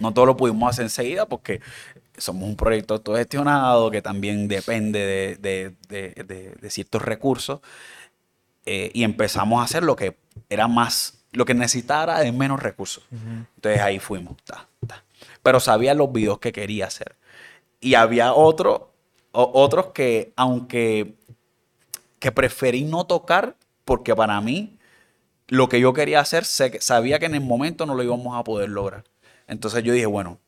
no 0.00 0.12
todo 0.12 0.26
lo 0.26 0.36
pudimos 0.36 0.70
hacer 0.70 0.84
enseguida 0.84 1.26
porque 1.26 1.60
somos 2.16 2.48
un 2.48 2.56
proyecto 2.56 2.94
autogestionado 2.94 3.90
que 3.90 4.02
también 4.02 4.48
depende 4.48 4.98
de, 4.98 5.36
de, 5.88 6.14
de, 6.24 6.54
de 6.60 6.70
ciertos 6.70 7.02
recursos. 7.02 7.60
Eh, 8.66 8.90
y 8.94 9.04
empezamos 9.04 9.60
a 9.60 9.64
hacer 9.64 9.82
lo 9.82 9.94
que 9.94 10.16
era 10.48 10.68
más, 10.68 11.24
lo 11.32 11.44
que 11.44 11.54
necesitara 11.54 12.20
de 12.20 12.32
menos 12.32 12.62
recursos. 12.62 13.04
Entonces 13.56 13.80
ahí 13.82 13.98
fuimos. 13.98 14.36
Ta, 14.44 14.68
ta. 14.86 15.04
Pero 15.42 15.60
sabía 15.60 15.94
los 15.94 16.12
videos 16.12 16.38
que 16.38 16.52
quería 16.52 16.86
hacer. 16.86 17.16
Y 17.80 17.94
había 17.94 18.32
otro, 18.32 18.92
o, 19.32 19.50
otros 19.54 19.88
que, 19.88 20.32
aunque 20.36 21.14
que 22.18 22.32
preferí 22.32 22.84
no 22.84 23.04
tocar, 23.04 23.56
porque 23.84 24.16
para 24.16 24.40
mí 24.40 24.78
lo 25.48 25.68
que 25.68 25.78
yo 25.78 25.92
quería 25.92 26.20
hacer, 26.20 26.46
sabía 26.46 27.18
que 27.18 27.26
en 27.26 27.34
el 27.34 27.42
momento 27.42 27.84
no 27.84 27.94
lo 27.94 28.02
íbamos 28.02 28.34
a 28.34 28.44
poder 28.44 28.70
lograr. 28.70 29.04
Entonces 29.46 29.84
yo 29.84 29.92
dije, 29.92 30.06
bueno, 30.06 30.38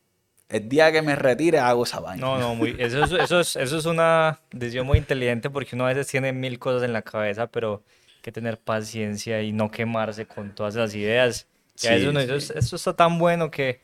el 0.49 0.69
día 0.69 0.91
que 0.91 1.01
me 1.01 1.15
retire 1.15 1.59
hago 1.59 1.83
esa 1.83 1.99
vaina. 1.99 2.21
No, 2.25 2.37
no, 2.39 2.55
muy, 2.55 2.75
eso, 2.79 3.03
es, 3.03 3.11
eso, 3.11 3.39
es, 3.39 3.55
eso 3.55 3.77
es 3.77 3.85
una 3.85 4.39
decisión 4.51 4.85
muy 4.87 4.97
inteligente 4.97 5.49
porque 5.49 5.75
uno 5.75 5.85
a 5.85 5.89
veces 5.89 6.07
tiene 6.07 6.31
mil 6.33 6.57
cosas 6.59 6.83
en 6.83 6.93
la 6.93 7.01
cabeza, 7.01 7.47
pero 7.47 7.83
hay 8.15 8.21
que 8.21 8.31
tener 8.31 8.57
paciencia 8.59 9.41
y 9.41 9.51
no 9.51 9.69
quemarse 9.71 10.25
con 10.25 10.53
todas 10.55 10.75
esas 10.75 10.95
ideas. 10.95 11.47
Y 11.81 11.87
a 11.87 11.91
veces 11.91 12.03
Sí, 12.03 12.07
uno 12.09 12.19
dice, 12.21 12.39
sí. 12.41 12.53
esto 12.55 12.75
está 12.77 12.95
tan 12.95 13.19
bueno 13.19 13.51
que, 13.51 13.81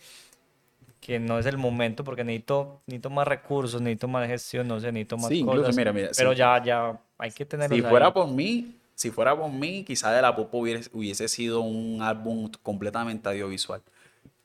que 0.99 1.19
no 1.19 1.37
es 1.37 1.45
el 1.45 1.57
momento 1.57 2.03
porque 2.03 2.23
necesito, 2.23 2.81
necesito 2.87 3.09
más 3.09 3.27
recursos, 3.27 3.81
necesito 3.81 4.07
más 4.07 4.27
gestión, 4.27 4.67
no 4.67 4.79
sé, 4.79 4.91
necesito 4.91 5.17
más 5.17 5.27
Sí, 5.27 5.39
incluso, 5.39 5.59
cosas. 5.61 5.75
mira, 5.75 5.91
mira, 5.93 6.09
pero 6.15 6.31
sí. 6.31 6.37
ya, 6.37 6.63
ya 6.63 6.99
hay 7.17 7.31
que 7.31 7.45
tenerlos 7.45 7.77
Si 7.77 7.83
ahí. 7.83 7.89
fuera 7.89 8.13
por 8.13 8.29
mí, 8.29 8.77
si 8.95 9.11
fuera 9.11 9.35
por 9.37 9.51
mí, 9.51 9.83
quizá 9.83 10.11
de 10.13 10.21
la 10.21 10.35
Popo 10.35 10.59
hubiese, 10.59 10.89
hubiese 10.93 11.27
sido 11.27 11.61
un 11.61 12.01
álbum 12.01 12.49
completamente 12.61 13.27
audiovisual. 13.29 13.81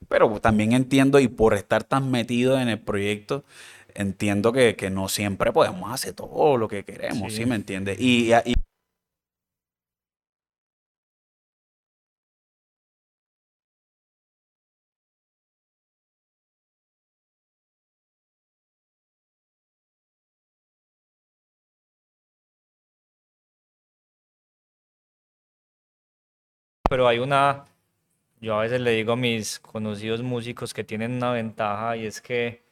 Pero 0.08 0.40
también 0.40 0.72
entiendo, 0.72 1.18
y 1.20 1.28
por 1.28 1.54
estar 1.54 1.84
tan 1.84 2.10
metido 2.10 2.58
en 2.60 2.68
el 2.68 2.78
proyecto, 2.80 3.44
entiendo 3.94 4.52
que, 4.52 4.76
que 4.76 4.90
no 4.90 5.08
siempre 5.08 5.52
podemos 5.52 5.92
hacer 5.92 6.14
todo 6.14 6.56
lo 6.56 6.68
que 6.68 6.84
queremos, 6.84 7.32
¿sí, 7.32 7.38
Sí. 7.42 7.46
me 7.46 7.56
entiendes? 7.56 7.98
Y, 8.00 8.32
y- 8.32 8.54
pero 26.88 27.06
hay 27.08 27.18
una, 27.18 27.64
yo 28.40 28.54
a 28.58 28.62
veces 28.62 28.80
le 28.80 28.92
digo 28.92 29.12
a 29.12 29.16
mis 29.16 29.58
conocidos 29.58 30.22
músicos 30.22 30.74
que 30.74 30.84
tienen 30.84 31.12
una 31.12 31.32
ventaja 31.32 31.96
y 31.96 32.06
es 32.06 32.20
que, 32.20 32.62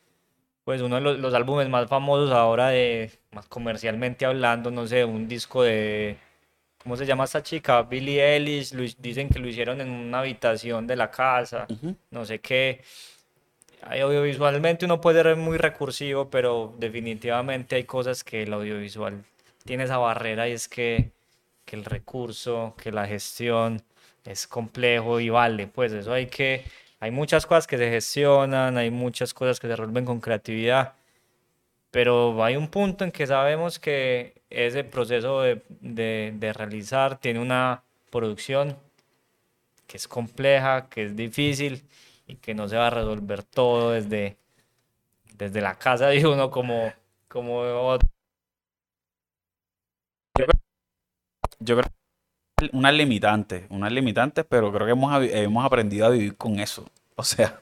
pues 0.64 0.80
uno 0.82 0.96
de 0.96 1.00
los, 1.00 1.18
los 1.18 1.34
álbumes 1.34 1.68
más 1.68 1.88
famosos 1.88 2.30
ahora 2.32 2.68
de, 2.68 3.10
más 3.32 3.46
comercialmente 3.48 4.26
hablando, 4.26 4.70
no 4.70 4.86
sé, 4.86 5.04
un 5.04 5.28
disco 5.28 5.62
de, 5.62 6.16
¿cómo 6.82 6.96
se 6.96 7.06
llama 7.06 7.24
esta 7.24 7.42
chica? 7.42 7.82
Billie 7.82 8.22
Eilish, 8.22 8.72
lo 8.72 8.82
dicen 8.98 9.28
que 9.28 9.38
lo 9.38 9.48
hicieron 9.48 9.80
en 9.80 9.90
una 9.90 10.20
habitación 10.20 10.86
de 10.86 10.96
la 10.96 11.10
casa, 11.10 11.66
Ujú. 11.68 11.96
no 12.10 12.24
sé 12.24 12.40
qué. 12.40 12.82
Audiovisualmente 13.82 14.84
uno 14.84 15.00
puede 15.00 15.22
ser 15.22 15.36
muy 15.36 15.58
recursivo, 15.58 16.28
pero 16.30 16.74
definitivamente 16.78 17.76
hay 17.76 17.84
cosas 17.84 18.24
que 18.24 18.42
el 18.42 18.52
audiovisual 18.52 19.24
tiene 19.64 19.84
esa 19.84 19.98
barrera 19.98 20.48
y 20.48 20.52
es 20.52 20.68
que, 20.68 21.10
que 21.64 21.76
el 21.76 21.84
recurso, 21.84 22.74
que 22.80 22.90
la 22.92 23.06
gestión 23.06 23.82
es 24.26 24.46
complejo 24.46 25.20
y 25.20 25.28
vale, 25.30 25.66
pues 25.66 25.92
eso 25.92 26.12
hay 26.12 26.26
que, 26.26 26.64
hay 27.00 27.10
muchas 27.10 27.46
cosas 27.46 27.66
que 27.66 27.78
se 27.78 27.90
gestionan, 27.90 28.76
hay 28.78 28.90
muchas 28.90 29.34
cosas 29.34 29.60
que 29.60 29.68
se 29.68 29.76
resuelven 29.76 30.04
con 30.04 30.20
creatividad, 30.20 30.94
pero 31.90 32.42
hay 32.44 32.56
un 32.56 32.68
punto 32.68 33.04
en 33.04 33.12
que 33.12 33.26
sabemos 33.26 33.78
que 33.78 34.42
ese 34.50 34.84
proceso 34.84 35.40
de, 35.42 35.62
de, 35.80 36.32
de 36.36 36.52
realizar 36.52 37.18
tiene 37.18 37.40
una 37.40 37.82
producción 38.10 38.76
que 39.86 39.96
es 39.96 40.08
compleja, 40.08 40.88
que 40.88 41.04
es 41.04 41.16
difícil 41.16 41.84
y 42.26 42.36
que 42.36 42.54
no 42.54 42.68
se 42.68 42.76
va 42.76 42.88
a 42.88 42.90
resolver 42.90 43.42
todo 43.44 43.92
desde, 43.92 44.36
desde 45.34 45.60
la 45.60 45.76
casa 45.76 46.08
de 46.08 46.26
uno 46.26 46.50
como, 46.50 46.92
como 47.28 47.58
otro. 47.60 48.08
yo 51.60 51.76
creo 51.76 52.05
unas 52.72 52.94
limitantes, 52.94 53.64
unas 53.68 53.92
limitantes, 53.92 54.44
pero 54.48 54.72
creo 54.72 54.86
que 54.86 54.92
hemos, 54.92 55.22
hemos 55.30 55.64
aprendido 55.64 56.06
a 56.06 56.10
vivir 56.10 56.36
con 56.36 56.58
eso. 56.58 56.88
O 57.14 57.22
sea, 57.22 57.60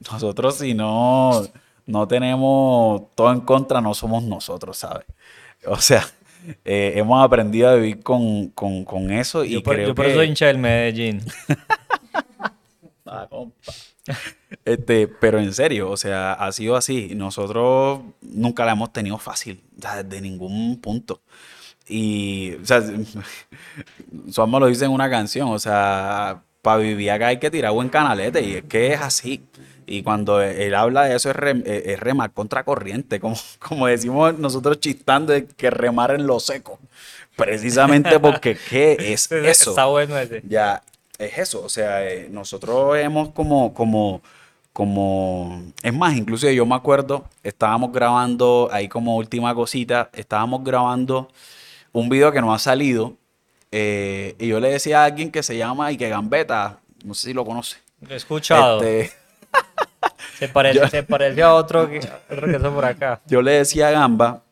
nosotros 0.10 0.56
si 0.56 0.74
no, 0.74 1.42
no 1.86 2.08
tenemos 2.08 3.14
todo 3.14 3.32
en 3.32 3.40
contra, 3.40 3.80
no 3.80 3.94
somos 3.94 4.22
nosotros, 4.22 4.78
¿sabes? 4.78 5.06
O 5.66 5.76
sea, 5.76 6.06
eh, 6.64 6.92
hemos 6.96 7.24
aprendido 7.24 7.68
a 7.70 7.74
vivir 7.74 8.02
con, 8.02 8.48
con, 8.50 8.84
con 8.84 9.10
eso 9.10 9.44
y 9.44 9.52
Yo 9.52 9.62
por, 9.62 9.74
creo 9.74 9.88
yo 9.88 9.94
por 9.94 10.06
que... 10.06 10.12
eso 10.12 10.22
hincha 10.22 10.46
del 10.46 10.58
Medellín. 10.58 11.22
Ah, 13.08 13.28
compa. 13.30 13.54
Este, 14.64 15.06
pero 15.06 15.38
en 15.38 15.54
serio, 15.54 15.90
o 15.90 15.96
sea, 15.96 16.32
ha 16.32 16.50
sido 16.50 16.74
así. 16.74 17.14
Nosotros 17.14 18.00
nunca 18.20 18.64
la 18.64 18.72
hemos 18.72 18.92
tenido 18.92 19.16
fácil, 19.16 19.62
desde 19.72 20.20
ningún 20.20 20.80
punto. 20.80 21.22
Y, 21.88 22.54
o 22.62 22.66
sea, 22.66 22.82
Suama 24.30 24.58
lo 24.60 24.66
dice 24.66 24.84
en 24.84 24.90
una 24.90 25.10
canción, 25.10 25.48
o 25.48 25.58
sea, 25.58 26.42
para 26.62 26.78
vivir 26.78 27.10
acá 27.10 27.28
hay 27.28 27.38
que 27.38 27.50
tirar 27.50 27.72
buen 27.72 27.88
canalete, 27.88 28.42
y 28.42 28.54
es 28.54 28.64
que 28.64 28.92
es 28.92 29.00
así. 29.00 29.42
Y 29.86 30.02
cuando 30.02 30.42
él 30.42 30.74
habla 30.74 31.04
de 31.04 31.14
eso 31.14 31.30
es, 31.30 31.36
rem- 31.36 31.62
es 31.64 32.00
remar 32.00 32.32
contra 32.32 32.64
corriente, 32.64 33.20
como, 33.20 33.36
como 33.58 33.86
decimos 33.86 34.38
nosotros 34.38 34.80
chistando, 34.80 35.32
de 35.32 35.46
que 35.46 35.70
remar 35.70 36.10
en 36.12 36.26
lo 36.26 36.40
seco. 36.40 36.78
Precisamente 37.36 38.18
porque, 38.20 38.56
¿qué 38.68 38.96
es 39.12 39.30
eso? 39.30 39.70
Está 39.70 39.86
bueno 39.86 40.18
ese. 40.18 40.42
Ya, 40.48 40.82
es 41.18 41.38
eso, 41.38 41.62
o 41.64 41.68
sea, 41.68 42.04
eh, 42.08 42.28
nosotros 42.30 42.96
hemos 42.98 43.30
como, 43.30 43.72
como, 43.72 44.20
como, 44.72 45.62
es 45.82 45.94
más, 45.94 46.16
incluso 46.16 46.50
yo 46.50 46.66
me 46.66 46.74
acuerdo, 46.74 47.24
estábamos 47.42 47.92
grabando, 47.92 48.68
ahí 48.72 48.88
como 48.88 49.16
última 49.16 49.54
cosita, 49.54 50.10
estábamos 50.12 50.64
grabando 50.64 51.28
un 52.00 52.08
video 52.08 52.32
que 52.32 52.40
no 52.40 52.52
ha 52.52 52.58
salido, 52.58 53.16
eh, 53.72 54.34
y 54.38 54.48
yo 54.48 54.60
le 54.60 54.70
decía 54.70 55.02
a 55.02 55.04
alguien 55.06 55.30
que 55.30 55.42
se 55.42 55.56
llama 55.56 55.86
Ike 55.86 56.08
Gambetta, 56.08 56.80
no 57.04 57.14
sé 57.14 57.28
si 57.28 57.34
lo 57.34 57.44
conoce. 57.44 57.78
Lo 58.00 58.12
he 58.14 58.16
escuchado. 58.16 58.82
Este, 58.82 59.12
Se 60.38 60.48
parece, 60.48 60.78
yo- 60.78 60.88
se 60.88 61.02
parece 61.02 61.42
a 61.42 61.54
otro 61.54 61.88
que, 61.88 61.98
otro 62.30 62.46
que 62.46 62.56
está 62.56 62.70
por 62.70 62.84
acá. 62.84 63.22
yo 63.26 63.40
le 63.40 63.52
decía 63.52 63.88
a 63.88 63.90
Gamba, 63.92 64.42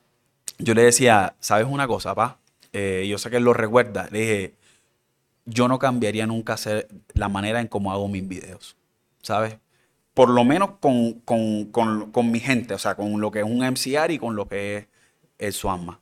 yo 0.59 0.73
le 0.73 0.83
decía, 0.83 1.35
¿sabes 1.41 1.67
una 1.69 1.87
cosa, 1.87 2.15
pa? 2.15 2.39
Eh, 2.73 3.07
yo 3.09 3.19
sé 3.19 3.29
que 3.29 3.37
él 3.37 3.45
lo 3.45 3.53
recuerda. 3.53 4.09
Le 4.11 4.19
dije, 4.21 4.55
yo 5.45 5.69
no 5.69 5.79
cambiaría 5.79 6.27
nunca 6.27 6.55
hacer 6.55 6.89
la 7.13 7.29
manera 7.29 7.61
en 7.61 7.67
cómo 7.67 7.93
hago 7.93 8.09
mis 8.09 8.27
videos, 8.27 8.77
¿sabes? 9.21 9.59
Por 10.15 10.31
lo 10.31 10.43
menos 10.45 10.71
con, 10.81 11.21
con, 11.21 11.67
con, 11.67 12.11
con 12.13 12.31
mi 12.31 12.41
gente, 12.41 12.73
o 12.73 12.79
sea, 12.79 12.95
con 12.95 13.21
lo 13.21 13.31
que 13.31 13.41
es 13.41 13.45
un 13.45 13.59
MCR 13.59 14.11
y 14.13 14.19
con 14.19 14.35
lo 14.37 14.49
que 14.49 14.77
es 14.79 14.87
el 15.39 15.53
Suama. 15.53 16.01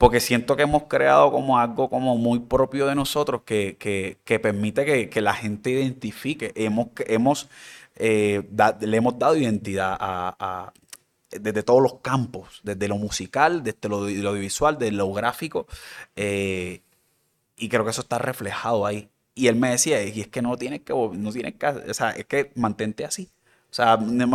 Porque 0.00 0.20
siento 0.20 0.56
que 0.56 0.62
hemos 0.62 0.84
creado 0.84 1.30
como 1.30 1.58
algo 1.58 1.90
como 1.90 2.16
muy 2.16 2.38
propio 2.40 2.86
de 2.86 2.94
nosotros 2.94 3.42
que, 3.44 3.76
que, 3.78 4.16
que 4.24 4.38
permite 4.40 4.86
que, 4.86 5.10
que 5.10 5.20
la 5.20 5.34
gente 5.34 5.70
identifique. 5.70 6.52
Hemos, 6.56 6.88
hemos, 7.06 7.50
eh, 7.96 8.42
le 8.80 8.96
hemos 8.96 9.18
dado 9.18 9.36
identidad 9.36 9.96
a, 10.00 10.72
desde 11.30 11.62
todos 11.62 11.82
los 11.82 11.94
campos, 12.00 12.60
desde 12.62 12.88
lo 12.88 12.96
musical, 12.96 13.62
desde 13.62 13.88
lo, 13.90 14.08
lo 14.08 14.30
audiovisual, 14.30 14.78
desde 14.78 14.92
lo 14.92 15.12
gráfico. 15.12 15.66
eh, 16.16 16.80
y 17.56 17.68
creo 17.68 17.84
que 17.84 17.90
eso 17.90 18.00
está 18.02 18.18
reflejado 18.18 18.86
ahí. 18.86 19.10
Y 19.34 19.48
él 19.48 19.56
me 19.56 19.70
decía, 19.70 20.02
y 20.02 20.20
es 20.20 20.28
que 20.28 20.42
no 20.42 20.56
tienes 20.56 20.80
que, 20.82 20.92
no 20.94 21.32
tienes 21.32 21.54
que, 21.54 21.66
o 21.66 21.94
sea, 21.94 22.10
es 22.12 22.26
que 22.26 22.52
mantente 22.56 23.04
así. 23.04 23.30
O 23.70 23.74
sea, 23.74 23.96
no, 23.98 24.26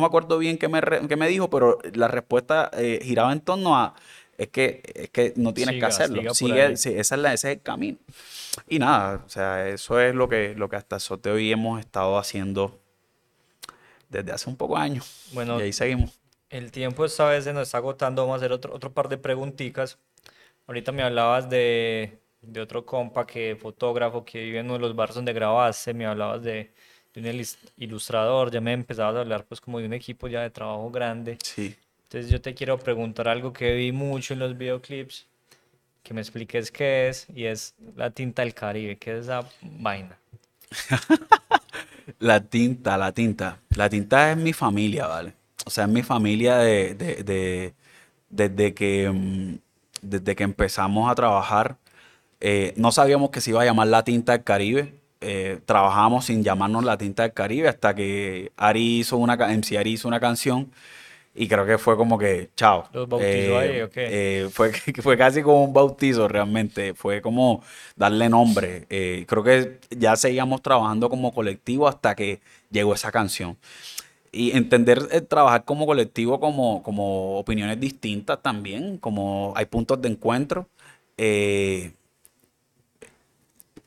me 0.00 0.06
acuerdo 0.06 0.38
bien 0.38 0.58
qué 0.58 0.68
me, 0.68 0.80
qué 1.08 1.16
me 1.16 1.28
dijo, 1.28 1.50
pero 1.50 1.78
la 1.94 2.08
respuesta 2.08 2.70
eh, 2.74 3.00
giraba 3.02 3.32
en 3.32 3.40
torno 3.40 3.76
a, 3.76 3.94
es 4.42 4.48
que, 4.48 4.82
es 4.94 5.10
que 5.10 5.32
no 5.36 5.54
tienes 5.54 5.74
Siga, 5.74 5.86
que 5.86 5.92
hacerlo. 5.92 6.34
Sigue, 6.34 6.76
sí, 6.76 6.94
esa 6.96 7.14
es 7.14 7.20
la, 7.20 7.32
ese 7.32 7.50
es 7.52 7.56
el 7.58 7.62
camino. 7.62 7.98
Y 8.68 8.78
nada, 8.78 9.22
o 9.24 9.28
sea, 9.28 9.68
eso 9.68 10.00
es 10.00 10.14
lo 10.14 10.28
que, 10.28 10.54
lo 10.56 10.68
que 10.68 10.76
hasta 10.76 10.96
el 10.96 11.22
de 11.22 11.30
hoy 11.30 11.52
hemos 11.52 11.80
estado 11.80 12.18
haciendo 12.18 12.78
desde 14.08 14.32
hace 14.32 14.50
un 14.50 14.56
poco 14.56 14.76
de 14.76 14.82
años. 14.82 15.28
Bueno, 15.32 15.58
y 15.58 15.62
ahí 15.62 15.72
seguimos. 15.72 16.18
El 16.50 16.70
tiempo 16.70 17.04
esta 17.04 17.26
vez 17.28 17.44
se 17.44 17.52
nos 17.52 17.62
está 17.62 17.78
agotando. 17.78 18.22
Vamos 18.22 18.34
a 18.34 18.36
hacer 18.36 18.52
otro, 18.52 18.74
otro 18.74 18.92
par 18.92 19.08
de 19.08 19.16
preguntitas. 19.16 19.98
Ahorita 20.66 20.92
me 20.92 21.02
hablabas 21.02 21.48
de, 21.48 22.18
de 22.42 22.60
otro 22.60 22.84
compa 22.84 23.26
que 23.26 23.56
fotógrafo 23.56 24.24
que 24.24 24.42
vive 24.42 24.58
en 24.58 24.66
uno 24.66 24.74
de 24.74 24.80
los 24.80 24.94
barrios 24.94 25.16
donde 25.16 25.32
grabaste. 25.32 25.94
Me 25.94 26.04
hablabas 26.04 26.42
de, 26.42 26.72
de 27.14 27.30
un 27.30 27.46
ilustrador. 27.78 28.50
Ya 28.50 28.60
me 28.60 28.74
empezabas 28.74 29.16
a 29.16 29.20
hablar 29.20 29.46
pues 29.46 29.62
como 29.62 29.78
de 29.78 29.86
un 29.86 29.94
equipo 29.94 30.28
ya 30.28 30.42
de 30.42 30.50
trabajo 30.50 30.90
grande. 30.90 31.38
Sí. 31.42 31.74
Entonces 32.12 32.30
yo 32.30 32.42
te 32.42 32.52
quiero 32.54 32.78
preguntar 32.78 33.26
algo 33.26 33.54
que 33.54 33.72
vi 33.74 33.90
mucho 33.90 34.34
en 34.34 34.40
los 34.40 34.58
videoclips. 34.58 35.26
Que 36.02 36.12
me 36.12 36.20
expliques 36.20 36.70
qué 36.70 37.08
es. 37.08 37.26
Y 37.34 37.46
es 37.46 37.74
la 37.96 38.10
tinta 38.10 38.42
del 38.42 38.52
Caribe. 38.52 38.96
¿Qué 38.98 39.12
es 39.16 39.24
esa 39.24 39.48
vaina? 39.62 40.18
La 42.18 42.40
tinta, 42.40 42.98
la 42.98 43.12
tinta. 43.12 43.60
La 43.76 43.88
tinta 43.88 44.32
es 44.32 44.36
mi 44.36 44.52
familia, 44.52 45.06
¿vale? 45.06 45.34
O 45.64 45.70
sea, 45.70 45.84
es 45.84 45.90
mi 45.90 46.02
familia 46.02 46.58
de, 46.58 46.94
de- 46.94 47.22
de- 47.22 47.74
desde 48.28 48.74
que, 48.74 49.08
mm, 49.10 49.54
desde 50.02 50.34
que 50.36 50.42
empezamos 50.44 51.10
a 51.10 51.14
trabajar. 51.14 51.76
eh, 52.40 52.74
no 52.76 52.92
sabíamos 52.92 53.30
que 53.30 53.40
se 53.40 53.50
iba 53.50 53.62
a 53.62 53.64
llamar 53.64 53.86
la 53.88 54.04
tinta 54.04 54.32
del 54.32 54.42
Caribe. 54.44 54.94
Eh, 55.20 55.60
trabajamos 55.66 56.26
sin 56.26 56.42
llamarnos 56.44 56.84
la 56.84 56.98
tinta 56.98 57.22
del 57.22 57.32
Caribe 57.32 57.68
hasta 57.68 57.94
que 57.94 58.52
Ari 58.56 58.98
hizo 59.00 59.16
una, 59.16 59.34
MC 59.34 59.78
Ari 59.78 59.92
hizo 59.92 60.08
una 60.08 60.20
canción 60.20 60.72
y 61.34 61.48
creo 61.48 61.64
que 61.66 61.78
fue 61.78 61.96
como 61.96 62.18
que, 62.18 62.50
chao. 62.56 62.88
¿Los 62.92 63.08
bautizó 63.08 63.56
ahí 63.58 63.80
o 63.80 63.90
qué? 63.90 64.06
eh, 64.44 64.48
fue, 64.50 64.72
fue 65.02 65.16
casi 65.16 65.42
como 65.42 65.64
un 65.64 65.72
bautizo 65.72 66.28
realmente. 66.28 66.94
Fue 66.94 67.22
como 67.22 67.62
darle 67.96 68.28
nombre. 68.28 68.86
Eh, 68.90 69.24
creo 69.26 69.42
que 69.42 69.78
ya 69.90 70.16
seguíamos 70.16 70.62
trabajando 70.62 71.08
como 71.08 71.32
colectivo 71.32 71.88
hasta 71.88 72.14
que 72.14 72.40
llegó 72.70 72.94
esa 72.94 73.10
canción. 73.12 73.56
Y 74.32 74.56
entender 74.56 75.08
eh, 75.12 75.20
trabajar 75.22 75.64
como 75.64 75.86
colectivo, 75.86 76.40
como, 76.40 76.82
como 76.82 77.38
opiniones 77.38 77.78
distintas 77.80 78.42
también, 78.42 78.98
como 78.98 79.52
hay 79.56 79.66
puntos 79.66 80.00
de 80.02 80.08
encuentro. 80.10 80.68
eh, 81.18 81.92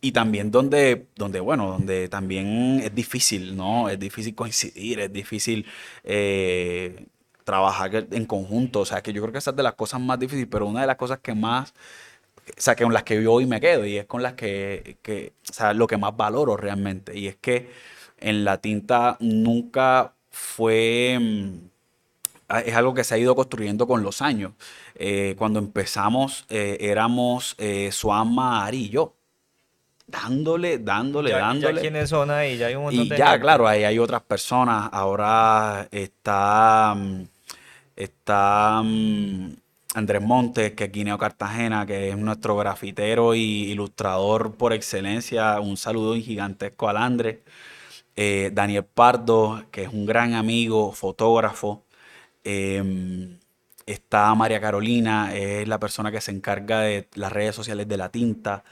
y 0.01 0.11
también 0.11 0.51
donde, 0.51 1.07
donde, 1.15 1.39
bueno, 1.39 1.67
donde 1.67 2.07
también 2.09 2.79
es 2.83 2.93
difícil, 2.93 3.55
¿no? 3.57 3.89
Es 3.89 3.99
difícil 3.99 4.35
coincidir, 4.35 4.99
es 4.99 5.11
difícil 5.11 5.65
eh, 6.03 7.07
trabajar 7.45 8.07
en 8.11 8.25
conjunto. 8.27 8.81
O 8.81 8.85
sea, 8.85 9.01
que 9.03 9.13
yo 9.13 9.21
creo 9.23 9.31
que 9.33 9.39
esa 9.39 9.51
es 9.51 9.57
de 9.57 9.63
las 9.63 9.75
cosas 9.75 10.01
más 10.01 10.19
difíciles, 10.19 10.49
pero 10.51 10.67
una 10.67 10.81
de 10.81 10.87
las 10.87 10.97
cosas 10.97 11.19
que 11.21 11.35
más, 11.35 11.71
o 12.49 12.53
sea, 12.57 12.75
que 12.75 12.83
con 12.85 12.93
las 12.93 13.03
que 13.03 13.21
yo 13.23 13.33
hoy 13.33 13.45
me 13.47 13.61
quedo 13.61 13.85
y 13.85 13.97
es 13.97 14.05
con 14.07 14.23
las 14.23 14.33
que, 14.35 14.97
que, 15.03 15.33
o 15.49 15.53
sea, 15.53 15.73
lo 15.73 15.87
que 15.87 15.97
más 15.97 16.15
valoro 16.17 16.57
realmente. 16.57 17.17
Y 17.17 17.27
es 17.27 17.37
que 17.37 17.71
en 18.19 18.45
la 18.45 18.59
tinta 18.61 19.17
nunca 19.21 20.13
fue, 20.31 21.17
mm, 21.21 21.57
es 22.65 22.75
algo 22.75 22.93
que 22.93 23.03
se 23.03 23.15
ha 23.15 23.17
ido 23.17 23.35
construyendo 23.35 23.87
con 23.87 24.03
los 24.03 24.21
años. 24.21 24.53
Eh, 24.95 25.35
cuando 25.37 25.59
empezamos, 25.59 26.45
eh, 26.49 26.77
éramos 26.81 27.55
eh, 27.59 27.91
Suama, 27.91 28.65
Ari 28.65 28.85
y 28.85 28.89
yo. 28.89 29.15
Dándole, 30.07 30.77
dándole, 30.79 31.31
Ya, 31.31 31.37
ya 31.39 31.45
dándole. 31.47 31.81
quiénes 31.81 32.09
son 32.09 32.29
ahí, 32.31 32.57
ya 32.57 32.67
hay 32.67 32.75
un 32.75 32.83
montón 32.83 33.05
Y 33.05 33.09
de 33.09 33.17
ya, 33.17 33.27
gente. 33.27 33.39
claro, 33.41 33.67
ahí 33.67 33.83
hay 33.83 33.97
otras 33.99 34.21
personas. 34.21 34.89
Ahora 34.91 35.87
está, 35.91 36.93
mm, 36.95 37.23
está 37.95 38.81
mm, 38.83 39.53
Andrés 39.95 40.21
Montes, 40.21 40.73
que 40.73 40.85
es 40.85 40.91
Guineo 40.91 41.17
Cartagena, 41.17 41.85
que 41.85 42.09
es 42.09 42.17
nuestro 42.17 42.57
grafitero 42.57 43.35
y 43.35 43.71
ilustrador 43.71 44.55
por 44.55 44.73
excelencia. 44.73 45.59
Un 45.61 45.77
saludo 45.77 46.15
gigantesco 46.15 46.89
al 46.89 46.97
Andrés. 46.97 47.39
Eh, 48.15 48.51
Daniel 48.53 48.85
Pardo, 48.85 49.65
que 49.71 49.83
es 49.83 49.89
un 49.93 50.05
gran 50.05 50.33
amigo, 50.33 50.91
fotógrafo. 50.93 51.85
Em, 52.43 53.39
está 53.85 54.33
María 54.35 54.61
Carolina, 54.61 55.35
es 55.35 55.67
la 55.67 55.79
persona 55.79 56.11
que 56.11 56.21
se 56.21 56.31
encarga 56.31 56.81
de 56.81 57.07
las 57.15 57.31
redes 57.31 57.55
sociales 57.55 57.87
de 57.87 57.97
la 57.97 58.09
tinta. 58.11 58.63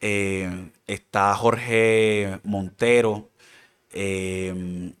Eh, 0.00 0.70
está 0.86 1.34
Jorge 1.34 2.40
Montero. 2.44 3.30
em, 3.92 4.92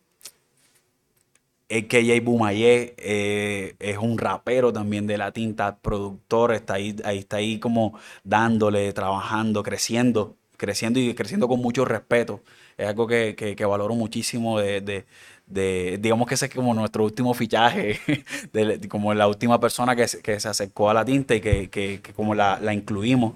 el 1.68 1.86
KJ 1.88 2.20
Bumayé 2.20 2.94
eh, 2.98 3.76
es 3.78 3.98
un 3.98 4.18
rapero 4.18 4.72
también 4.72 5.06
de 5.06 5.18
la 5.18 5.32
tinta, 5.32 5.76
productor, 5.78 6.52
está 6.54 6.74
ahí, 6.74 6.96
ahí 7.04 7.18
está 7.18 7.36
ahí 7.38 7.58
como 7.58 7.98
dándole, 8.24 8.92
trabajando, 8.92 9.62
creciendo, 9.62 10.36
creciendo 10.56 10.98
y 11.00 11.14
creciendo 11.14 11.48
con 11.48 11.60
mucho 11.60 11.84
respeto. 11.84 12.42
Es 12.76 12.86
algo 12.88 13.06
que, 13.06 13.34
que- 13.36 13.64
valoro 13.66 13.94
muchísimo 13.94 14.58
de, 14.60 14.80
de- 14.80 15.06
de- 15.46 15.98
digamos 16.00 16.28
que 16.28 16.34
ese 16.34 16.46
es 16.46 16.54
como 16.54 16.74
nuestro 16.74 17.04
último 17.04 17.34
fichaje, 17.34 18.00
como 18.88 19.12
la 19.14 19.26
última 19.28 19.60
persona 19.60 19.94
que, 19.96 20.06
que 20.22 20.40
se 20.40 20.48
acercó 20.48 20.90
a 20.90 20.94
la 20.94 21.04
tinta 21.04 21.34
y 21.34 21.40
que, 21.40 21.68
como 22.14 22.34
la, 22.34 22.58
la 22.60 22.72
incluimos. 22.74 23.34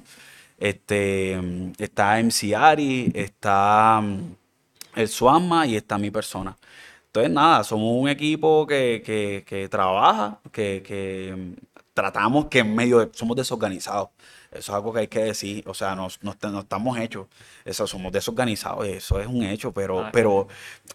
Este, 0.58 1.38
está 1.78 2.20
MC 2.20 2.54
Ari, 2.54 3.10
está 3.14 4.00
mm, 4.00 4.34
el 4.96 5.08
Suama 5.08 5.66
y 5.66 5.76
está 5.76 5.98
mi 5.98 6.10
persona. 6.10 6.56
Entonces, 7.14 7.30
nada, 7.30 7.62
somos 7.62 7.92
un 8.00 8.08
equipo 8.08 8.66
que, 8.66 9.02
que- 9.04 9.44
que 9.46 9.68
trabaja, 9.68 10.38
que, 10.50 10.82
que, 10.82 11.56
tratamos 11.92 12.46
que 12.46 12.60
en 12.60 12.74
medio 12.74 13.00
de, 13.00 13.10
somos 13.12 13.36
desorganizados. 13.36 14.08
Eso 14.50 14.72
es 14.72 14.76
algo 14.76 14.94
que 14.94 15.00
hay 15.00 15.08
que 15.08 15.18
decir. 15.24 15.62
O 15.68 15.74
sea, 15.74 15.94
nos- 15.94 16.18
no 16.22 16.30
estamos 16.60 16.98
hechos. 16.98 17.26
Eso, 17.66 17.86
somos 17.86 18.12
desorganizados. 18.12 18.86
Eso 18.86 19.20
es 19.20 19.26
un 19.26 19.42
hecho. 19.42 19.72
Pero, 19.72 20.04
Ah, 20.04 20.10
pero 20.10 20.48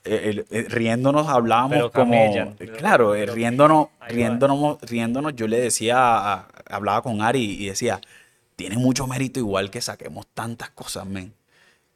eh, 0.06 0.44
el- 0.50 0.66
riéndonos 0.72 1.28
hablábamos 1.28 1.78
Pero 1.78 1.92
como. 1.92 2.14
eh, 2.16 2.56
pero- 2.58 2.78
claro, 2.78 3.14
eh, 3.16 3.20
pero- 3.20 3.36
riéndonos, 3.36 3.88
riéndonos, 4.08 4.82
riéndonos, 4.82 5.36
yo 5.36 5.48
le 5.48 5.60
decía, 5.60 6.48
hablaba 6.68 7.04
con 7.04 7.22
Ari 7.22 7.44
y 7.64 7.68
decía, 7.68 8.02
tiene 8.56 8.78
mucho 8.78 9.06
mérito 9.06 9.40
igual 9.40 9.70
que 9.70 9.82
saquemos 9.82 10.26
tantas 10.34 10.72
cosas, 10.72 11.06
men. 11.06 11.32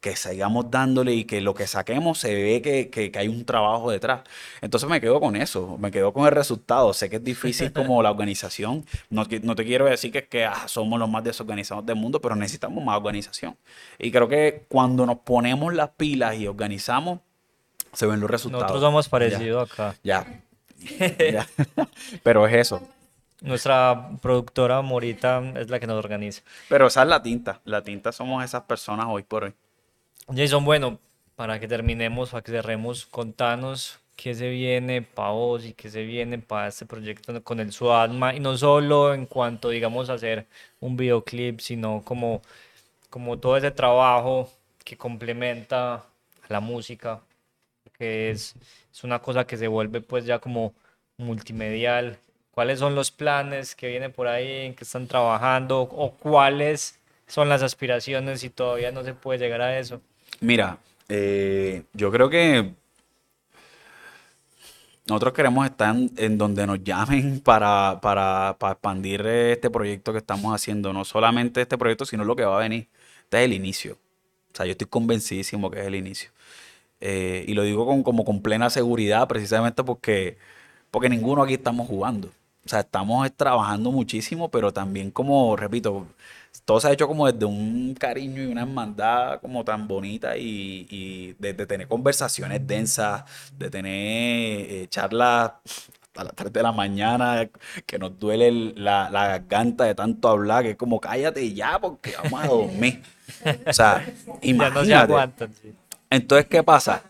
Que 0.02 0.16
sigamos 0.16 0.70
dándole 0.70 1.14
y 1.14 1.24
que 1.24 1.40
lo 1.40 1.54
que 1.54 1.66
saquemos 1.66 2.18
se 2.18 2.34
ve 2.34 2.60
que, 2.60 2.90
que- 2.90 3.10
que 3.12 3.18
hay 3.20 3.28
un 3.28 3.44
trabajo 3.44 3.90
detrás. 3.90 4.22
Entonces 4.60 4.90
me 4.90 5.00
quedo 5.00 5.20
con 5.20 5.36
eso, 5.36 5.78
me 5.78 5.90
quedo 5.92 6.12
con 6.12 6.26
el 6.26 6.32
resultado. 6.32 6.92
Sé 6.92 7.08
que 7.08 7.16
es 7.16 7.24
difícil 7.24 7.72
como 7.72 8.02
la 8.02 8.10
organización. 8.10 8.84
No, 9.10 9.24
no 9.42 9.54
te 9.54 9.64
quiero 9.64 9.84
decir 9.86 10.10
que, 10.12 10.18
es 10.18 10.26
que 10.28 10.44
ah, 10.44 10.66
somos 10.66 10.98
los 10.98 11.08
más 11.08 11.22
desorganizados 11.24 11.86
del 11.86 11.96
mundo, 11.96 12.20
pero 12.20 12.34
necesitamos 12.36 12.84
más 12.84 12.96
organización. 12.98 13.56
Y 13.98 14.10
creo 14.10 14.28
que 14.28 14.66
cuando 14.68 15.06
nos 15.06 15.18
ponemos 15.20 15.72
las 15.72 15.90
pilas 15.90 16.34
y 16.36 16.48
organizamos, 16.48 17.20
se 17.92 18.04
ven 18.06 18.18
los 18.20 18.28
resultados. 18.30 18.64
Nosotros 18.64 18.82
somos 18.82 19.08
parecidos 19.08 19.70
acá. 19.72 19.94
Ya. 20.02 20.26
Ya. 21.32 21.46
Pero 22.24 22.44
es 22.48 22.54
eso. 22.54 22.82
Nuestra 23.40 24.10
productora 24.20 24.82
Morita 24.82 25.40
es 25.56 25.70
la 25.70 25.78
que 25.78 25.86
nos 25.86 25.96
organiza. 25.96 26.42
Pero 26.68 26.88
esa 26.88 27.02
es 27.02 27.08
la 27.08 27.22
tinta. 27.22 27.60
La 27.64 27.82
tinta 27.82 28.10
somos 28.10 28.44
esas 28.44 28.62
personas 28.62 29.06
hoy 29.08 29.22
por 29.22 29.44
hoy. 29.44 29.54
Jason, 30.28 30.64
bueno, 30.64 30.98
para 31.36 31.58
que 31.60 31.68
terminemos, 31.68 32.30
para 32.30 32.42
que 32.42 32.52
cerremos, 32.52 33.06
contanos 33.06 33.98
qué 34.16 34.34
se 34.34 34.48
viene 34.50 35.02
para 35.02 35.30
vos 35.30 35.64
y 35.64 35.72
qué 35.74 35.90
se 35.90 36.04
viene 36.04 36.38
para 36.38 36.68
este 36.68 36.86
proyecto 36.86 37.42
con 37.42 37.60
el 37.60 37.72
Suadma. 37.72 38.34
Y 38.34 38.40
no 38.40 38.56
solo 38.56 39.14
en 39.14 39.26
cuanto, 39.26 39.68
digamos, 39.70 40.10
a 40.10 40.14
hacer 40.14 40.46
un 40.80 40.96
videoclip, 40.96 41.60
sino 41.60 42.02
como, 42.04 42.42
como 43.10 43.38
todo 43.38 43.56
ese 43.56 43.70
trabajo 43.70 44.50
que 44.84 44.96
complementa 44.96 45.94
a 45.96 46.04
la 46.48 46.60
música, 46.60 47.20
que 47.98 48.30
es, 48.30 48.54
es 48.92 49.04
una 49.04 49.20
cosa 49.20 49.46
que 49.46 49.56
se 49.56 49.68
vuelve 49.68 50.00
pues 50.00 50.24
ya 50.24 50.38
como 50.38 50.74
multimedial. 51.18 52.18
¿Cuáles 52.52 52.78
son 52.80 52.94
los 52.94 53.10
planes 53.10 53.74
que 53.74 53.88
vienen 53.88 54.12
por 54.12 54.28
ahí, 54.28 54.66
en 54.66 54.74
que 54.74 54.84
están 54.84 55.08
trabajando 55.08 55.82
o 55.82 56.12
cuáles 56.12 57.00
son 57.26 57.48
las 57.48 57.62
aspiraciones 57.62 58.40
si 58.40 58.50
todavía 58.50 58.92
no 58.92 59.04
se 59.04 59.14
puede 59.14 59.38
llegar 59.40 59.62
a 59.62 59.78
eso? 59.78 60.00
Mira, 60.42 60.78
eh, 61.08 61.84
yo 61.92 62.10
creo 62.10 62.28
que 62.28 62.74
nosotros 65.06 65.34
queremos 65.34 65.64
estar 65.66 65.94
en, 66.16 66.36
donde 66.36 66.66
nos 66.66 66.82
llamen 66.82 67.38
para, 67.44 68.00
para, 68.02 68.56
para 68.58 68.72
expandir 68.72 69.24
este 69.24 69.70
proyecto 69.70 70.10
que 70.12 70.18
estamos 70.18 70.52
haciendo. 70.52 70.92
No 70.92 71.04
solamente 71.04 71.60
este 71.62 71.78
proyecto, 71.78 72.04
sino 72.06 72.24
lo 72.24 72.34
que 72.34 72.44
va 72.44 72.56
a 72.56 72.60
venir. 72.60 72.88
Este 73.22 73.38
es 73.38 73.44
el 73.44 73.52
inicio. 73.52 73.94
O 74.52 74.56
sea, 74.56 74.66
yo 74.66 74.72
estoy 74.72 74.88
convencidísimo 74.88 75.70
que 75.70 75.80
es 75.80 75.86
el 75.86 75.94
inicio. 75.94 76.30
Eh, 77.00 77.44
y 77.46 77.54
lo 77.54 77.62
digo 77.62 77.86
con, 77.86 78.02
como 78.02 78.24
con 78.24 78.42
plena 78.42 78.68
seguridad, 78.68 79.28
precisamente 79.28 79.84
porque, 79.84 80.38
porque 80.90 81.08
ninguno 81.08 81.44
aquí 81.44 81.54
estamos 81.54 81.86
jugando. 81.86 82.28
O 82.66 82.68
sea, 82.68 82.80
estamos 82.80 83.30
trabajando 83.36 83.92
muchísimo, 83.92 84.50
pero 84.50 84.72
también 84.72 85.12
como, 85.12 85.56
repito, 85.56 86.06
todo 86.64 86.80
se 86.80 86.88
ha 86.88 86.92
hecho 86.92 87.08
como 87.08 87.30
desde 87.30 87.44
un 87.44 87.94
cariño 87.94 88.42
y 88.42 88.46
una 88.46 88.62
hermandad 88.62 89.40
como 89.40 89.64
tan 89.64 89.88
bonita 89.88 90.36
y, 90.36 90.86
y 90.90 91.32
de, 91.38 91.54
de 91.54 91.66
tener 91.66 91.88
conversaciones 91.88 92.66
densas, 92.66 93.24
de 93.56 93.70
tener 93.70 93.92
eh, 93.94 94.86
charlas 94.88 95.52
a 96.14 96.24
las 96.24 96.34
3 96.34 96.52
de 96.52 96.62
la 96.62 96.72
mañana, 96.72 97.48
que 97.86 97.98
nos 97.98 98.18
duele 98.18 98.74
la, 98.76 99.08
la 99.10 99.28
garganta 99.28 99.84
de 99.84 99.94
tanto 99.94 100.28
hablar, 100.28 100.62
que 100.62 100.70
es 100.70 100.76
como 100.76 101.00
cállate 101.00 101.52
ya 101.54 101.78
porque 101.78 102.14
vamos 102.22 102.44
a 102.44 102.46
dormir. 102.48 103.02
O 103.66 103.72
sea, 103.72 104.04
imagínate. 104.42 105.14
Entonces, 106.10 106.46
¿qué 106.46 106.62
pasa? 106.62 107.02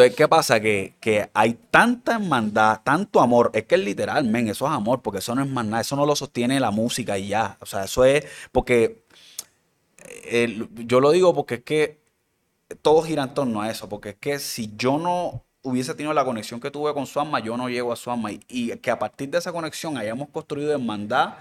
Entonces, 0.00 0.16
¿qué 0.16 0.28
pasa? 0.28 0.60
Que, 0.60 0.94
que, 0.98 1.28
hay 1.34 1.52
tanta 1.70 2.14
hermandad, 2.14 2.80
tanto 2.82 3.20
amor. 3.20 3.50
Es 3.52 3.64
que 3.64 3.74
es 3.74 3.82
literal, 3.82 4.24
men, 4.24 4.48
eso 4.48 4.66
es 4.66 4.72
amor, 4.72 5.02
porque 5.02 5.18
eso 5.18 5.34
no 5.34 5.42
es 5.42 5.48
más 5.50 5.66
nada, 5.66 5.82
eso 5.82 5.94
no 5.94 6.06
lo 6.06 6.16
sostiene 6.16 6.58
la 6.58 6.70
música 6.70 7.18
y 7.18 7.28
ya. 7.28 7.58
O 7.60 7.66
sea, 7.66 7.84
eso 7.84 8.06
es 8.06 8.24
porque. 8.50 9.04
Eh, 10.24 10.66
yo 10.86 11.00
lo 11.00 11.10
digo 11.10 11.34
porque 11.34 11.56
es 11.56 11.64
que 11.64 12.00
todo 12.80 13.02
gira 13.02 13.24
en 13.24 13.34
torno 13.34 13.60
a 13.60 13.70
eso, 13.70 13.90
porque 13.90 14.10
es 14.10 14.16
que 14.16 14.38
si 14.38 14.72
yo 14.74 14.96
no 14.96 15.44
hubiese 15.62 15.94
tenido 15.94 16.14
la 16.14 16.24
conexión 16.24 16.60
que 16.60 16.70
tuve 16.70 16.94
con 16.94 17.06
su 17.06 17.20
alma, 17.20 17.40
yo 17.40 17.58
no 17.58 17.68
llego 17.68 17.92
a 17.92 17.96
su 17.96 18.10
alma. 18.10 18.30
Y, 18.48 18.76
que 18.78 18.90
a 18.90 18.98
partir 18.98 19.28
de 19.28 19.36
esa 19.36 19.52
conexión 19.52 19.98
hayamos 19.98 20.30
construido 20.30 20.72
hermandad, 20.72 21.34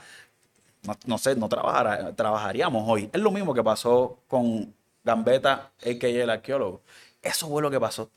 no, 1.05 1.17
sé, 1.17 1.33
no 1.37 1.47
trabajaríamos 1.47 2.83
hoy. 2.87 3.09
Es 3.13 3.21
lo 3.21 3.31
mismo 3.31 3.53
que 3.53 3.63
pasó 3.63 4.19
con 4.27 4.75
Gambetta, 5.03 5.71
a.k.a. 5.79 6.09
el 6.09 6.29
arqueólogo. 6.29 6.81
Eso 7.21 7.47
fue 7.47 7.61
lo 7.61 7.71
que 7.71 7.79
pasó. 7.79 8.09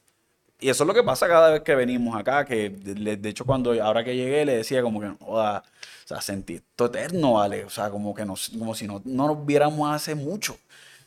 Y 0.63 0.71
eso 0.71 0.85
es 0.85 0.89
lo 0.89 0.95
que 0.95 1.03
pasa 1.03 1.27
cada 1.29 1.51
vez 1.51 1.63
que 1.63 1.75
venimos 1.75 2.17
acá, 2.17 2.45
que 2.45 2.71
de, 2.71 3.29
hecho 3.29 3.45
cuando 3.45 3.73
ahora 3.83 4.05
que 4.05 4.15
llegué 4.17 4.45
le 4.45 4.57
decía 4.59 4.81
como 4.83 5.01
que, 5.01 5.13
o 5.21 5.63
sea, 6.05 6.21
sentí 6.21 6.55
esto 6.55 6.87
eterno, 6.87 7.35
¿vale? 7.35 7.65
O 7.65 7.71
sea, 7.71 7.91
como 7.91 8.15
que 8.15 8.25
nos, 8.25 8.51
como 8.51 8.75
si 8.75 8.87
no, 8.87 9.03
no 9.05 9.27
nos 9.27 9.45
viéramos 9.45 9.93
hace 9.93 10.15
mucho, 10.15 10.57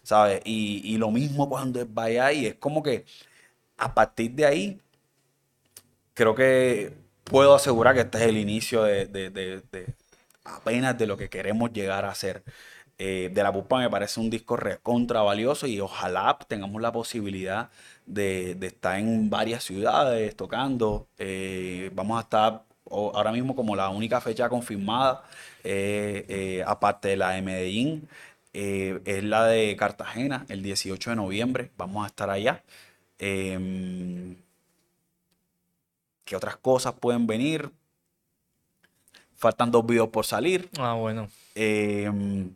¿sabes? 0.04 0.42
Y, 0.46 0.82
y 0.84 0.98
lo 0.98 1.10
mismo 1.10 1.48
cuando 1.50 1.86
vaya 1.88 2.34
y 2.34 2.48
es 2.48 2.56
como 2.56 2.84
que 2.84 3.06
a 3.78 3.94
partir 3.94 4.32
de 4.32 4.46
ahí 4.46 4.82
creo 6.14 6.36
que 6.36 6.94
puedo 7.24 7.56
asegurar 7.56 7.96
que 7.96 8.02
este 8.02 8.18
es 8.20 8.24
el 8.26 8.38
inicio 8.38 8.84
de, 8.84 9.64
apenas 10.44 10.98
de 10.98 11.08
lo 11.08 11.18
que 11.18 11.30
queremos 11.30 11.72
llegar 11.74 12.06
a 12.06 12.16
ser. 12.16 12.44
Eh, 12.98 13.30
de 13.34 13.44
la 13.44 13.52
Pupa 13.52 13.80
me 13.80 13.90
parece 13.90 14.22
un 14.22 14.30
disco 14.30 14.56
recontra 14.56 15.22
valioso 15.22 15.68
y 15.68 15.82
ojalá 15.82 16.38
tengamos 16.48 16.82
la 16.82 16.94
posibilidad 16.94 17.70
de, 18.06 18.58
estar 18.62 19.00
en 19.00 19.30
varias 19.30 19.64
ciudades 19.64 20.36
tocando. 20.36 21.08
Eh, 21.18 21.92
vamos 21.94 22.18
a 22.18 22.22
estar 22.22 22.64
ahora 22.90 23.32
mismo 23.32 23.56
como 23.56 23.76
la 23.76 23.90
única 23.90 24.22
fecha 24.22 24.50
confirmada, 24.50 25.24
eh, 25.64 26.64
aparte 26.68 27.10
de 27.10 27.18
la 27.18 27.32
de 27.32 27.42
Medellín, 27.42 28.08
es 28.54 29.24
la 29.24 29.46
de 29.48 29.76
Cartagena, 29.76 30.46
el 30.50 30.64
18 30.64 31.10
de 31.10 31.16
noviembre. 31.16 31.72
Vamos 31.78 32.06
a 32.06 32.08
estar 32.08 32.30
allá. 32.30 32.64
Em, 33.20 34.36
¿Qué 36.24 36.36
otras 36.36 36.58
cosas 36.58 36.94
pueden 36.94 37.28
venir? 37.28 37.72
Faltan 39.36 39.72
dos 39.72 39.86
videos 39.86 40.10
por 40.10 40.26
salir. 40.26 40.70
Ah, 40.78 40.94
bueno. 40.94 41.28
Em, 41.54 42.54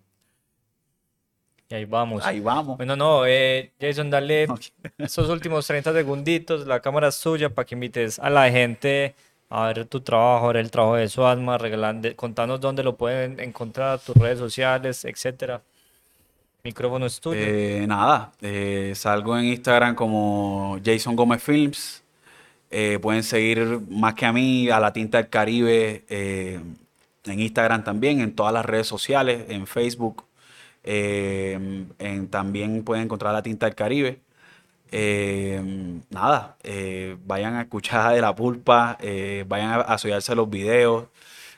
y 1.70 1.76
ahí 1.76 1.86
vamos. 1.86 2.26
Ahí 2.26 2.40
vamos. 2.40 2.78
Bueno, 2.78 2.96
no, 2.96 3.28
eh, 3.28 3.72
Jason, 3.80 4.10
dale 4.10 4.48
esos 4.98 5.30
últimos 5.30 5.68
30 5.68 5.94
segunditos, 5.94 6.66
la 6.66 6.80
cámara 6.80 7.10
es 7.10 7.16
suya 7.16 7.50
para 7.50 7.66
que 7.66 7.76
invites 7.76 8.18
a 8.18 8.30
la 8.32 8.50
gente 8.50 9.14
a 9.50 9.68
ver 9.68 9.86
tu 9.86 10.02
trabajo, 10.02 10.46
a 10.46 10.54
ver 10.54 10.58
el 10.58 10.72
trabajo 10.72 10.96
de 10.96 11.08
su 11.08 11.24
alma, 11.24 11.60
regalando, 11.60 12.16
contanos 12.16 12.60
dónde 12.60 12.82
lo 12.82 12.96
pueden 12.98 13.40
encontrar, 13.40 14.00
tus 14.00 14.16
redes 14.16 14.40
sociales, 14.40 15.06
etcétera. 15.06 15.62
Micrófono 16.64 17.06
es 17.06 17.20
tuyo. 17.20 17.40
Eh, 17.40 17.86
nada, 17.88 18.32
eh, 18.42 18.94
salgo 18.96 19.38
en 19.38 19.46
Instagram 19.46 19.94
como 19.94 20.80
Jason 20.84 21.16
Gómez 21.16 21.42
Films. 21.42 22.04
Pueden 23.02 23.24
seguir 23.24 23.80
más 23.90 24.14
que 24.14 24.26
a 24.26 24.34
mí, 24.34 24.70
a 24.70 24.80
la 24.80 24.94
Tinta 24.94 25.18
del 25.18 25.30
Caribe, 25.30 26.04
en 26.08 27.40
Instagram 27.40 27.84
también, 27.84 28.22
en 28.22 28.36
todas 28.36 28.54
las 28.54 28.66
redes 28.66 28.86
sociales, 28.86 29.46
en 29.50 29.66
Facebook. 29.66 30.29
Eh, 30.84 31.88
también 32.30 32.84
pueden 32.84 33.06
encontrar 33.06 33.34
la 33.34 33.44
Tinta 33.44 33.66
del 33.66 33.76
Caribe. 33.76 34.22
nada, 36.10 36.58
vayan 37.26 37.56
a 37.56 37.62
escuchar 37.62 38.14
de 38.16 38.22
la 38.22 38.36
pulpa, 38.36 38.98
vayan 39.48 39.72
a 39.72 39.82
asociarse 39.82 40.36
los 40.36 40.50
videos, 40.50 41.08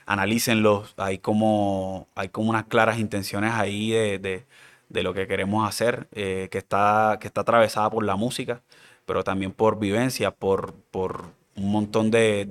analícenlos. 0.06 0.94
Hay 0.96 1.18
como, 1.18 2.08
hay 2.14 2.28
como 2.28 2.50
unas 2.50 2.64
claras 2.64 2.98
intenciones 2.98 3.52
ahí 3.54 3.90
de, 3.90 4.44
lo 4.88 5.14
que 5.14 5.26
queremos 5.26 5.68
hacer, 5.68 6.08
que, 6.10 6.48
está, 6.52 7.18
que 7.20 7.28
está 7.28 7.42
atravesada 7.42 7.90
por 7.90 8.04
la 8.04 8.16
música 8.16 8.62
pero 9.06 9.24
también 9.24 9.52
por 9.52 9.78
vivencia, 9.78 10.30
por, 10.30 10.74
por 10.90 11.26
un 11.56 11.70
montón 11.70 12.10
de, 12.10 12.44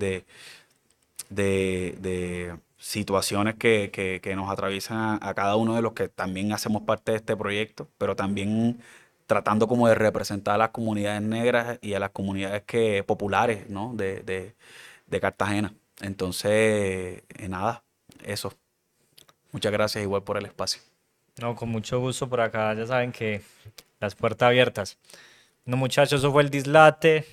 de, 1.29 2.55
situaciones 2.81 3.55
que, 3.55 4.33
nos 4.35 4.49
atraviesan 4.49 5.19
a, 5.21 5.33
cada 5.35 5.55
uno 5.55 5.75
de 5.75 5.83
los 5.83 5.93
que 5.93 6.09
también 6.09 6.51
hacemos 6.51 6.81
parte 6.81 7.11
de 7.11 7.17
este 7.17 7.37
proyecto, 7.37 7.87
pero 7.99 8.15
también 8.15 8.81
tratando 9.27 9.67
como 9.67 9.87
de 9.87 9.93
representar 9.95 10.55
a 10.55 10.57
las 10.57 10.69
comunidades 10.69 11.21
negras 11.21 11.77
y 11.81 11.93
a 11.93 11.99
las 11.99 12.09
comunidades 12.09 12.63
que, 12.63 13.03
populares 13.03 13.69
¿no? 13.69 13.93
de, 13.93 14.55
Cartagena. 15.21 15.73
Entonces, 16.01 17.21
eh, 17.37 17.47
nada, 17.47 17.83
eso. 18.23 18.51
Muchas 19.51 19.71
gracias 19.71 20.03
igual 20.03 20.23
por 20.23 20.37
el 20.37 20.45
espacio. 20.45 20.81
No, 21.39 21.55
con 21.55 21.69
mucho 21.69 21.99
gusto 21.99 22.27
por 22.27 22.41
acá. 22.41 22.73
Ya 22.73 22.87
saben 22.87 23.11
que 23.11 23.41
las 23.99 24.15
puertas 24.15 24.47
abiertas. 24.47 24.97
No 25.65 25.77
muchachos, 25.77 26.19
eso 26.19 26.31
fue 26.31 26.41
el 26.41 26.49
Dislate 26.49 27.25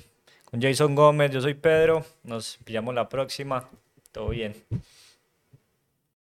con 0.45 0.61
Jason 0.61 0.95
Gómez, 0.95 1.31
yo 1.31 1.41
soy 1.41 1.55
Pedro, 1.55 2.05
nos 2.23 2.59
pillamos 2.65 2.95
la 2.95 3.09
próxima, 3.09 3.69
todo 4.13 4.31
bien. 4.31 4.55